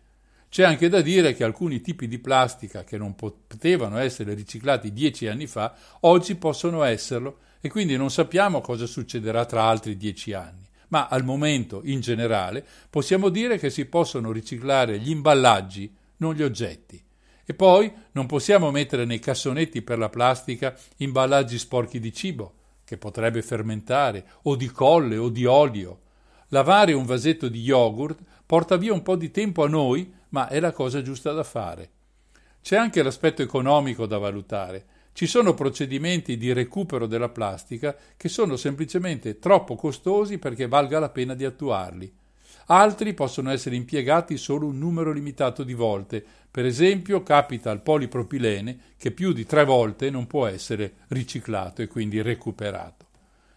C'è 0.49 0.65
anche 0.65 0.89
da 0.89 1.03
dire 1.03 1.35
che 1.35 1.45
alcuni 1.45 1.83
tipi 1.83 2.09
di 2.09 2.21
plastica 2.21 2.85
che 2.85 2.97
non 2.97 3.15
potevano 3.15 3.99
essere 3.99 4.33
riciclati 4.33 4.95
dieci 4.95 5.27
anni 5.27 5.47
fa, 5.47 5.75
oggi 6.01 6.37
possono 6.37 6.83
esserlo 6.85 7.41
e 7.61 7.69
quindi 7.69 7.99
non 7.99 8.11
sappiamo 8.11 8.63
cosa 8.63 8.87
succederà 8.87 9.45
tra 9.45 9.65
altri 9.65 9.99
dieci 9.99 10.33
anni 10.33 10.60
ma 10.91 11.09
al 11.09 11.25
momento, 11.25 11.81
in 11.85 12.01
generale, 12.01 12.65
possiamo 12.89 13.29
dire 13.29 13.59
che 13.59 13.71
si 13.71 13.87
possono 13.87 14.31
riciclare 14.31 14.99
gli 14.99 15.11
imballaggi, 15.11 15.93
non 16.19 16.35
gli 16.35 16.43
oggetti. 16.43 17.03
E 17.45 17.55
poi 17.55 17.93
non 18.13 18.27
possiamo 18.27 18.71
mettere 18.71 19.05
nei 19.05 19.19
cassonetti 19.19 19.83
per 19.83 19.99
la 19.99 20.09
plastica 20.09 20.77
imballaggi 20.99 21.59
sporchi 21.59 21.99
di 21.99 22.13
cibo, 22.13 22.55
che 22.85 22.97
potrebbe 22.97 23.43
fermentare, 23.43 24.25
o 24.43 24.57
di 24.57 24.67
colle 24.69 25.17
o 25.17 25.29
di 25.29 25.47
olio. 25.47 26.01
Lavare 26.49 26.93
un 26.93 27.05
vasetto 27.05 27.49
di 27.49 27.61
yogurt 27.61 28.19
porta 28.45 28.77
via 28.77 28.93
un 28.93 29.03
po' 29.03 29.17
di 29.17 29.31
tempo 29.31 29.65
a 29.65 29.69
noi, 29.69 30.13
ma 30.31 30.49
è 30.49 30.61
la 30.61 30.73
cosa 30.73 31.03
giusta 31.03 31.33
da 31.33 31.45
fare. 31.45 31.91
C'è 32.63 32.77
anche 32.77 33.03
l'aspetto 33.03 33.43
economico 33.43 34.07
da 34.07 34.19
valutare. 34.19 34.85
Ci 35.21 35.27
sono 35.27 35.53
procedimenti 35.53 36.39
di 36.39 36.51
recupero 36.55 37.07
della 37.07 37.29
plastica 37.29 37.95
che 38.17 38.31
sono 38.31 38.57
semplicemente 38.57 39.39
troppo 39.39 39.75
costosi 39.75 40.39
perché 40.39 40.67
valga 40.67 40.99
la 40.99 41.11
pena 41.11 41.35
di 41.35 41.45
attuarli. 41.45 42.11
Altri 42.69 43.13
possono 43.13 43.51
essere 43.51 43.77
impiegati 43.77 44.39
solo 44.39 44.67
un 44.69 44.79
numero 44.79 45.13
limitato 45.13 45.63
di 45.63 45.75
volte. 45.75 46.25
Per 46.51 46.65
esempio, 46.65 47.23
capita 47.23 47.71
al 47.71 47.83
polipropilene 47.83 48.79
che 48.97 49.11
più 49.11 49.35
di 49.35 49.45
tre 49.45 49.67
volte 49.67 50.09
non 50.09 50.27
può 50.27 50.47
essere 50.47 50.95
riciclato 51.09 51.83
e 51.83 51.87
quindi 51.87 52.23
recuperato. 52.23 53.09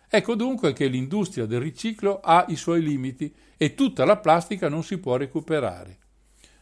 Ecco 0.09 0.35
dunque 0.35 0.73
che 0.73 0.87
l'industria 0.87 1.45
del 1.45 1.61
riciclo 1.61 2.19
ha 2.19 2.43
i 2.49 2.57
suoi 2.57 2.81
limiti 2.81 3.33
e 3.55 3.73
tutta 3.73 4.03
la 4.03 4.17
plastica 4.17 4.67
non 4.67 4.83
si 4.83 4.97
può 4.97 5.15
recuperare. 5.15 5.97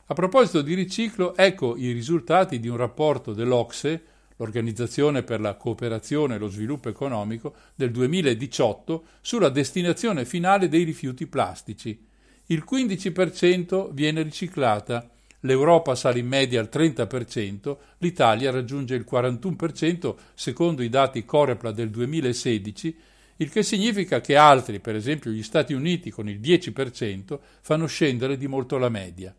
A 0.06 0.14
proposito 0.14 0.62
di 0.62 0.76
riciclo, 0.76 1.36
ecco 1.36 1.76
i 1.76 1.92
risultati 1.92 2.60
di 2.60 2.68
un 2.68 2.78
rapporto 2.78 3.34
dell'Ocse, 3.34 4.04
l'Organizzazione 4.42 5.22
per 5.22 5.40
la 5.40 5.54
cooperazione 5.54 6.36
e 6.36 6.38
lo 6.40 6.48
sviluppo 6.48 6.90
economico, 6.90 7.54
del 7.76 7.92
2018 7.92 9.04
sulla 9.22 9.50
destinazione 9.50 10.26
finale 10.26 10.68
dei 10.68 10.84
rifiuti 10.84 11.28
plastici. 11.28 12.08
Il 12.48 12.66
15% 12.70 13.92
viene 13.92 14.24
riciclata, 14.24 15.08
l'Europa 15.42 15.94
sale 15.94 16.20
in 16.20 16.28
media 16.28 16.60
al 16.60 16.70
30%, 16.74 17.78
l'Italia 18.00 18.50
raggiunge 18.50 18.96
il 18.96 19.06
41% 19.10 20.16
secondo 20.34 20.82
i 20.82 20.90
dati 20.90 21.24
Corepla 21.24 21.72
del 21.72 21.92
2016, 21.92 22.98
il 23.38 23.50
che 23.50 23.62
significa 23.62 24.22
che 24.22 24.36
altri, 24.36 24.80
per 24.80 24.96
esempio 24.96 25.32
gli 25.32 25.44
Stati 25.44 25.74
Uniti 25.74 26.10
con 26.10 26.28
il 26.28 26.40
10%, 26.40 27.40
fanno 27.62 27.86
scendere 27.86 28.38
di 28.38 28.48
molto 28.48 28.78
la 28.78 28.90
media. 28.90 29.36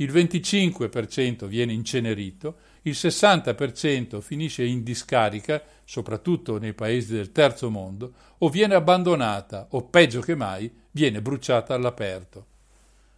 Il 0.00 0.10
25% 0.12 1.44
viene 1.44 1.74
incenerito, 1.74 2.56
il 2.82 2.94
60% 2.94 4.20
finisce 4.20 4.64
in 4.64 4.82
discarica, 4.82 5.62
soprattutto 5.84 6.58
nei 6.58 6.72
paesi 6.72 7.12
del 7.12 7.32
terzo 7.32 7.68
mondo, 7.68 8.14
o 8.38 8.48
viene 8.48 8.74
abbandonata 8.74 9.66
o 9.72 9.84
peggio 9.84 10.20
che 10.20 10.34
mai 10.34 10.72
viene 10.90 11.20
bruciata 11.20 11.74
all'aperto. 11.74 12.46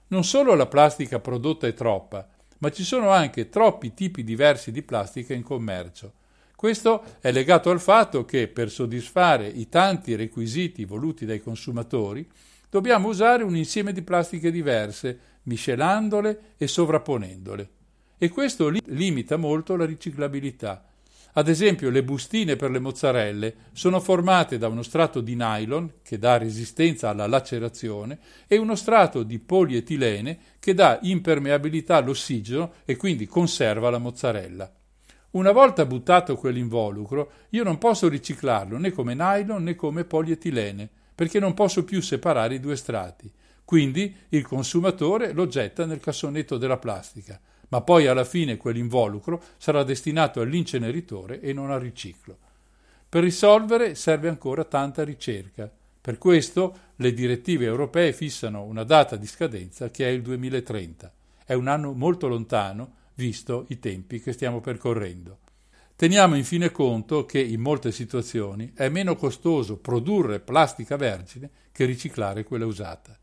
Non 0.08 0.24
solo 0.24 0.54
la 0.56 0.66
plastica 0.66 1.20
prodotta 1.20 1.68
è 1.68 1.72
troppa, 1.72 2.28
ma 2.58 2.70
ci 2.72 2.82
sono 2.82 3.10
anche 3.10 3.48
troppi 3.48 3.94
tipi 3.94 4.24
diversi 4.24 4.72
di 4.72 4.82
plastica 4.82 5.34
in 5.34 5.44
commercio. 5.44 6.14
Questo 6.56 7.04
è 7.20 7.30
legato 7.30 7.70
al 7.70 7.80
fatto 7.80 8.24
che 8.24 8.48
per 8.48 8.70
soddisfare 8.70 9.46
i 9.46 9.68
tanti 9.68 10.16
requisiti 10.16 10.84
voluti 10.84 11.26
dai 11.26 11.40
consumatori 11.40 12.28
dobbiamo 12.72 13.08
usare 13.08 13.42
un 13.42 13.54
insieme 13.54 13.92
di 13.92 14.00
plastiche 14.00 14.50
diverse, 14.50 15.18
miscelandole 15.42 16.54
e 16.56 16.66
sovrapponendole. 16.66 17.68
E 18.16 18.30
questo 18.30 18.70
li- 18.70 18.80
limita 18.86 19.36
molto 19.36 19.76
la 19.76 19.84
riciclabilità. 19.84 20.82
Ad 21.34 21.48
esempio, 21.48 21.90
le 21.90 22.02
bustine 22.02 22.56
per 22.56 22.70
le 22.70 22.78
mozzarelle 22.78 23.54
sono 23.72 24.00
formate 24.00 24.56
da 24.56 24.68
uno 24.68 24.80
strato 24.80 25.20
di 25.20 25.34
nylon 25.36 25.96
che 26.02 26.18
dà 26.18 26.38
resistenza 26.38 27.10
alla 27.10 27.26
lacerazione 27.26 28.18
e 28.46 28.56
uno 28.56 28.74
strato 28.74 29.22
di 29.22 29.38
polietilene 29.38 30.38
che 30.58 30.72
dà 30.72 30.98
impermeabilità 31.02 31.96
all'ossigeno 31.96 32.72
e 32.86 32.96
quindi 32.96 33.26
conserva 33.26 33.90
la 33.90 33.98
mozzarella. 33.98 34.72
Una 35.32 35.52
volta 35.52 35.84
buttato 35.84 36.36
quell'involucro, 36.36 37.32
io 37.50 37.64
non 37.64 37.76
posso 37.76 38.08
riciclarlo 38.08 38.78
né 38.78 38.92
come 38.92 39.12
nylon 39.14 39.62
né 39.62 39.74
come 39.74 40.04
polietilene, 40.04 40.88
perché 41.22 41.38
non 41.38 41.54
posso 41.54 41.84
più 41.84 42.02
separare 42.02 42.56
i 42.56 42.58
due 42.58 42.74
strati. 42.74 43.30
Quindi 43.64 44.12
il 44.30 44.44
consumatore 44.44 45.32
lo 45.32 45.46
getta 45.46 45.86
nel 45.86 46.00
cassonetto 46.00 46.58
della 46.58 46.78
plastica, 46.78 47.40
ma 47.68 47.80
poi 47.80 48.08
alla 48.08 48.24
fine 48.24 48.56
quell'involucro 48.56 49.40
sarà 49.56 49.84
destinato 49.84 50.40
all'inceneritore 50.40 51.40
e 51.40 51.52
non 51.52 51.70
al 51.70 51.78
riciclo. 51.78 52.36
Per 53.08 53.22
risolvere 53.22 53.94
serve 53.94 54.30
ancora 54.30 54.64
tanta 54.64 55.04
ricerca. 55.04 55.70
Per 56.00 56.18
questo 56.18 56.76
le 56.96 57.14
direttive 57.14 57.66
europee 57.66 58.12
fissano 58.12 58.64
una 58.64 58.82
data 58.82 59.14
di 59.14 59.28
scadenza 59.28 59.92
che 59.92 60.04
è 60.04 60.10
il 60.10 60.22
2030. 60.22 61.12
È 61.46 61.52
un 61.52 61.68
anno 61.68 61.92
molto 61.92 62.26
lontano, 62.26 62.94
visto 63.14 63.66
i 63.68 63.78
tempi 63.78 64.20
che 64.20 64.32
stiamo 64.32 64.60
percorrendo. 64.60 65.38
Teniamo 66.02 66.34
infine 66.34 66.72
conto 66.72 67.24
che 67.24 67.38
in 67.38 67.60
molte 67.60 67.92
situazioni 67.92 68.72
è 68.74 68.88
meno 68.88 69.14
costoso 69.14 69.76
produrre 69.76 70.40
plastica 70.40 70.96
vergine 70.96 71.48
che 71.70 71.84
riciclare 71.84 72.42
quella 72.42 72.66
usata. 72.66 73.16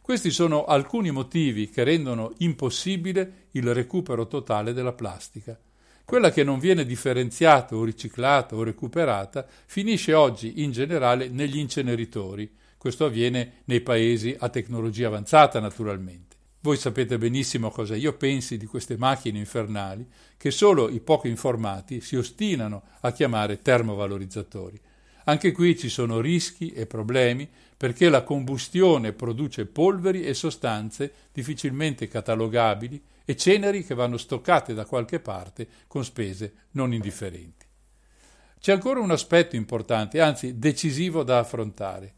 Questi 0.00 0.30
sono 0.30 0.64
alcuni 0.64 1.10
motivi 1.10 1.68
che 1.68 1.84
rendono 1.84 2.32
impossibile 2.38 3.48
il 3.50 3.74
recupero 3.74 4.26
totale 4.26 4.72
della 4.72 4.94
plastica. 4.94 5.60
Quella 6.02 6.30
che 6.30 6.44
non 6.44 6.58
viene 6.58 6.86
differenziata 6.86 7.76
o 7.76 7.84
riciclata 7.84 8.56
o 8.56 8.62
recuperata 8.62 9.46
finisce 9.66 10.14
oggi 10.14 10.62
in 10.62 10.70
generale 10.70 11.28
negli 11.28 11.58
inceneritori. 11.58 12.50
Questo 12.78 13.04
avviene 13.04 13.56
nei 13.64 13.82
paesi 13.82 14.34
a 14.38 14.48
tecnologia 14.48 15.08
avanzata 15.08 15.60
naturalmente. 15.60 16.33
Voi 16.64 16.78
sapete 16.78 17.18
benissimo 17.18 17.70
cosa 17.70 17.94
io 17.94 18.14
pensi 18.14 18.56
di 18.56 18.64
queste 18.64 18.96
macchine 18.96 19.38
infernali 19.38 20.08
che 20.38 20.50
solo 20.50 20.88
i 20.88 21.00
poco 21.00 21.28
informati 21.28 22.00
si 22.00 22.16
ostinano 22.16 22.84
a 23.00 23.12
chiamare 23.12 23.60
termovalorizzatori. 23.60 24.80
Anche 25.24 25.52
qui 25.52 25.76
ci 25.76 25.90
sono 25.90 26.22
rischi 26.22 26.70
e 26.70 26.86
problemi 26.86 27.46
perché 27.76 28.08
la 28.08 28.22
combustione 28.22 29.12
produce 29.12 29.66
polveri 29.66 30.24
e 30.24 30.32
sostanze 30.32 31.12
difficilmente 31.32 32.08
catalogabili 32.08 33.02
e 33.26 33.36
ceneri 33.36 33.84
che 33.84 33.94
vanno 33.94 34.16
stoccate 34.16 34.72
da 34.72 34.86
qualche 34.86 35.20
parte 35.20 35.68
con 35.86 36.02
spese 36.02 36.54
non 36.70 36.94
indifferenti. 36.94 37.66
C'è 38.58 38.72
ancora 38.72 39.00
un 39.00 39.10
aspetto 39.10 39.54
importante, 39.54 40.18
anzi 40.18 40.58
decisivo 40.58 41.24
da 41.24 41.40
affrontare. 41.40 42.14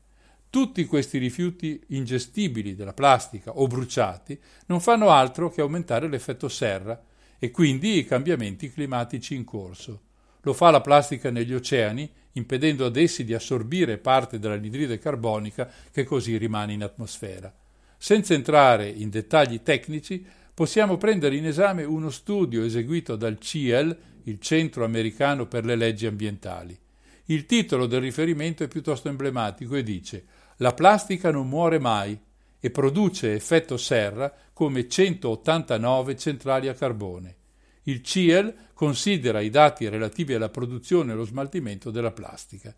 Tutti 0.57 0.87
questi 0.87 1.19
rifiuti 1.19 1.79
ingestibili 1.89 2.75
della 2.75 2.95
plastica 2.95 3.59
o 3.59 3.67
bruciati 3.67 4.41
non 4.69 4.81
fanno 4.81 5.11
altro 5.11 5.51
che 5.51 5.61
aumentare 5.61 6.09
l'effetto 6.09 6.49
serra 6.49 6.99
e 7.39 7.51
quindi 7.51 7.99
i 7.99 8.07
cambiamenti 8.07 8.73
climatici 8.73 9.35
in 9.35 9.45
corso. 9.45 10.01
Lo 10.41 10.55
fa 10.55 10.71
la 10.71 10.81
plastica 10.81 11.31
negli 11.31 11.53
oceani, 11.53 12.11
impedendo 12.33 12.87
ad 12.87 12.97
essi 12.97 13.27
di 13.27 13.35
assorbire 13.35 13.99
parte 13.99 14.39
dell'anidride 14.39 14.99
carbonica 14.99 15.71
che 15.93 16.05
così 16.05 16.39
rimane 16.39 16.73
in 16.73 16.83
atmosfera. 16.83 17.55
Senza 17.99 18.33
entrare 18.33 18.89
in 18.89 19.11
dettagli 19.11 19.61
tecnici, 19.61 20.25
possiamo 20.55 20.97
prendere 20.97 21.37
in 21.37 21.45
esame 21.45 21.85
uno 21.85 22.09
studio 22.09 22.65
eseguito 22.65 23.15
dal 23.15 23.39
CIEL, 23.39 23.99
il 24.23 24.41
Centro 24.41 24.87
Americano 24.87 25.45
per 25.45 25.67
le 25.67 25.77
Leggi 25.77 26.07
Ambientali. 26.07 26.79
Il 27.27 27.45
titolo 27.45 27.87
del 27.87 28.01
riferimento 28.01 28.63
è 28.63 28.69
piuttosto 28.69 29.09
emblematico 29.09 29.75
e 29.75 29.83
dice 29.83 30.25
La 30.57 30.73
plastica 30.73 31.31
non 31.31 31.49
muore 31.49 31.79
mai 31.79 32.19
e 32.59 32.71
produce 32.71 33.35
effetto 33.35 33.77
serra 33.77 34.33
come 34.53 34.89
189 34.89 36.17
centrali 36.17 36.69
a 36.69 36.75
carbone. 36.75 37.37
Il 37.85 38.03
CIEL 38.03 38.55
considera 38.73 39.41
i 39.41 39.51
dati 39.51 39.89
relativi 39.89 40.35
alla 40.35 40.49
produzione 40.49 41.11
e 41.11 41.13
allo 41.15 41.25
smaltimento 41.25 41.91
della 41.91 42.11
plastica. 42.11 42.75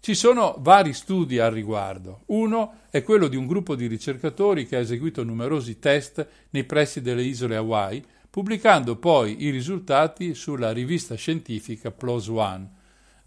Ci 0.00 0.14
sono 0.14 0.56
vari 0.58 0.92
studi 0.92 1.38
al 1.38 1.50
riguardo. 1.50 2.22
Uno 2.26 2.80
è 2.90 3.02
quello 3.02 3.26
di 3.26 3.36
un 3.36 3.46
gruppo 3.46 3.74
di 3.74 3.86
ricercatori 3.86 4.66
che 4.66 4.76
ha 4.76 4.80
eseguito 4.80 5.24
numerosi 5.24 5.78
test 5.78 6.26
nei 6.50 6.64
pressi 6.64 7.00
delle 7.00 7.22
isole 7.22 7.56
Hawaii, 7.56 8.04
pubblicando 8.30 8.96
poi 8.96 9.44
i 9.44 9.50
risultati 9.50 10.34
sulla 10.34 10.72
rivista 10.72 11.14
scientifica 11.14 11.90
PLOS 11.90 12.28
ONE. 12.28 12.70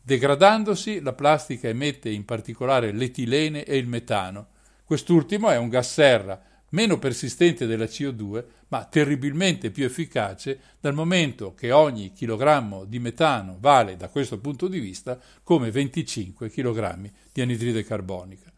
Degradandosi, 0.07 1.01
la 1.01 1.11
plastica 1.11 1.67
emette 1.67 2.09
in 2.09 2.23
particolare 2.23 2.93
l'etilene 2.93 3.65
e 3.65 3.75
il 3.75 3.87
metano. 3.87 4.47
Quest'ultimo 4.85 5.49
è 5.49 5.57
un 5.57 5.67
gas 5.67 5.91
serra 5.91 6.41
meno 6.69 6.97
persistente 6.97 7.65
della 7.65 7.83
CO2, 7.83 8.41
ma 8.69 8.85
terribilmente 8.85 9.69
più 9.69 9.83
efficace 9.83 10.59
dal 10.79 10.93
momento 10.93 11.53
che 11.53 11.73
ogni 11.73 12.13
chilogrammo 12.13 12.85
di 12.85 12.99
metano 12.99 13.57
vale 13.59 13.97
da 13.97 14.07
questo 14.07 14.39
punto 14.39 14.69
di 14.69 14.79
vista 14.79 15.19
come 15.43 15.71
25 15.71 16.51
kg 16.51 17.11
di 17.33 17.41
anidride 17.41 17.83
carbonica. 17.83 18.49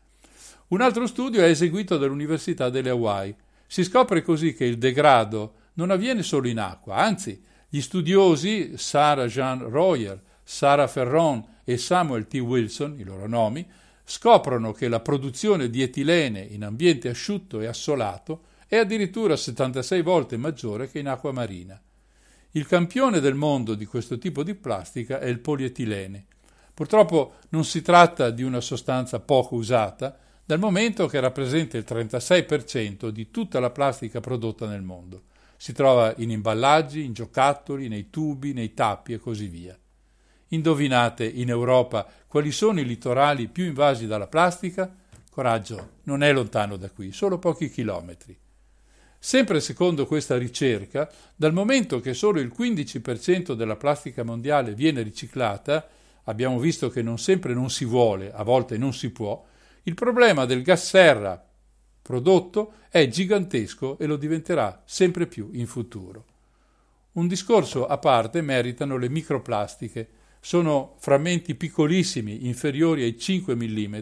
Un 0.68 0.82
altro 0.82 1.08
studio 1.08 1.42
è 1.42 1.50
eseguito 1.50 1.98
dall'Università 1.98 2.70
delle 2.70 2.92
Hawaii. 2.92 3.36
Si 3.66 3.84
scopre 3.84 4.22
così 4.22 4.54
che 4.54 4.66
il 4.66 4.78
degrado 4.78 5.54
non 5.74 5.90
avviene 5.90 6.22
solo 6.22 6.48
in 6.48 6.60
acqua, 6.60 6.98
anzi 6.98 7.42
gli 7.68 7.82
studiosi 7.82 8.74
Sarah 8.78 9.26
Jean 9.26 9.68
Royer, 9.68 10.28
Sarah 10.52 10.88
Ferron 10.88 11.46
e 11.64 11.78
Samuel 11.78 12.26
T. 12.26 12.34
Wilson, 12.38 12.96
i 12.98 13.04
loro 13.04 13.28
nomi, 13.28 13.64
scoprono 14.04 14.72
che 14.72 14.88
la 14.88 15.00
produzione 15.00 15.70
di 15.70 15.84
etilene 15.84 16.40
in 16.42 16.64
ambiente 16.64 17.08
asciutto 17.08 17.62
e 17.62 17.68
assolato 17.68 18.46
è 18.66 18.78
addirittura 18.78 19.36
76 19.36 20.02
volte 20.02 20.38
maggiore 20.38 20.90
che 20.90 20.98
in 20.98 21.08
acqua 21.08 21.32
marina. 21.32 21.80
Il 22.54 22.66
campione 22.66 23.20
del 23.20 23.36
mondo 23.36 23.76
di 23.76 23.86
questo 23.86 24.18
tipo 24.18 24.42
di 24.42 24.56
plastica 24.56 25.20
è 25.20 25.28
il 25.28 25.38
polietilene. 25.38 26.26
Purtroppo 26.74 27.36
non 27.50 27.64
si 27.64 27.84
tratta 27.84 28.32
di 28.32 28.42
una 28.42 28.60
sostanza 28.60 29.20
poco 29.20 29.54
usata, 29.54 30.18
dal 30.44 30.58
momento 30.58 31.06
che 31.06 31.20
rappresenta 31.20 31.78
il 31.78 31.86
36% 31.88 33.10
di 33.10 33.30
tutta 33.30 33.60
la 33.60 33.70
plastica 33.70 34.20
prodotta 34.20 34.66
nel 34.66 34.82
mondo. 34.82 35.26
Si 35.58 35.74
trova 35.74 36.12
in 36.18 36.32
imballaggi, 36.32 37.06
in 37.06 37.14
giocattoli, 37.14 37.88
nei 37.88 38.10
tubi, 38.10 38.54
nei 38.54 38.74
tappi 38.74 39.14
e 39.14 39.20
così 39.20 39.46
via. 39.46 39.78
Indovinate 40.50 41.26
in 41.26 41.50
Europa 41.50 42.08
quali 42.28 42.52
sono 42.52 42.80
i 42.80 42.86
litorali 42.86 43.48
più 43.48 43.66
invasi 43.66 44.08
dalla 44.08 44.28
plastica? 44.28 44.94
Coraggio, 45.30 45.98
non 46.04 46.24
è 46.24 46.32
lontano 46.34 46.76
da 46.76 46.90
qui, 46.90 47.12
solo 47.12 47.40
pochi 47.40 47.70
chilometri. 47.70 48.38
Sempre 49.18 49.60
secondo 49.60 50.06
questa 50.06 50.38
ricerca, 50.38 51.12
dal 51.36 51.54
momento 51.54 52.00
che 52.00 52.14
solo 52.14 52.40
il 52.40 52.54
15% 52.58 53.54
della 53.54 53.76
plastica 53.76 54.24
mondiale 54.24 54.74
viene 54.74 55.02
riciclata, 55.02 55.88
abbiamo 56.24 56.58
visto 56.58 56.90
che 56.90 57.02
non 57.02 57.18
sempre 57.20 57.54
non 57.54 57.70
si 57.70 57.86
vuole, 57.86 58.32
a 58.32 58.44
volte 58.44 58.78
non 58.78 58.94
si 58.94 59.12
può, 59.12 59.46
il 59.84 59.94
problema 59.94 60.46
del 60.46 60.62
gas 60.62 60.88
serra 60.88 61.44
prodotto 62.02 62.74
è 62.90 63.08
gigantesco 63.08 63.98
e 64.00 64.06
lo 64.08 64.16
diventerà 64.16 64.82
sempre 64.86 65.28
più 65.28 65.50
in 65.54 65.68
futuro. 65.68 66.26
Un 67.14 67.28
discorso 67.28 67.86
a 67.86 67.98
parte 67.98 68.42
meritano 68.42 68.98
le 68.98 69.10
microplastiche, 69.10 70.10
sono 70.40 70.96
frammenti 71.00 71.56
piccolissimi, 71.56 72.48
inferiori 72.48 73.04
ai 73.04 73.18
5 73.18 73.56
mm, 73.56 73.96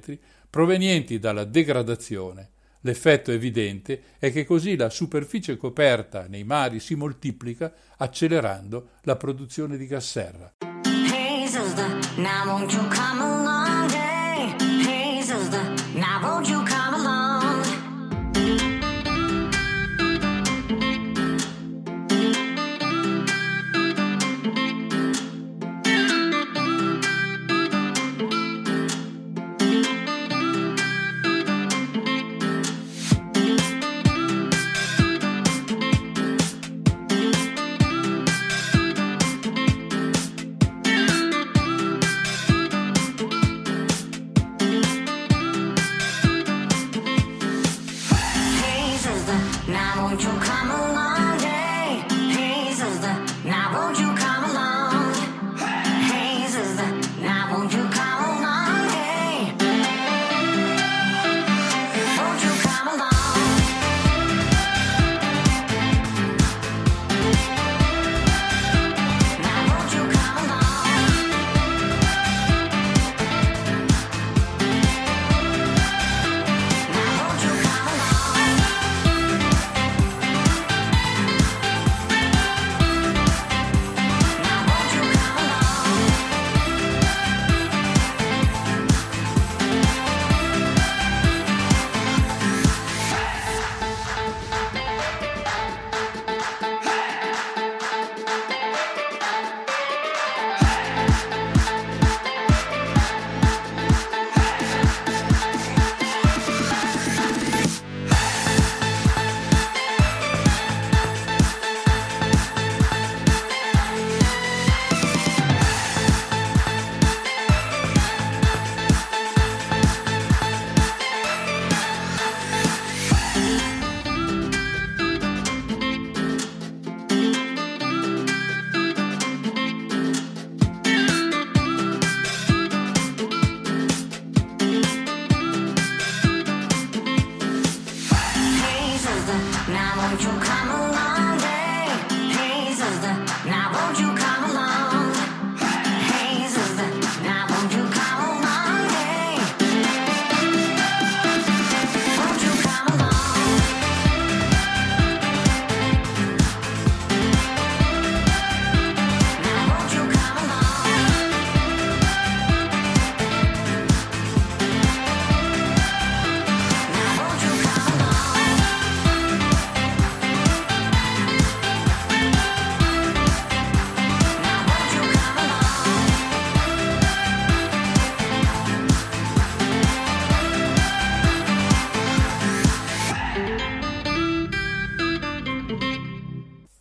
provenienti 0.49 1.19
dalla 1.19 1.43
degradazione. 1.43 2.51
L'effetto 2.81 3.31
evidente 3.31 4.01
è 4.19 4.31
che 4.31 4.45
così 4.45 4.75
la 4.75 4.89
superficie 4.89 5.57
coperta 5.57 6.27
nei 6.27 6.43
mari 6.43 6.79
si 6.79 6.95
moltiplica, 6.95 7.73
accelerando 7.97 8.89
la 9.01 9.15
produzione 9.15 9.77
di 9.77 9.88
gas 9.88 10.09
serra. 10.09 10.53
won't 49.97 50.21
you 50.21 50.29
come 50.39 50.76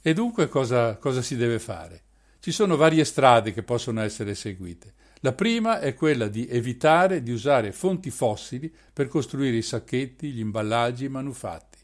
E 0.07 0.15
dunque 0.15 0.47
cosa, 0.47 0.99
cosa 0.99 1.21
si 1.21 1.35
deve 1.35 1.59
fare? 1.59 2.03
Ci 2.39 2.53
sono 2.53 2.77
varie 2.77 3.05
strade 3.05 3.53
che 3.53 3.65
possono 3.65 4.01
essere 4.03 4.37
seguite. 4.37 4.95
La 5.19 5.33
prima 5.33 5.81
è 5.81 5.95
quella 5.95 6.29
di 6.29 6.47
evitare 6.47 7.25
di 7.25 7.33
usare 7.33 7.73
fonti 7.73 8.11
fossili 8.11 8.73
per 8.93 9.09
costruire 9.09 9.57
i 9.57 9.63
sacchetti, 9.63 10.31
gli 10.31 10.39
imballaggi, 10.39 11.07
i 11.07 11.09
manufatti. 11.09 11.79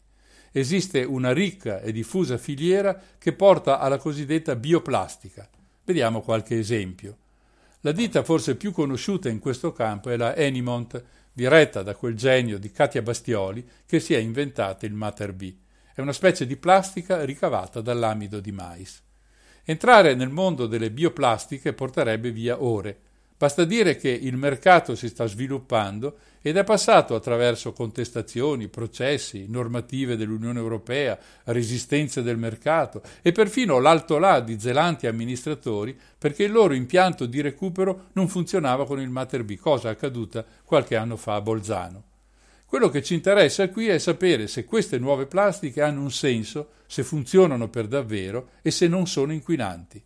Esiste 0.53 1.03
una 1.03 1.33
ricca 1.33 1.81
e 1.81 1.91
diffusa 1.91 2.37
filiera 2.37 2.97
che 3.17 3.33
porta 3.33 3.79
alla 3.79 3.97
cosiddetta 3.97 4.55
bioplastica. 4.55 5.49
Vediamo 5.83 6.21
qualche 6.21 6.57
esempio. 6.57 7.17
La 7.81 7.91
ditta 7.91 8.23
forse 8.23 8.55
più 8.55 8.71
conosciuta 8.71 9.27
in 9.27 9.39
questo 9.39 9.73
campo 9.73 10.09
è 10.09 10.15
la 10.15 10.33
Enimont, 10.33 11.03
diretta 11.33 11.83
da 11.83 11.93
quel 11.93 12.15
genio 12.15 12.57
di 12.57 12.71
Katia 12.71 13.01
Bastioli 13.01 13.67
che 13.85 13.99
si 13.99 14.13
è 14.13 14.17
inventata 14.17 14.85
il 14.85 14.93
Mater 14.93 15.33
B. 15.33 15.53
È 15.95 16.01
una 16.01 16.11
specie 16.11 16.47
di 16.47 16.55
plastica 16.55 17.23
ricavata 17.23 17.79
dall'amido 17.79 18.39
di 18.39 18.51
mais. 18.51 18.99
Entrare 19.63 20.15
nel 20.15 20.29
mondo 20.29 20.65
delle 20.65 20.89
bioplastiche 20.89 21.73
porterebbe 21.73 22.31
via 22.31 22.63
ore. 22.63 22.97
Basta 23.37 23.63
dire 23.63 23.95
che 23.95 24.09
il 24.09 24.35
mercato 24.35 24.95
si 24.95 25.07
sta 25.07 25.27
sviluppando 25.27 26.17
ed 26.41 26.57
è 26.57 26.63
passato 26.63 27.13
attraverso 27.13 27.73
contestazioni, 27.73 28.69
processi, 28.69 29.45
normative 29.47 30.17
dell'Unione 30.17 30.59
Europea, 30.59 31.17
resistenze 31.43 32.23
del 32.23 32.37
mercato 32.37 33.03
e 33.21 33.31
perfino 33.31 33.79
l'alto 33.79 34.17
là 34.17 34.39
di 34.39 34.59
zelanti 34.59 35.05
amministratori 35.05 35.95
perché 36.17 36.43
il 36.43 36.51
loro 36.51 36.73
impianto 36.73 37.27
di 37.27 37.39
recupero 37.39 38.09
non 38.13 38.27
funzionava 38.27 38.87
con 38.87 38.99
il 38.99 39.09
Mater 39.09 39.43
B, 39.43 39.57
cosa 39.57 39.89
accaduta 39.89 40.43
qualche 40.65 40.95
anno 40.95 41.17
fa 41.17 41.35
a 41.35 41.41
Bolzano. 41.41 42.03
Quello 42.73 42.89
che 42.89 43.03
ci 43.03 43.13
interessa 43.13 43.69
qui 43.69 43.87
è 43.87 43.99
sapere 43.99 44.47
se 44.47 44.65
queste 44.65 44.97
nuove 44.97 45.27
plastiche 45.27 45.83
hanno 45.83 46.01
un 46.01 46.09
senso, 46.09 46.71
se 46.87 47.03
funzionano 47.03 47.69
per 47.69 47.85
davvero 47.85 48.49
e 48.63 48.71
se 48.71 48.87
non 48.87 49.05
sono 49.05 49.31
inquinanti. 49.31 50.01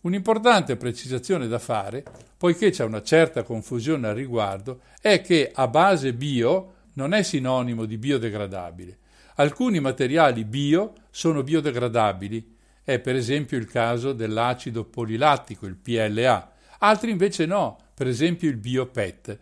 Un'importante 0.00 0.78
precisazione 0.78 1.48
da 1.48 1.58
fare, 1.58 2.02
poiché 2.38 2.70
c'è 2.70 2.84
una 2.84 3.02
certa 3.02 3.42
confusione 3.42 4.08
al 4.08 4.14
riguardo, 4.14 4.80
è 5.02 5.20
che 5.20 5.50
a 5.52 5.68
base 5.68 6.14
bio 6.14 6.72
non 6.94 7.12
è 7.12 7.22
sinonimo 7.22 7.84
di 7.84 7.98
biodegradabile. 7.98 8.96
Alcuni 9.34 9.78
materiali 9.78 10.46
bio 10.46 10.94
sono 11.10 11.42
biodegradabili, 11.42 12.56
è 12.82 13.00
per 13.00 13.16
esempio 13.16 13.58
il 13.58 13.66
caso 13.66 14.14
dell'acido 14.14 14.84
polilattico, 14.84 15.66
il 15.66 15.76
PLA, 15.76 16.52
altri 16.78 17.10
invece 17.10 17.44
no, 17.44 17.76
per 17.92 18.06
esempio 18.06 18.48
il 18.48 18.56
biopet. 18.56 19.38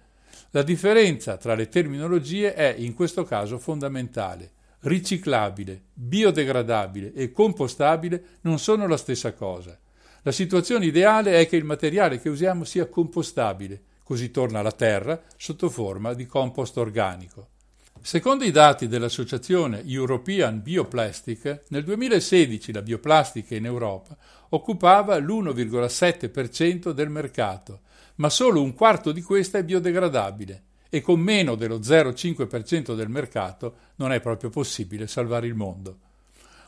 La 0.52 0.62
differenza 0.62 1.36
tra 1.36 1.54
le 1.54 1.68
terminologie 1.68 2.54
è 2.54 2.74
in 2.76 2.94
questo 2.94 3.22
caso 3.22 3.58
fondamentale. 3.58 4.50
Riciclabile, 4.80 5.80
biodegradabile 5.92 7.12
e 7.12 7.30
compostabile 7.30 8.38
non 8.40 8.58
sono 8.58 8.88
la 8.88 8.96
stessa 8.96 9.32
cosa. 9.32 9.78
La 10.22 10.32
situazione 10.32 10.86
ideale 10.86 11.38
è 11.38 11.46
che 11.46 11.54
il 11.54 11.62
materiale 11.62 12.20
che 12.20 12.28
usiamo 12.28 12.64
sia 12.64 12.88
compostabile, 12.88 13.80
così 14.02 14.32
torna 14.32 14.58
alla 14.58 14.72
terra 14.72 15.22
sotto 15.36 15.70
forma 15.70 16.14
di 16.14 16.26
compost 16.26 16.76
organico. 16.78 17.50
Secondo 18.02 18.42
i 18.42 18.50
dati 18.50 18.88
dell'associazione 18.88 19.82
European 19.86 20.62
Bioplastic, 20.62 21.64
nel 21.68 21.84
2016 21.84 22.72
la 22.72 22.82
bioplastica 22.82 23.54
in 23.54 23.66
Europa 23.66 24.16
occupava 24.48 25.16
l'1,7% 25.16 26.90
del 26.90 27.08
mercato, 27.08 27.82
ma 28.20 28.28
solo 28.28 28.62
un 28.62 28.74
quarto 28.74 29.12
di 29.12 29.22
questa 29.22 29.58
è 29.58 29.64
biodegradabile 29.64 30.64
e 30.90 31.00
con 31.00 31.20
meno 31.20 31.54
dello 31.54 31.78
0,5% 31.78 32.94
del 32.94 33.08
mercato 33.08 33.76
non 33.96 34.12
è 34.12 34.20
proprio 34.20 34.50
possibile 34.50 35.06
salvare 35.06 35.46
il 35.46 35.54
mondo. 35.54 35.98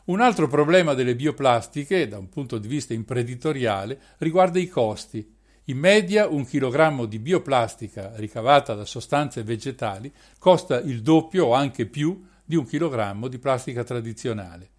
Un 0.04 0.20
altro 0.20 0.48
problema 0.48 0.94
delle 0.94 1.14
bioplastiche, 1.14 2.08
da 2.08 2.18
un 2.18 2.30
punto 2.30 2.56
di 2.56 2.68
vista 2.68 2.94
imprenditoriale, 2.94 4.00
riguarda 4.18 4.58
i 4.58 4.66
costi. 4.66 5.30
In 5.66 5.78
media 5.78 6.26
un 6.26 6.46
chilogrammo 6.46 7.04
di 7.04 7.18
bioplastica 7.18 8.12
ricavata 8.14 8.74
da 8.74 8.86
sostanze 8.86 9.42
vegetali 9.42 10.12
costa 10.38 10.80
il 10.80 11.02
doppio 11.02 11.46
o 11.46 11.54
anche 11.54 11.86
più 11.86 12.18
di 12.42 12.56
un 12.56 12.64
chilogrammo 12.64 13.28
di 13.28 13.38
plastica 13.38 13.84
tradizionale. 13.84 14.71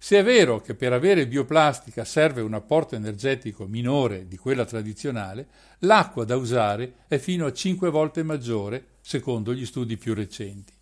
Se 0.00 0.16
è 0.16 0.22
vero 0.22 0.60
che 0.60 0.76
per 0.76 0.92
avere 0.92 1.26
bioplastica 1.26 2.04
serve 2.04 2.40
un 2.40 2.54
apporto 2.54 2.94
energetico 2.94 3.66
minore 3.66 4.28
di 4.28 4.36
quella 4.36 4.64
tradizionale, 4.64 5.48
l'acqua 5.80 6.24
da 6.24 6.36
usare 6.36 7.04
è 7.08 7.18
fino 7.18 7.46
a 7.46 7.52
5 7.52 7.90
volte 7.90 8.22
maggiore, 8.22 8.98
secondo 9.00 9.52
gli 9.52 9.66
studi 9.66 9.96
più 9.96 10.14
recenti. 10.14 10.72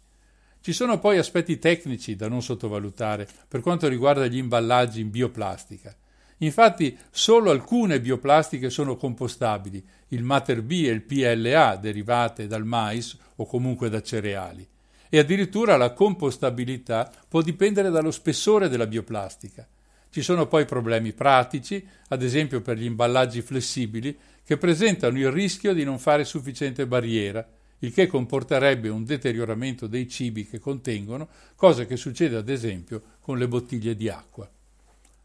Ci 0.60 0.72
sono 0.72 0.98
poi 0.98 1.16
aspetti 1.16 1.58
tecnici 1.58 2.14
da 2.14 2.28
non 2.28 2.42
sottovalutare 2.42 3.26
per 3.48 3.60
quanto 3.60 3.88
riguarda 3.88 4.26
gli 4.26 4.36
imballaggi 4.36 5.00
in 5.00 5.10
bioplastica. 5.10 5.96
Infatti 6.38 6.96
solo 7.10 7.50
alcune 7.50 8.00
bioplastiche 8.02 8.68
sono 8.68 8.96
compostabili, 8.96 9.82
il 10.08 10.22
Mater 10.22 10.62
B 10.62 10.82
e 10.84 10.90
il 10.90 11.02
PLA 11.02 11.76
derivate 11.76 12.46
dal 12.46 12.66
mais 12.66 13.16
o 13.36 13.46
comunque 13.46 13.88
da 13.88 14.02
cereali. 14.02 14.68
E 15.08 15.18
addirittura 15.18 15.76
la 15.76 15.92
compostabilità 15.92 17.10
può 17.28 17.42
dipendere 17.42 17.90
dallo 17.90 18.10
spessore 18.10 18.68
della 18.68 18.86
bioplastica. 18.86 19.66
Ci 20.10 20.22
sono 20.22 20.46
poi 20.46 20.64
problemi 20.64 21.12
pratici, 21.12 21.86
ad 22.08 22.22
esempio 22.22 22.60
per 22.60 22.78
gli 22.78 22.84
imballaggi 22.84 23.42
flessibili, 23.42 24.16
che 24.44 24.56
presentano 24.56 25.18
il 25.18 25.30
rischio 25.30 25.74
di 25.74 25.84
non 25.84 25.98
fare 25.98 26.24
sufficiente 26.24 26.86
barriera 26.86 27.46
il 27.80 27.92
che 27.92 28.06
comporterebbe 28.06 28.88
un 28.88 29.04
deterioramento 29.04 29.86
dei 29.86 30.08
cibi 30.08 30.46
che 30.46 30.58
contengono, 30.58 31.28
cosa 31.56 31.84
che 31.84 31.96
succede 31.96 32.36
ad 32.36 32.48
esempio 32.48 33.02
con 33.20 33.38
le 33.38 33.48
bottiglie 33.48 33.94
di 33.94 34.08
acqua. 34.08 34.48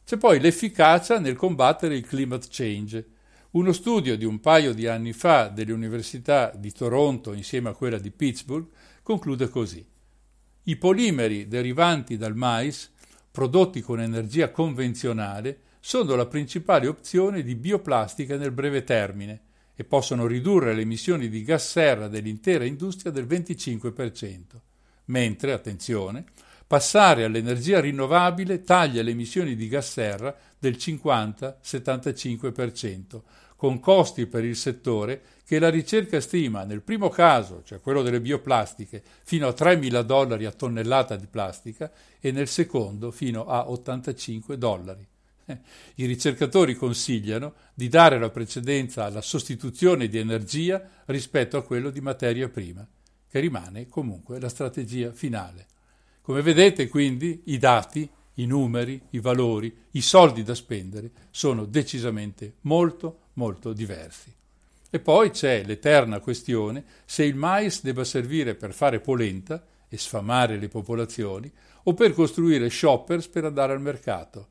C'è 0.04 0.18
poi 0.18 0.40
l'efficacia 0.40 1.20
nel 1.20 1.36
combattere 1.36 1.96
il 1.96 2.06
climate 2.06 2.48
change. 2.50 3.06
Uno 3.52 3.72
studio 3.72 4.18
di 4.18 4.26
un 4.26 4.40
paio 4.40 4.74
di 4.74 4.88
anni 4.88 5.14
fa 5.14 5.48
delle 5.48 5.72
università 5.72 6.52
di 6.56 6.72
Toronto 6.72 7.34
insieme 7.34 7.70
a 7.70 7.74
quella 7.74 7.98
di 7.98 8.12
Pittsburgh 8.12 8.68
conclude 9.02 9.50
così. 9.50 9.84
I 10.64 10.76
polimeri 10.76 11.48
derivanti 11.48 12.18
dal 12.18 12.36
mais, 12.36 12.92
prodotti 13.32 13.82
con 13.82 14.00
energia 14.00 14.52
convenzionale, 14.52 15.60
sono 15.80 16.16
la 16.16 16.28
principale 16.28 16.86
opzione 16.88 17.42
di 17.42 17.56
bioplastica 17.56 18.38
nel 18.38 18.52
breve 18.52 18.84
termine, 18.84 19.42
e 19.76 19.84
possono 19.84 20.28
ridurre 20.28 20.76
le 20.76 20.82
emissioni 20.82 21.28
di 21.28 21.44
gas 21.44 21.72
serra 21.72 22.08
dell'intera 22.08 22.66
industria 22.66 23.12
del 23.12 23.26
25%, 23.26 24.42
mentre, 25.06 25.54
attenzione, 25.54 26.26
passare 26.68 27.24
all'energia 27.24 27.80
rinnovabile 27.80 28.62
taglia 28.62 29.02
le 29.02 29.10
emissioni 29.12 29.56
di 29.56 29.68
gas 29.68 29.92
serra 29.92 30.38
del 30.60 30.76
50-75%, 30.78 33.22
con 33.62 33.80
costi 33.80 34.26
per 34.26 34.44
il 34.44 34.56
settore 34.56 35.22
che 35.46 35.60
la 35.60 35.70
ricerca 35.70 36.20
stima 36.20 36.64
nel 36.64 36.82
primo 36.82 37.10
caso, 37.10 37.62
cioè 37.64 37.80
quello 37.80 38.02
delle 38.02 38.20
bioplastiche, 38.20 39.04
fino 39.22 39.48
a 39.48 39.52
3.000 39.52 40.02
dollari 40.02 40.46
a 40.46 40.52
tonnellata 40.52 41.16
di 41.16 41.28
plastica 41.28 41.92
e 42.20 42.32
nel 42.32 42.48
secondo 42.48 43.12
fino 43.12 43.46
a 43.46 43.70
85 43.70 44.58
dollari. 44.58 45.08
I 45.94 46.06
ricercatori 46.08 46.74
consigliano 46.74 47.54
di 47.76 47.88
dare 47.88 48.18
la 48.18 48.32
precedenza 48.32 49.06
alla 49.06 49.22
sostituzione 49.22 50.08
di 50.08 50.18
energia 50.18 50.84
rispetto 51.06 51.56
a 51.56 51.64
quello 51.64 51.92
di 51.92 52.02
materia 52.02 52.50
prima, 52.50 52.84
che 53.30 53.40
rimane 53.40 53.88
comunque 53.88 54.40
la 54.40 54.50
strategia 54.50 55.12
finale. 55.12 55.68
Come 56.22 56.42
vedete 56.42 56.88
quindi 56.88 57.44
i 57.46 57.60
dati, 57.60 58.10
i 58.36 58.48
numeri, 58.48 59.00
i 59.12 59.20
valori, 59.20 59.72
i 59.92 60.02
soldi 60.02 60.42
da 60.42 60.56
spendere 60.56 61.12
sono 61.30 61.66
decisamente 61.66 62.56
molto 62.62 63.18
molto 63.34 63.74
diversi. 63.74 64.34
E 64.90 65.00
poi 65.00 65.30
c'è 65.32 65.64
l'eterna 65.64 66.20
questione 66.20 66.84
se 67.06 67.24
il 67.24 67.36
mais 67.36 67.82
debba 67.82 68.04
servire 68.04 68.56
per 68.56 68.74
fare 68.74 69.00
polenta 69.00 69.64
e 69.88 69.98
sfamare 69.98 70.58
le 70.58 70.68
popolazioni 70.68 71.52
o 71.84 71.94
per 71.94 72.14
costruire 72.14 72.70
shoppers 72.70 73.28
per 73.28 73.46
andare 73.46 73.74
al 73.74 73.82
mercato. 73.82 74.48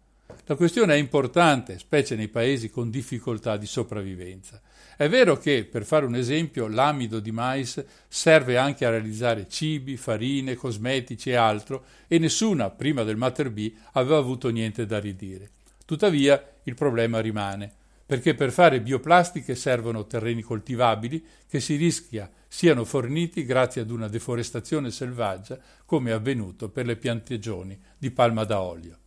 La 0.46 0.54
questione 0.54 0.94
è 0.94 0.96
importante, 0.96 1.78
specie 1.78 2.16
nei 2.16 2.28
paesi 2.28 2.70
con 2.70 2.90
difficoltà 2.90 3.56
di 3.56 3.66
sopravvivenza. 3.66 4.60
È 4.96 5.08
vero 5.08 5.38
che, 5.38 5.64
per 5.64 5.84
fare 5.84 6.06
un 6.06 6.14
esempio, 6.14 6.68
l'amido 6.68 7.20
di 7.20 7.32
mais 7.32 7.82
serve 8.08 8.56
anche 8.56 8.84
a 8.84 8.90
realizzare 8.90 9.48
cibi, 9.48 9.96
farine, 9.96 10.56
cosmetici 10.56 11.30
e 11.30 11.36
altro, 11.36 11.84
e 12.06 12.18
nessuna, 12.18 12.70
prima 12.70 13.02
del 13.02 13.16
Mater 13.16 13.50
B, 13.50 13.72
aveva 13.92 14.18
avuto 14.18 14.50
niente 14.50 14.86
da 14.86 14.98
ridire. 14.98 15.50
Tuttavia, 15.84 16.42
il 16.64 16.74
problema 16.74 17.20
rimane, 17.20 17.72
perché 18.10 18.34
per 18.34 18.50
fare 18.50 18.80
bioplastiche 18.80 19.54
servono 19.54 20.04
terreni 20.04 20.42
coltivabili 20.42 21.24
che 21.48 21.60
si 21.60 21.76
rischia 21.76 22.28
siano 22.48 22.84
forniti 22.84 23.44
grazie 23.44 23.82
ad 23.82 23.90
una 23.92 24.08
deforestazione 24.08 24.90
selvaggia 24.90 25.56
come 25.84 26.10
è 26.10 26.14
avvenuto 26.14 26.70
per 26.70 26.86
le 26.86 26.96
piantegioni 26.96 27.80
di 27.96 28.10
palma 28.10 28.42
da 28.42 28.62
olio. 28.62 28.98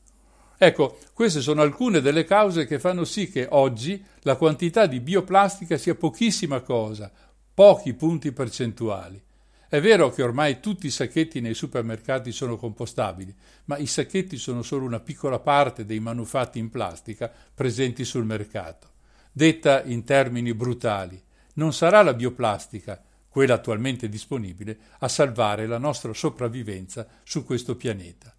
Ecco, 0.58 1.00
queste 1.12 1.42
sono 1.42 1.62
alcune 1.62 2.00
delle 2.00 2.24
cause 2.24 2.66
che 2.66 2.80
fanno 2.80 3.04
sì 3.04 3.30
che 3.30 3.46
oggi 3.50 4.02
la 4.22 4.38
quantità 4.38 4.86
di 4.86 5.02
bioplastica 5.02 5.78
sia 5.78 5.96
pochissima 5.96 6.62
cosa, 6.62 7.12
pochi 7.54 7.94
punti 7.96 8.32
percentuali. 8.32 9.22
È 9.68 9.82
vero 9.82 10.12
che 10.12 10.24
ormai 10.24 10.62
tutti 10.62 10.86
i 10.86 10.92
sacchetti 10.92 11.42
nei 11.42 11.56
supermercati 11.56 12.32
sono 12.32 12.56
compostabili, 12.56 13.36
ma 13.66 13.78
i 13.78 13.86
sacchetti 13.86 14.38
sono 14.38 14.62
solo 14.62 14.86
una 14.86 15.02
piccola 15.02 15.40
parte 15.40 15.84
dei 15.84 16.00
manufatti 16.00 16.58
in 16.58 16.70
plastica 16.70 17.30
presenti 17.54 18.06
sul 18.06 18.24
mercato. 18.24 18.92
Detta 19.36 19.82
in 19.84 20.04
termini 20.04 20.54
brutali, 20.54 21.20
non 21.56 21.74
sarà 21.74 22.04
la 22.04 22.14
bioplastica, 22.14 23.02
quella 23.28 23.56
attualmente 23.56 24.08
disponibile, 24.08 24.78
a 25.00 25.08
salvare 25.08 25.66
la 25.66 25.80
nostra 25.80 26.14
sopravvivenza 26.14 27.08
su 27.24 27.44
questo 27.44 27.76
pianeta. 27.76 28.32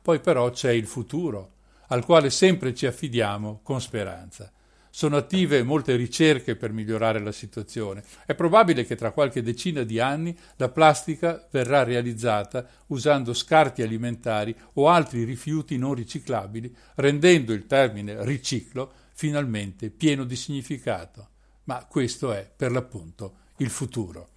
Poi 0.00 0.20
però 0.20 0.48
c'è 0.50 0.70
il 0.70 0.86
futuro, 0.86 1.54
al 1.88 2.04
quale 2.04 2.30
sempre 2.30 2.72
ci 2.76 2.86
affidiamo 2.86 3.58
con 3.64 3.80
speranza. 3.80 4.52
Sono 4.88 5.16
attive 5.16 5.64
molte 5.64 5.96
ricerche 5.96 6.54
per 6.54 6.70
migliorare 6.70 7.18
la 7.18 7.32
situazione. 7.32 8.04
È 8.24 8.36
probabile 8.36 8.86
che 8.86 8.94
tra 8.94 9.10
qualche 9.10 9.42
decina 9.42 9.82
di 9.82 9.98
anni 9.98 10.38
la 10.58 10.68
plastica 10.68 11.44
verrà 11.50 11.82
realizzata 11.82 12.64
usando 12.86 13.34
scarti 13.34 13.82
alimentari 13.82 14.56
o 14.74 14.88
altri 14.88 15.24
rifiuti 15.24 15.76
non 15.76 15.94
riciclabili, 15.94 16.72
rendendo 16.94 17.52
il 17.52 17.66
termine 17.66 18.24
riciclo 18.24 18.92
finalmente 19.16 19.88
pieno 19.88 20.24
di 20.24 20.36
significato. 20.36 21.30
Ma 21.64 21.86
questo 21.86 22.32
è, 22.32 22.52
per 22.54 22.70
l'appunto, 22.70 23.38
il 23.56 23.70
futuro. 23.70 24.28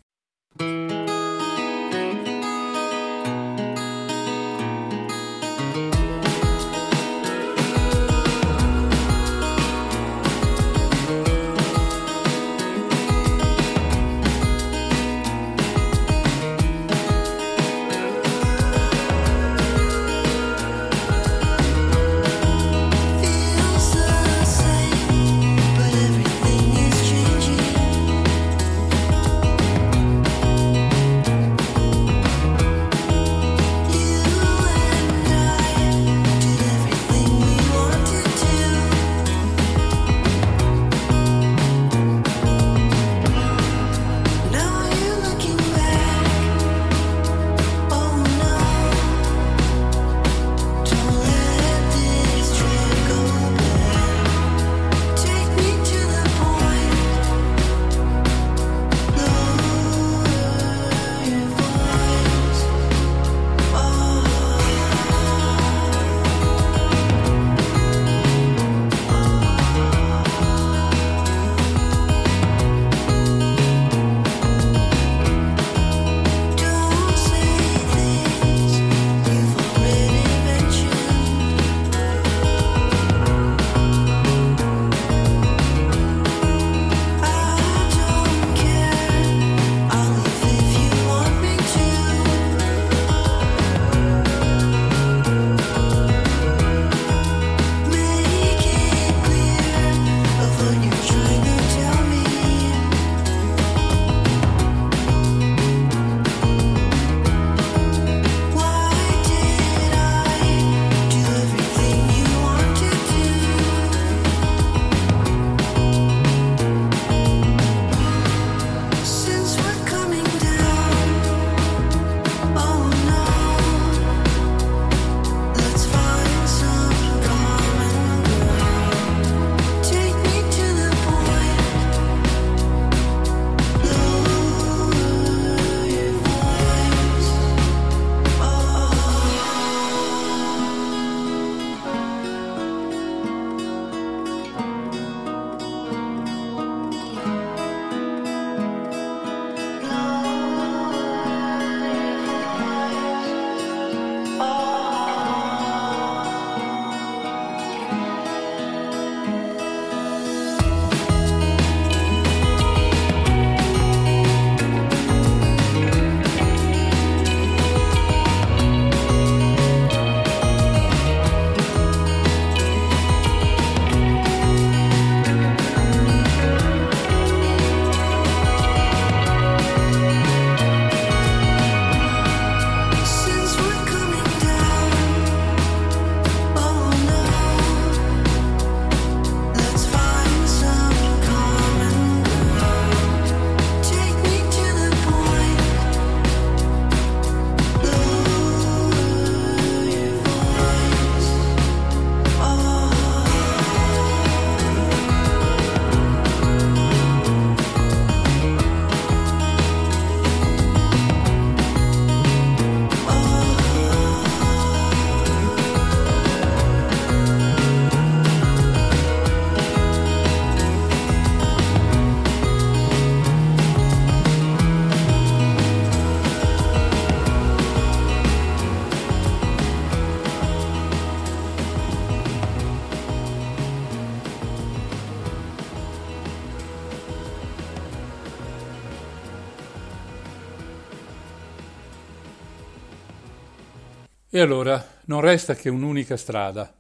E 244.40 244.42
allora 244.42 245.02
non 245.08 245.20
resta 245.20 245.54
che 245.54 245.68
un'unica 245.68 246.16
strada, 246.16 246.74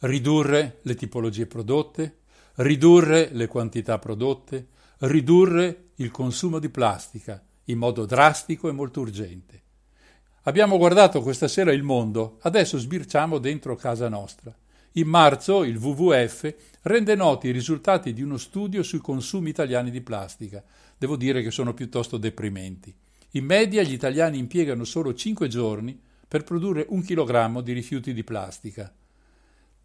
ridurre 0.00 0.80
le 0.82 0.94
tipologie 0.94 1.46
prodotte, 1.46 2.18
ridurre 2.56 3.30
le 3.32 3.46
quantità 3.46 3.98
prodotte, 3.98 4.66
ridurre 4.98 5.84
il 5.94 6.10
consumo 6.10 6.58
di 6.58 6.68
plastica 6.68 7.42
in 7.64 7.78
modo 7.78 8.04
drastico 8.04 8.68
e 8.68 8.72
molto 8.72 9.00
urgente. 9.00 9.62
Abbiamo 10.42 10.76
guardato 10.76 11.22
questa 11.22 11.48
sera 11.48 11.72
il 11.72 11.82
mondo, 11.82 12.36
adesso 12.42 12.76
sbirciamo 12.76 13.38
dentro 13.38 13.74
casa 13.74 14.10
nostra. 14.10 14.54
In 14.92 15.08
marzo 15.08 15.64
il 15.64 15.78
WWF 15.78 16.54
rende 16.82 17.14
noti 17.14 17.48
i 17.48 17.52
risultati 17.52 18.12
di 18.12 18.20
uno 18.20 18.36
studio 18.36 18.82
sui 18.82 18.98
consumi 18.98 19.48
italiani 19.48 19.90
di 19.90 20.02
plastica. 20.02 20.62
Devo 20.98 21.16
dire 21.16 21.42
che 21.42 21.52
sono 21.52 21.72
piuttosto 21.72 22.18
deprimenti. 22.18 22.94
In 23.30 23.46
media 23.46 23.82
gli 23.82 23.94
italiani 23.94 24.36
impiegano 24.36 24.84
solo 24.84 25.14
5 25.14 25.48
giorni 25.48 26.00
per 26.28 26.44
produrre 26.44 26.84
un 26.90 27.02
chilogrammo 27.02 27.62
di 27.62 27.72
rifiuti 27.72 28.12
di 28.12 28.22
plastica. 28.22 28.92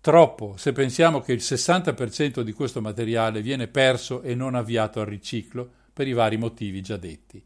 Troppo 0.02 0.56
se 0.58 0.74
pensiamo 0.74 1.22
che 1.22 1.32
il 1.32 1.40
60% 1.42 2.42
di 2.42 2.52
questo 2.52 2.82
materiale 2.82 3.42
viene 3.42 3.68
perso 3.68 4.22
e 4.22 4.36
non 4.36 4.54
avviato 4.54 5.00
al 5.00 5.06
riciclo 5.06 5.68
per 5.94 6.08
i 6.10 6.14
vari 6.14 6.36
motivi 6.36 6.82
già 6.82 6.98
detti. 6.98 7.42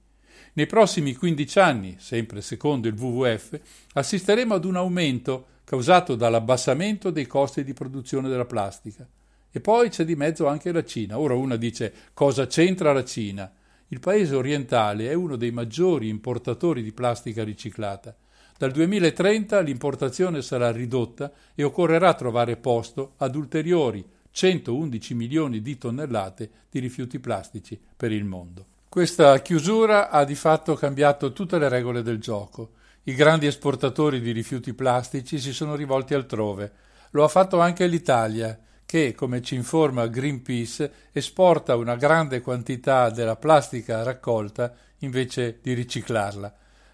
Nei 0.54 0.66
prossimi 0.66 1.14
15 1.14 1.60
anni, 1.60 1.96
sempre 2.00 2.42
secondo 2.42 2.88
il 2.88 3.00
WWF, 3.00 3.60
assisteremo 3.94 4.56
ad 4.56 4.66
un 4.66 4.76
aumento 4.78 5.46
causato 5.64 6.16
dall'abbassamento 6.16 7.12
dei 7.12 7.28
costi 7.28 7.64
di 7.64 7.74
produzione 7.74 8.28
della 8.28 8.46
plastica. 8.46 9.08
E 9.52 9.60
poi 9.60 9.90
c'è 9.90 10.04
di 10.04 10.16
mezzo 10.16 10.48
anche 10.48 10.72
la 10.72 10.84
Cina. 10.84 11.20
Ora 11.20 11.36
una 11.36 11.58
dice 11.58 11.94
cosa 12.14 12.48
c'entra 12.48 12.92
la 12.92 13.04
Cina? 13.04 13.52
Il 13.90 14.00
paese 14.00 14.36
orientale 14.36 15.10
è 15.10 15.14
uno 15.14 15.36
dei 15.36 15.52
maggiori 15.52 16.10
importatori 16.10 16.82
di 16.82 16.92
plastica 16.92 17.44
riciclata. 17.44 18.16
Dal 18.58 18.72
2030 18.72 19.60
l'importazione 19.60 20.42
sarà 20.42 20.72
ridotta 20.72 21.32
e 21.54 21.64
occorrerà 21.64 22.16
trovare 22.16 22.58
posto 22.58 23.14
ad 23.18 23.36
ulteriori 23.36 24.04
111 24.32 25.14
milioni 25.14 25.62
di 25.62 25.78
tonnellate 25.78 26.50
di 26.72 26.80
rifiuti 26.80 27.20
plastici 27.20 27.80
per 27.96 28.12
il 28.12 28.24
mondo. 28.24 28.66
Questa 28.90 29.40
chiusura 29.42 30.10
ha 30.10 30.24
di 30.24 30.34
fatto 30.34 30.74
cambiato 30.74 31.34
tutte 31.34 31.60
le 31.60 31.70
regole 31.70 32.02
del 32.02 32.18
gioco. 32.18 32.72
I 33.04 33.14
grandi 33.14 33.46
esportatori 33.46 34.20
di 34.22 34.32
rifiuti 34.32 34.74
plastici 34.74 35.38
si 35.38 35.54
sono 35.54 35.76
rivolti 35.76 36.16
altrove. 36.16 36.72
Lo 37.12 37.24
ha 37.24 37.28
fatto 37.28 37.60
anche 37.60 37.86
l'Italia, 37.86 38.60
che, 38.88 39.14
come 39.14 39.44
ci 39.44 39.54
informa 39.54 40.08
Greenpeace, 40.08 40.92
esporta 41.12 41.76
una 41.76 41.96
grande 41.96 42.42
quantità 42.42 43.12
della 43.12 43.36
plastica 43.36 44.02
raccolta 44.02 44.74
invece 45.00 45.60
di 45.62 45.74
riciclarla. 45.74 46.52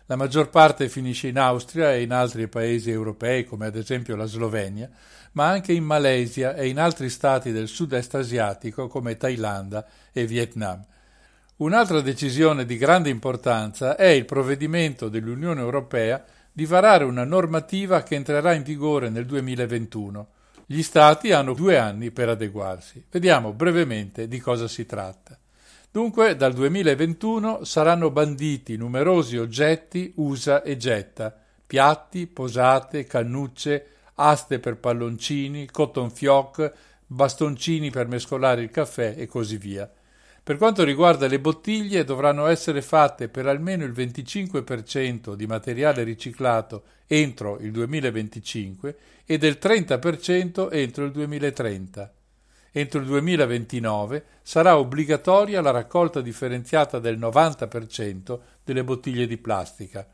La 0.08 0.18
maggior 0.18 0.50
parte 0.50 0.90
finisce 0.90 1.30
in 1.30 1.40
Austria 1.40 1.94
e 1.94 2.02
in 2.02 2.12
altri 2.12 2.50
paesi 2.50 2.92
europei, 2.92 3.46
come 3.46 3.68
ad 3.68 3.78
esempio 3.78 4.18
la 4.18 4.26
Slovenia, 4.26 4.90
ma 5.32 5.48
anche 5.48 5.72
in 5.72 5.86
Malesia 5.86 6.56
e 6.56 6.68
in 6.68 6.78
altri 6.78 7.10
stati 7.10 7.54
del 7.54 7.70
sud-est 7.70 8.14
asiatico 8.16 8.88
come 8.88 9.16
Thailandia 9.16 9.86
e 10.12 10.26
Vietnam. 10.26 10.86
Un'altra 11.58 12.02
decisione 12.02 12.66
di 12.66 12.76
grande 12.76 13.10
importanza 13.10 13.96
è 13.96 14.08
il 14.08 14.26
provvedimento 14.26 15.08
dell'Unione 15.08 15.62
Europea 15.62 16.22
di 16.52 16.66
varare 16.66 17.06
una 17.06 17.24
normativa 17.24 18.04
che 18.04 18.16
entrerà 18.16 18.54
in 18.54 18.64
vigore 18.64 19.10
nel 19.10 19.26
2021. 19.26 20.28
Gli 20.66 20.82
Stati 20.82 21.32
hanno 21.32 21.54
due 21.54 21.78
anni 21.78 22.12
per 22.12 22.28
adeguarsi. 22.28 23.06
Vediamo 23.10 23.54
brevemente 23.54 24.28
di 24.28 24.40
cosa 24.40 24.68
si 24.68 24.86
tratta. 24.86 25.38
Dunque, 25.94 26.36
dal 26.36 26.54
2021 26.54 27.66
saranno 27.66 28.10
banditi 28.10 28.78
numerosi 28.78 29.38
oggetti 29.38 30.12
usa 30.16 30.64
e 30.64 30.76
getta, 30.76 31.40
piatti, 31.68 32.26
posate, 32.26 33.04
cannucce, 33.04 33.86
aste 34.16 34.58
per 34.58 34.78
palloncini, 34.78 35.70
cotton 35.70 36.10
fioc, 36.10 36.74
bastoncini 37.06 37.92
per 37.92 38.08
mescolare 38.08 38.64
il 38.64 38.72
caffè 38.72 39.14
e 39.16 39.28
così 39.28 39.58
via. 39.58 39.88
Per 40.42 40.58
quanto 40.58 40.84
riguarda 40.84 41.28
le 41.28 41.40
bottiglie, 41.40 42.04
dovranno 42.04 42.48
essere 42.48 42.82
fatte 42.82 43.30
per 43.30 43.46
almeno 43.46 43.86
il 43.86 43.92
25% 43.92 45.36
di 45.36 45.46
materiale 45.46 46.02
riciclato 46.02 46.86
entro 47.06 47.60
il 47.60 47.70
2025 47.70 48.98
e 49.28 49.38
del 49.38 49.60
30% 49.62 50.70
entro 50.72 51.06
il 51.06 51.12
2030. 51.12 52.14
Entro 52.76 53.02
il 53.02 53.06
2029 53.06 54.26
sarà 54.42 54.80
obbligatoria 54.80 55.62
la 55.62 55.70
raccolta 55.70 56.22
differenziata 56.22 56.98
del 56.98 57.20
90% 57.20 58.40
delle 58.64 58.84
bottiglie 58.84 59.28
di 59.28 59.38
plastica. 59.38 60.08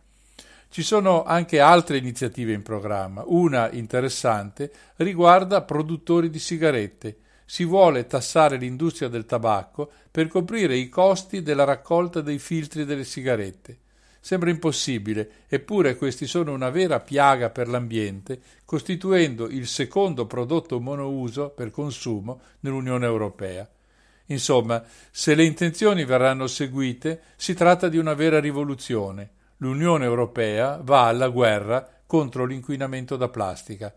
Ci 0.68 0.84
sono 0.84 1.24
anche 1.24 1.62
altre 1.62 1.96
iniziative 1.96 2.52
in 2.52 2.62
programma. 2.62 3.24
Una 3.26 3.72
interessante 3.72 4.74
riguarda 4.98 5.62
produttori 5.62 6.30
di 6.30 6.38
sigarette 6.38 7.20
si 7.46 7.64
vuole 7.64 8.06
tassare 8.08 8.58
l'industria 8.58 9.08
del 9.08 9.26
tabacco 9.26 9.90
per 10.12 10.28
coprire 10.28 10.76
i 10.76 10.90
costi 10.90 11.42
della 11.42 11.64
raccolta 11.64 12.20
dei 12.20 12.40
filtri 12.40 12.84
delle 12.84 13.06
sigarette. 13.06 13.80
Sembra 14.20 14.50
impossibile, 14.50 15.46
eppure 15.48 15.96
questi 15.96 16.28
sono 16.28 16.54
una 16.54 16.70
vera 16.70 17.00
piaga 17.00 17.50
per 17.50 17.68
l'ambiente, 17.68 18.40
costituendo 18.66 19.48
il 19.48 19.66
secondo 19.68 20.26
prodotto 20.26 20.80
monouso 20.80 21.50
per 21.50 21.72
consumo 21.72 22.42
nell'Unione 22.60 23.06
Europea. 23.06 23.68
Insomma, 24.28 24.84
se 25.10 25.34
le 25.36 25.44
intenzioni 25.44 26.06
verranno 26.06 26.48
seguite, 26.48 27.22
si 27.36 27.54
tratta 27.54 27.88
di 27.88 27.98
una 27.98 28.14
vera 28.14 28.40
rivoluzione. 28.40 29.32
L'Unione 29.58 30.06
Europea 30.06 30.80
va 30.84 31.08
alla 31.08 31.30
guerra 31.30 31.88
contro 32.06 32.46
l'inquinamento 32.46 33.16
da 33.16 33.30
plastica. 33.30 33.94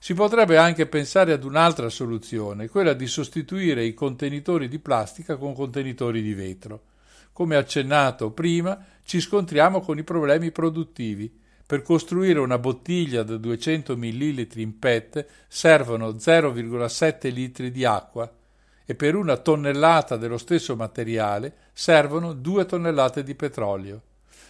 Si 0.00 0.14
potrebbe 0.14 0.56
anche 0.56 0.86
pensare 0.86 1.32
ad 1.32 1.44
un'altra 1.44 1.88
soluzione, 1.88 2.68
quella 2.68 2.92
di 2.92 3.06
sostituire 3.06 3.84
i 3.84 3.94
contenitori 3.94 4.68
di 4.68 4.78
plastica 4.78 5.36
con 5.36 5.54
contenitori 5.54 6.22
di 6.22 6.34
vetro. 6.34 6.82
Come 7.32 7.56
accennato 7.56 8.30
prima, 8.30 8.84
ci 9.08 9.22
scontriamo 9.22 9.80
con 9.80 9.96
i 9.96 10.04
problemi 10.04 10.52
produttivi. 10.52 11.34
Per 11.64 11.80
costruire 11.80 12.40
una 12.40 12.58
bottiglia 12.58 13.22
da 13.22 13.38
200 13.38 13.96
ml 13.96 14.48
in 14.56 14.78
PET 14.78 15.26
servono 15.48 16.10
0,7 16.10 17.32
litri 17.32 17.70
di 17.70 17.86
acqua 17.86 18.30
e 18.84 18.94
per 18.94 19.14
una 19.14 19.38
tonnellata 19.38 20.18
dello 20.18 20.36
stesso 20.36 20.76
materiale 20.76 21.54
servono 21.72 22.34
2 22.34 22.66
tonnellate 22.66 23.22
di 23.22 23.34
petrolio. 23.34 24.02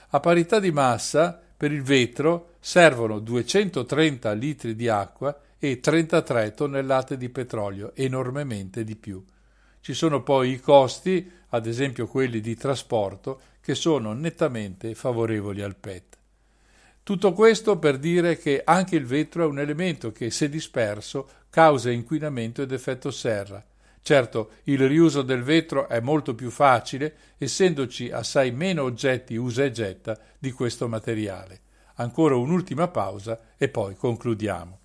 A 0.08 0.18
parità 0.18 0.58
di 0.58 0.72
massa, 0.72 1.40
per 1.56 1.70
il 1.70 1.84
vetro 1.84 2.54
servono 2.58 3.20
230 3.20 4.32
litri 4.32 4.74
di 4.74 4.88
acqua 4.88 5.38
e 5.56 5.78
33 5.78 6.54
tonnellate 6.54 7.16
di 7.16 7.28
petrolio, 7.28 7.92
enormemente 7.94 8.82
di 8.82 8.96
più. 8.96 9.24
Ci 9.80 9.94
sono 9.94 10.24
poi 10.24 10.50
i 10.50 10.60
costi, 10.60 11.30
ad 11.50 11.66
esempio 11.66 12.08
quelli 12.08 12.40
di 12.40 12.56
trasporto, 12.56 13.40
che 13.68 13.74
sono 13.74 14.14
nettamente 14.14 14.94
favorevoli 14.94 15.60
al 15.60 15.76
PET. 15.76 16.16
Tutto 17.02 17.34
questo 17.34 17.78
per 17.78 17.98
dire 17.98 18.38
che 18.38 18.62
anche 18.64 18.96
il 18.96 19.04
vetro 19.04 19.42
è 19.42 19.46
un 19.46 19.58
elemento 19.58 20.10
che, 20.10 20.30
se 20.30 20.48
disperso, 20.48 21.28
causa 21.50 21.90
inquinamento 21.90 22.62
ed 22.62 22.72
effetto 22.72 23.10
serra. 23.10 23.62
Certo, 24.00 24.52
il 24.64 24.88
riuso 24.88 25.20
del 25.20 25.42
vetro 25.42 25.86
è 25.86 26.00
molto 26.00 26.34
più 26.34 26.48
facile, 26.48 27.14
essendoci 27.36 28.10
assai 28.10 28.52
meno 28.52 28.84
oggetti 28.84 29.36
usa 29.36 29.64
e 29.64 29.70
getta 29.70 30.18
di 30.38 30.50
questo 30.50 30.88
materiale. 30.88 31.60
Ancora 31.96 32.36
un'ultima 32.36 32.88
pausa 32.88 33.38
e 33.58 33.68
poi 33.68 33.94
concludiamo. 33.96 34.78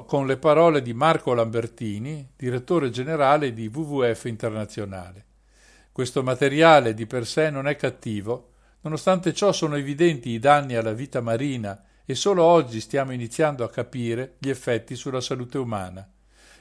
Con 0.00 0.26
le 0.26 0.38
parole 0.38 0.80
di 0.80 0.94
Marco 0.94 1.34
Lambertini, 1.34 2.32
direttore 2.34 2.88
generale 2.88 3.52
di 3.52 3.66
WWF 3.66 4.24
Internazionale. 4.24 5.26
Questo 5.92 6.22
materiale 6.22 6.94
di 6.94 7.06
per 7.06 7.26
sé 7.26 7.50
non 7.50 7.68
è 7.68 7.76
cattivo, 7.76 8.52
nonostante 8.80 9.34
ciò 9.34 9.52
sono 9.52 9.76
evidenti 9.76 10.30
i 10.30 10.38
danni 10.38 10.74
alla 10.76 10.94
vita 10.94 11.20
marina 11.20 11.84
e 12.06 12.14
solo 12.14 12.42
oggi 12.42 12.80
stiamo 12.80 13.12
iniziando 13.12 13.64
a 13.64 13.70
capire 13.70 14.36
gli 14.38 14.48
effetti 14.48 14.96
sulla 14.96 15.20
salute 15.20 15.58
umana. 15.58 16.10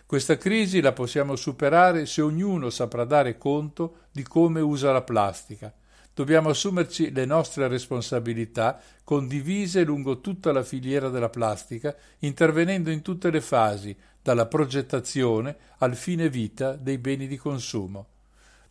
Questa 0.06 0.36
crisi 0.36 0.82
la 0.82 0.92
possiamo 0.92 1.38
superare 1.38 2.06
se 2.06 2.22
ognuno 2.22 2.70
saprà 2.70 3.06
dare 3.06 3.38
conto 3.38 4.08
di 4.12 4.24
come 4.24 4.60
usa 4.60 4.92
la 4.92 5.04
plastica. 5.04 5.74
Dobbiamo 6.14 6.50
assumerci 6.50 7.12
le 7.14 7.26
nostre 7.26 7.68
responsabilità 7.70 8.82
condivise 9.04 9.84
lungo 9.84 10.20
tutta 10.20 10.52
la 10.52 10.64
filiera 10.64 11.08
della 11.10 11.30
plastica, 11.30 11.96
intervenendo 12.20 12.92
in 12.92 13.02
tutte 13.02 13.32
le 13.32 13.40
fasi, 13.40 13.96
dalla 14.22 14.46
progettazione 14.46 15.56
al 15.78 15.96
fine 15.96 16.30
vita 16.30 16.74
dei 16.74 16.98
beni 16.98 17.28
di 17.28 17.38
consumo. 17.38 18.08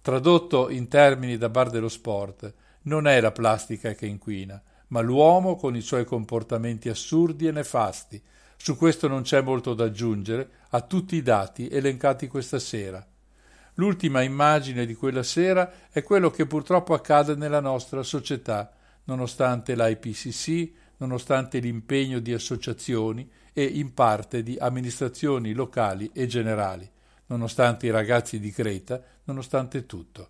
Tradotto 0.02 0.68
in 0.68 0.88
termini 0.88 1.38
da 1.38 1.48
bar 1.48 1.70
dello 1.70 1.88
sport, 1.88 2.52
non 2.82 3.06
è 3.06 3.20
la 3.20 3.32
plastica 3.32 3.92
che 3.94 4.06
inquina, 4.06 4.62
ma 4.88 5.00
l'uomo 5.00 5.56
con 5.56 5.74
i 5.76 5.80
suoi 5.80 6.04
comportamenti 6.04 6.88
assurdi 6.88 7.46
e 7.46 7.52
nefasti. 7.52 8.22
Su 8.56 8.76
questo 8.76 9.08
non 9.08 9.22
c'è 9.22 9.40
molto 9.40 9.72
da 9.74 9.84
aggiungere 9.84 10.50
a 10.70 10.82
tutti 10.82 11.16
i 11.16 11.22
dati 11.22 11.68
elencati 11.68 12.28
questa 12.28 12.58
sera. 12.58 13.04
L'ultima 13.80 14.20
immagine 14.20 14.84
di 14.84 14.94
quella 14.94 15.22
sera 15.22 15.88
è 15.88 16.02
quello 16.02 16.28
che 16.28 16.44
purtroppo 16.44 16.92
accade 16.92 17.34
nella 17.34 17.60
nostra 17.60 18.02
società, 18.02 18.70
nonostante 19.04 19.74
l'IPCC, 19.74 20.72
nonostante 20.98 21.60
l'impegno 21.60 22.18
di 22.18 22.34
associazioni 22.34 23.26
e 23.54 23.64
in 23.64 23.94
parte 23.94 24.42
di 24.42 24.58
amministrazioni 24.60 25.54
locali 25.54 26.10
e 26.12 26.26
generali, 26.26 26.86
nonostante 27.28 27.86
i 27.86 27.90
ragazzi 27.90 28.38
di 28.38 28.50
Creta, 28.50 29.02
nonostante 29.24 29.86
tutto. 29.86 30.28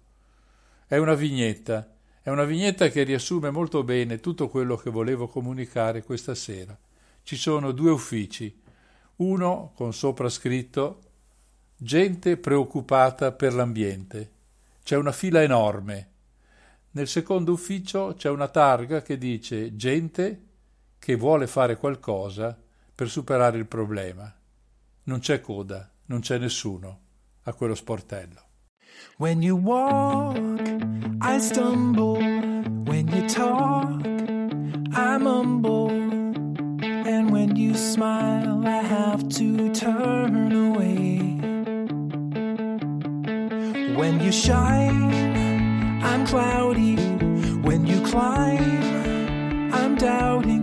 È 0.86 0.97
una 0.97 1.14
vignetta, 1.14 1.93
è 2.22 2.31
una 2.31 2.44
vignetta 2.44 2.89
che 2.89 3.02
riassume 3.02 3.51
molto 3.51 3.82
bene 3.82 4.20
tutto 4.20 4.48
quello 4.48 4.77
che 4.77 4.90
volevo 4.90 5.27
comunicare 5.27 6.05
questa 6.05 6.36
sera. 6.36 6.78
Ci 7.24 7.35
sono 7.35 7.72
due 7.72 7.90
uffici, 7.90 8.56
uno 9.16 9.72
con 9.74 9.93
sopra 9.93 10.28
scritto 10.28 11.10
Gente 11.82 12.36
preoccupata 12.36 13.32
per 13.32 13.55
l'ambiente. 13.55 14.32
C'è 14.82 14.97
una 14.97 15.12
fila 15.12 15.43
enorme. 15.43 16.09
Nel 16.90 17.09
secondo 17.09 17.52
ufficio 17.52 18.12
c'è 18.19 18.28
una 18.28 18.48
targa 18.48 19.01
che 19.01 19.16
dice 19.16 19.74
gente 19.74 20.43
che 20.98 21.15
vuole 21.15 21.47
fare 21.47 21.78
qualcosa 21.78 22.55
per 22.94 23.09
superare 23.09 23.57
il 23.57 23.65
problema. 23.65 24.31
Non 25.05 25.20
c'è 25.20 25.40
coda, 25.40 25.90
non 26.07 26.20
c'è 26.20 26.36
nessuno 26.36 27.01
a 27.44 27.55
quello 27.55 27.74
sportello. 27.74 28.43
When 29.16 29.40
you 29.40 29.57
walk, 29.57 30.36
I 31.23 31.40
stumble. 31.40 32.20
When 32.85 33.09
you 33.09 33.27
talk, 33.27 34.05
I 34.93 35.16
mumble. 35.19 35.89
And 37.07 37.31
when 37.31 37.57
you 37.57 37.74
smile, 37.74 38.66
I 38.66 38.82
have 38.82 39.27
to 39.39 39.70
turn 39.73 40.52
away. 40.52 41.30
When 44.01 44.18
you 44.18 44.32
shine, 44.32 45.12
I'm 46.02 46.27
cloudy. 46.27 46.97
When 47.60 47.85
you 47.86 48.01
climb, 48.01 49.74
I'm 49.74 49.94
down. 49.97 50.60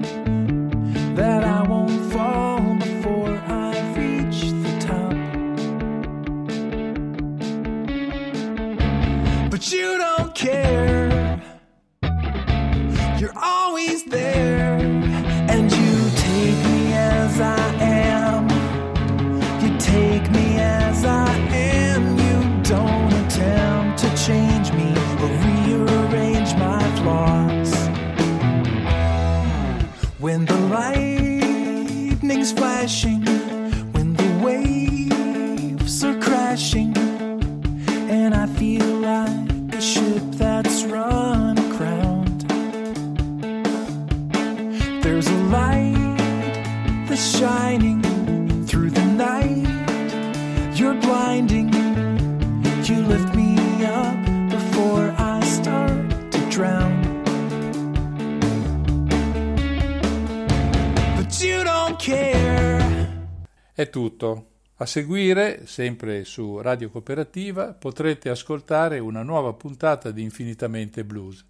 È 63.78 63.92
tutto. 63.92 64.48
A 64.78 64.88
seguire, 64.88 65.68
sempre 65.68 66.24
su 66.24 66.60
Radio 66.62 66.90
Cooperativa, 66.90 67.74
potrete 67.74 68.30
ascoltare 68.30 68.98
una 68.98 69.22
nuova 69.22 69.54
puntata 69.54 70.10
di 70.10 70.24
Infinitamente 70.24 71.06
Blues. 71.06 71.46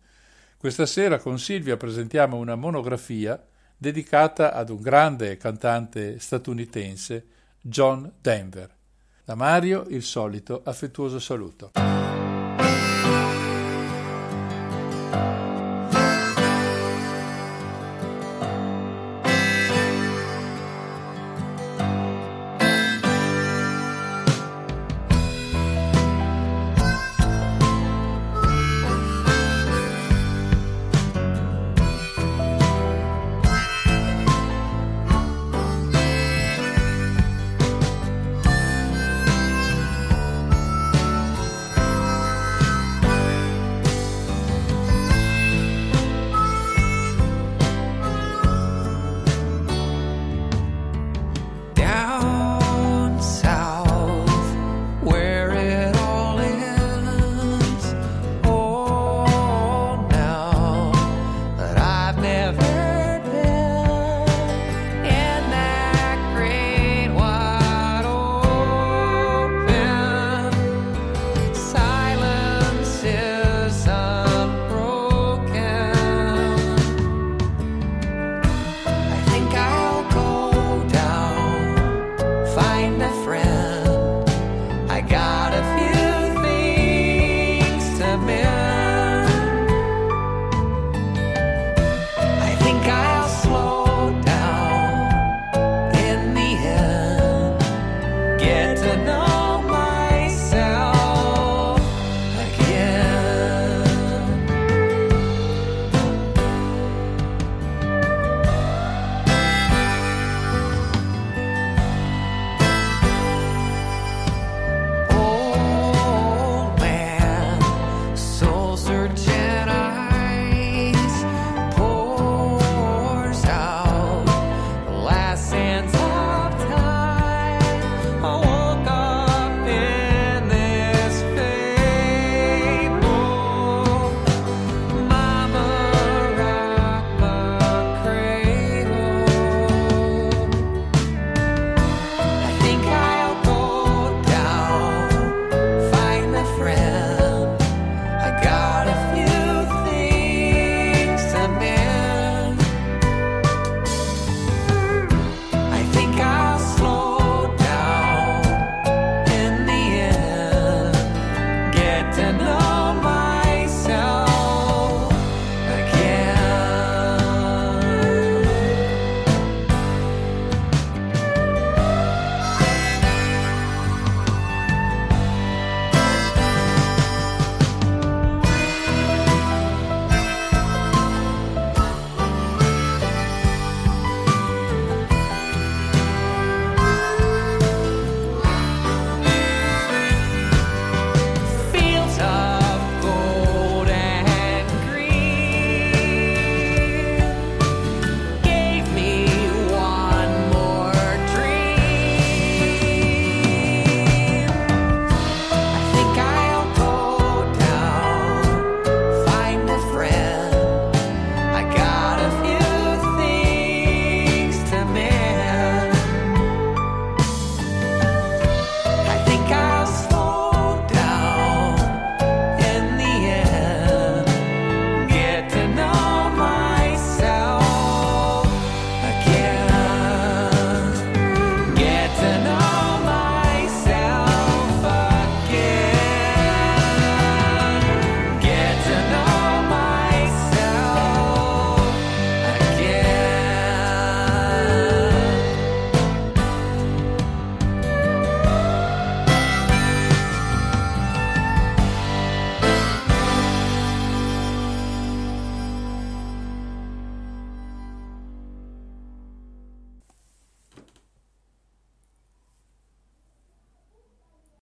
Questa 0.58 0.86
sera 0.86 1.20
con 1.20 1.40
Silvia 1.40 1.78
presentiamo 1.78 2.36
una 2.36 2.56
monografia 2.56 3.42
dedicata 3.78 4.52
ad 4.52 4.70
un 4.70 4.82
grande 4.82 5.38
cantante 5.38 6.20
statunitense, 6.20 7.28
John 7.62 8.12
Denver. 8.20 8.76
Da 9.24 9.36
Mario 9.36 9.86
il 9.88 10.04
solito 10.04 10.64
affettuoso 10.66 11.20
saluto. 11.20 11.72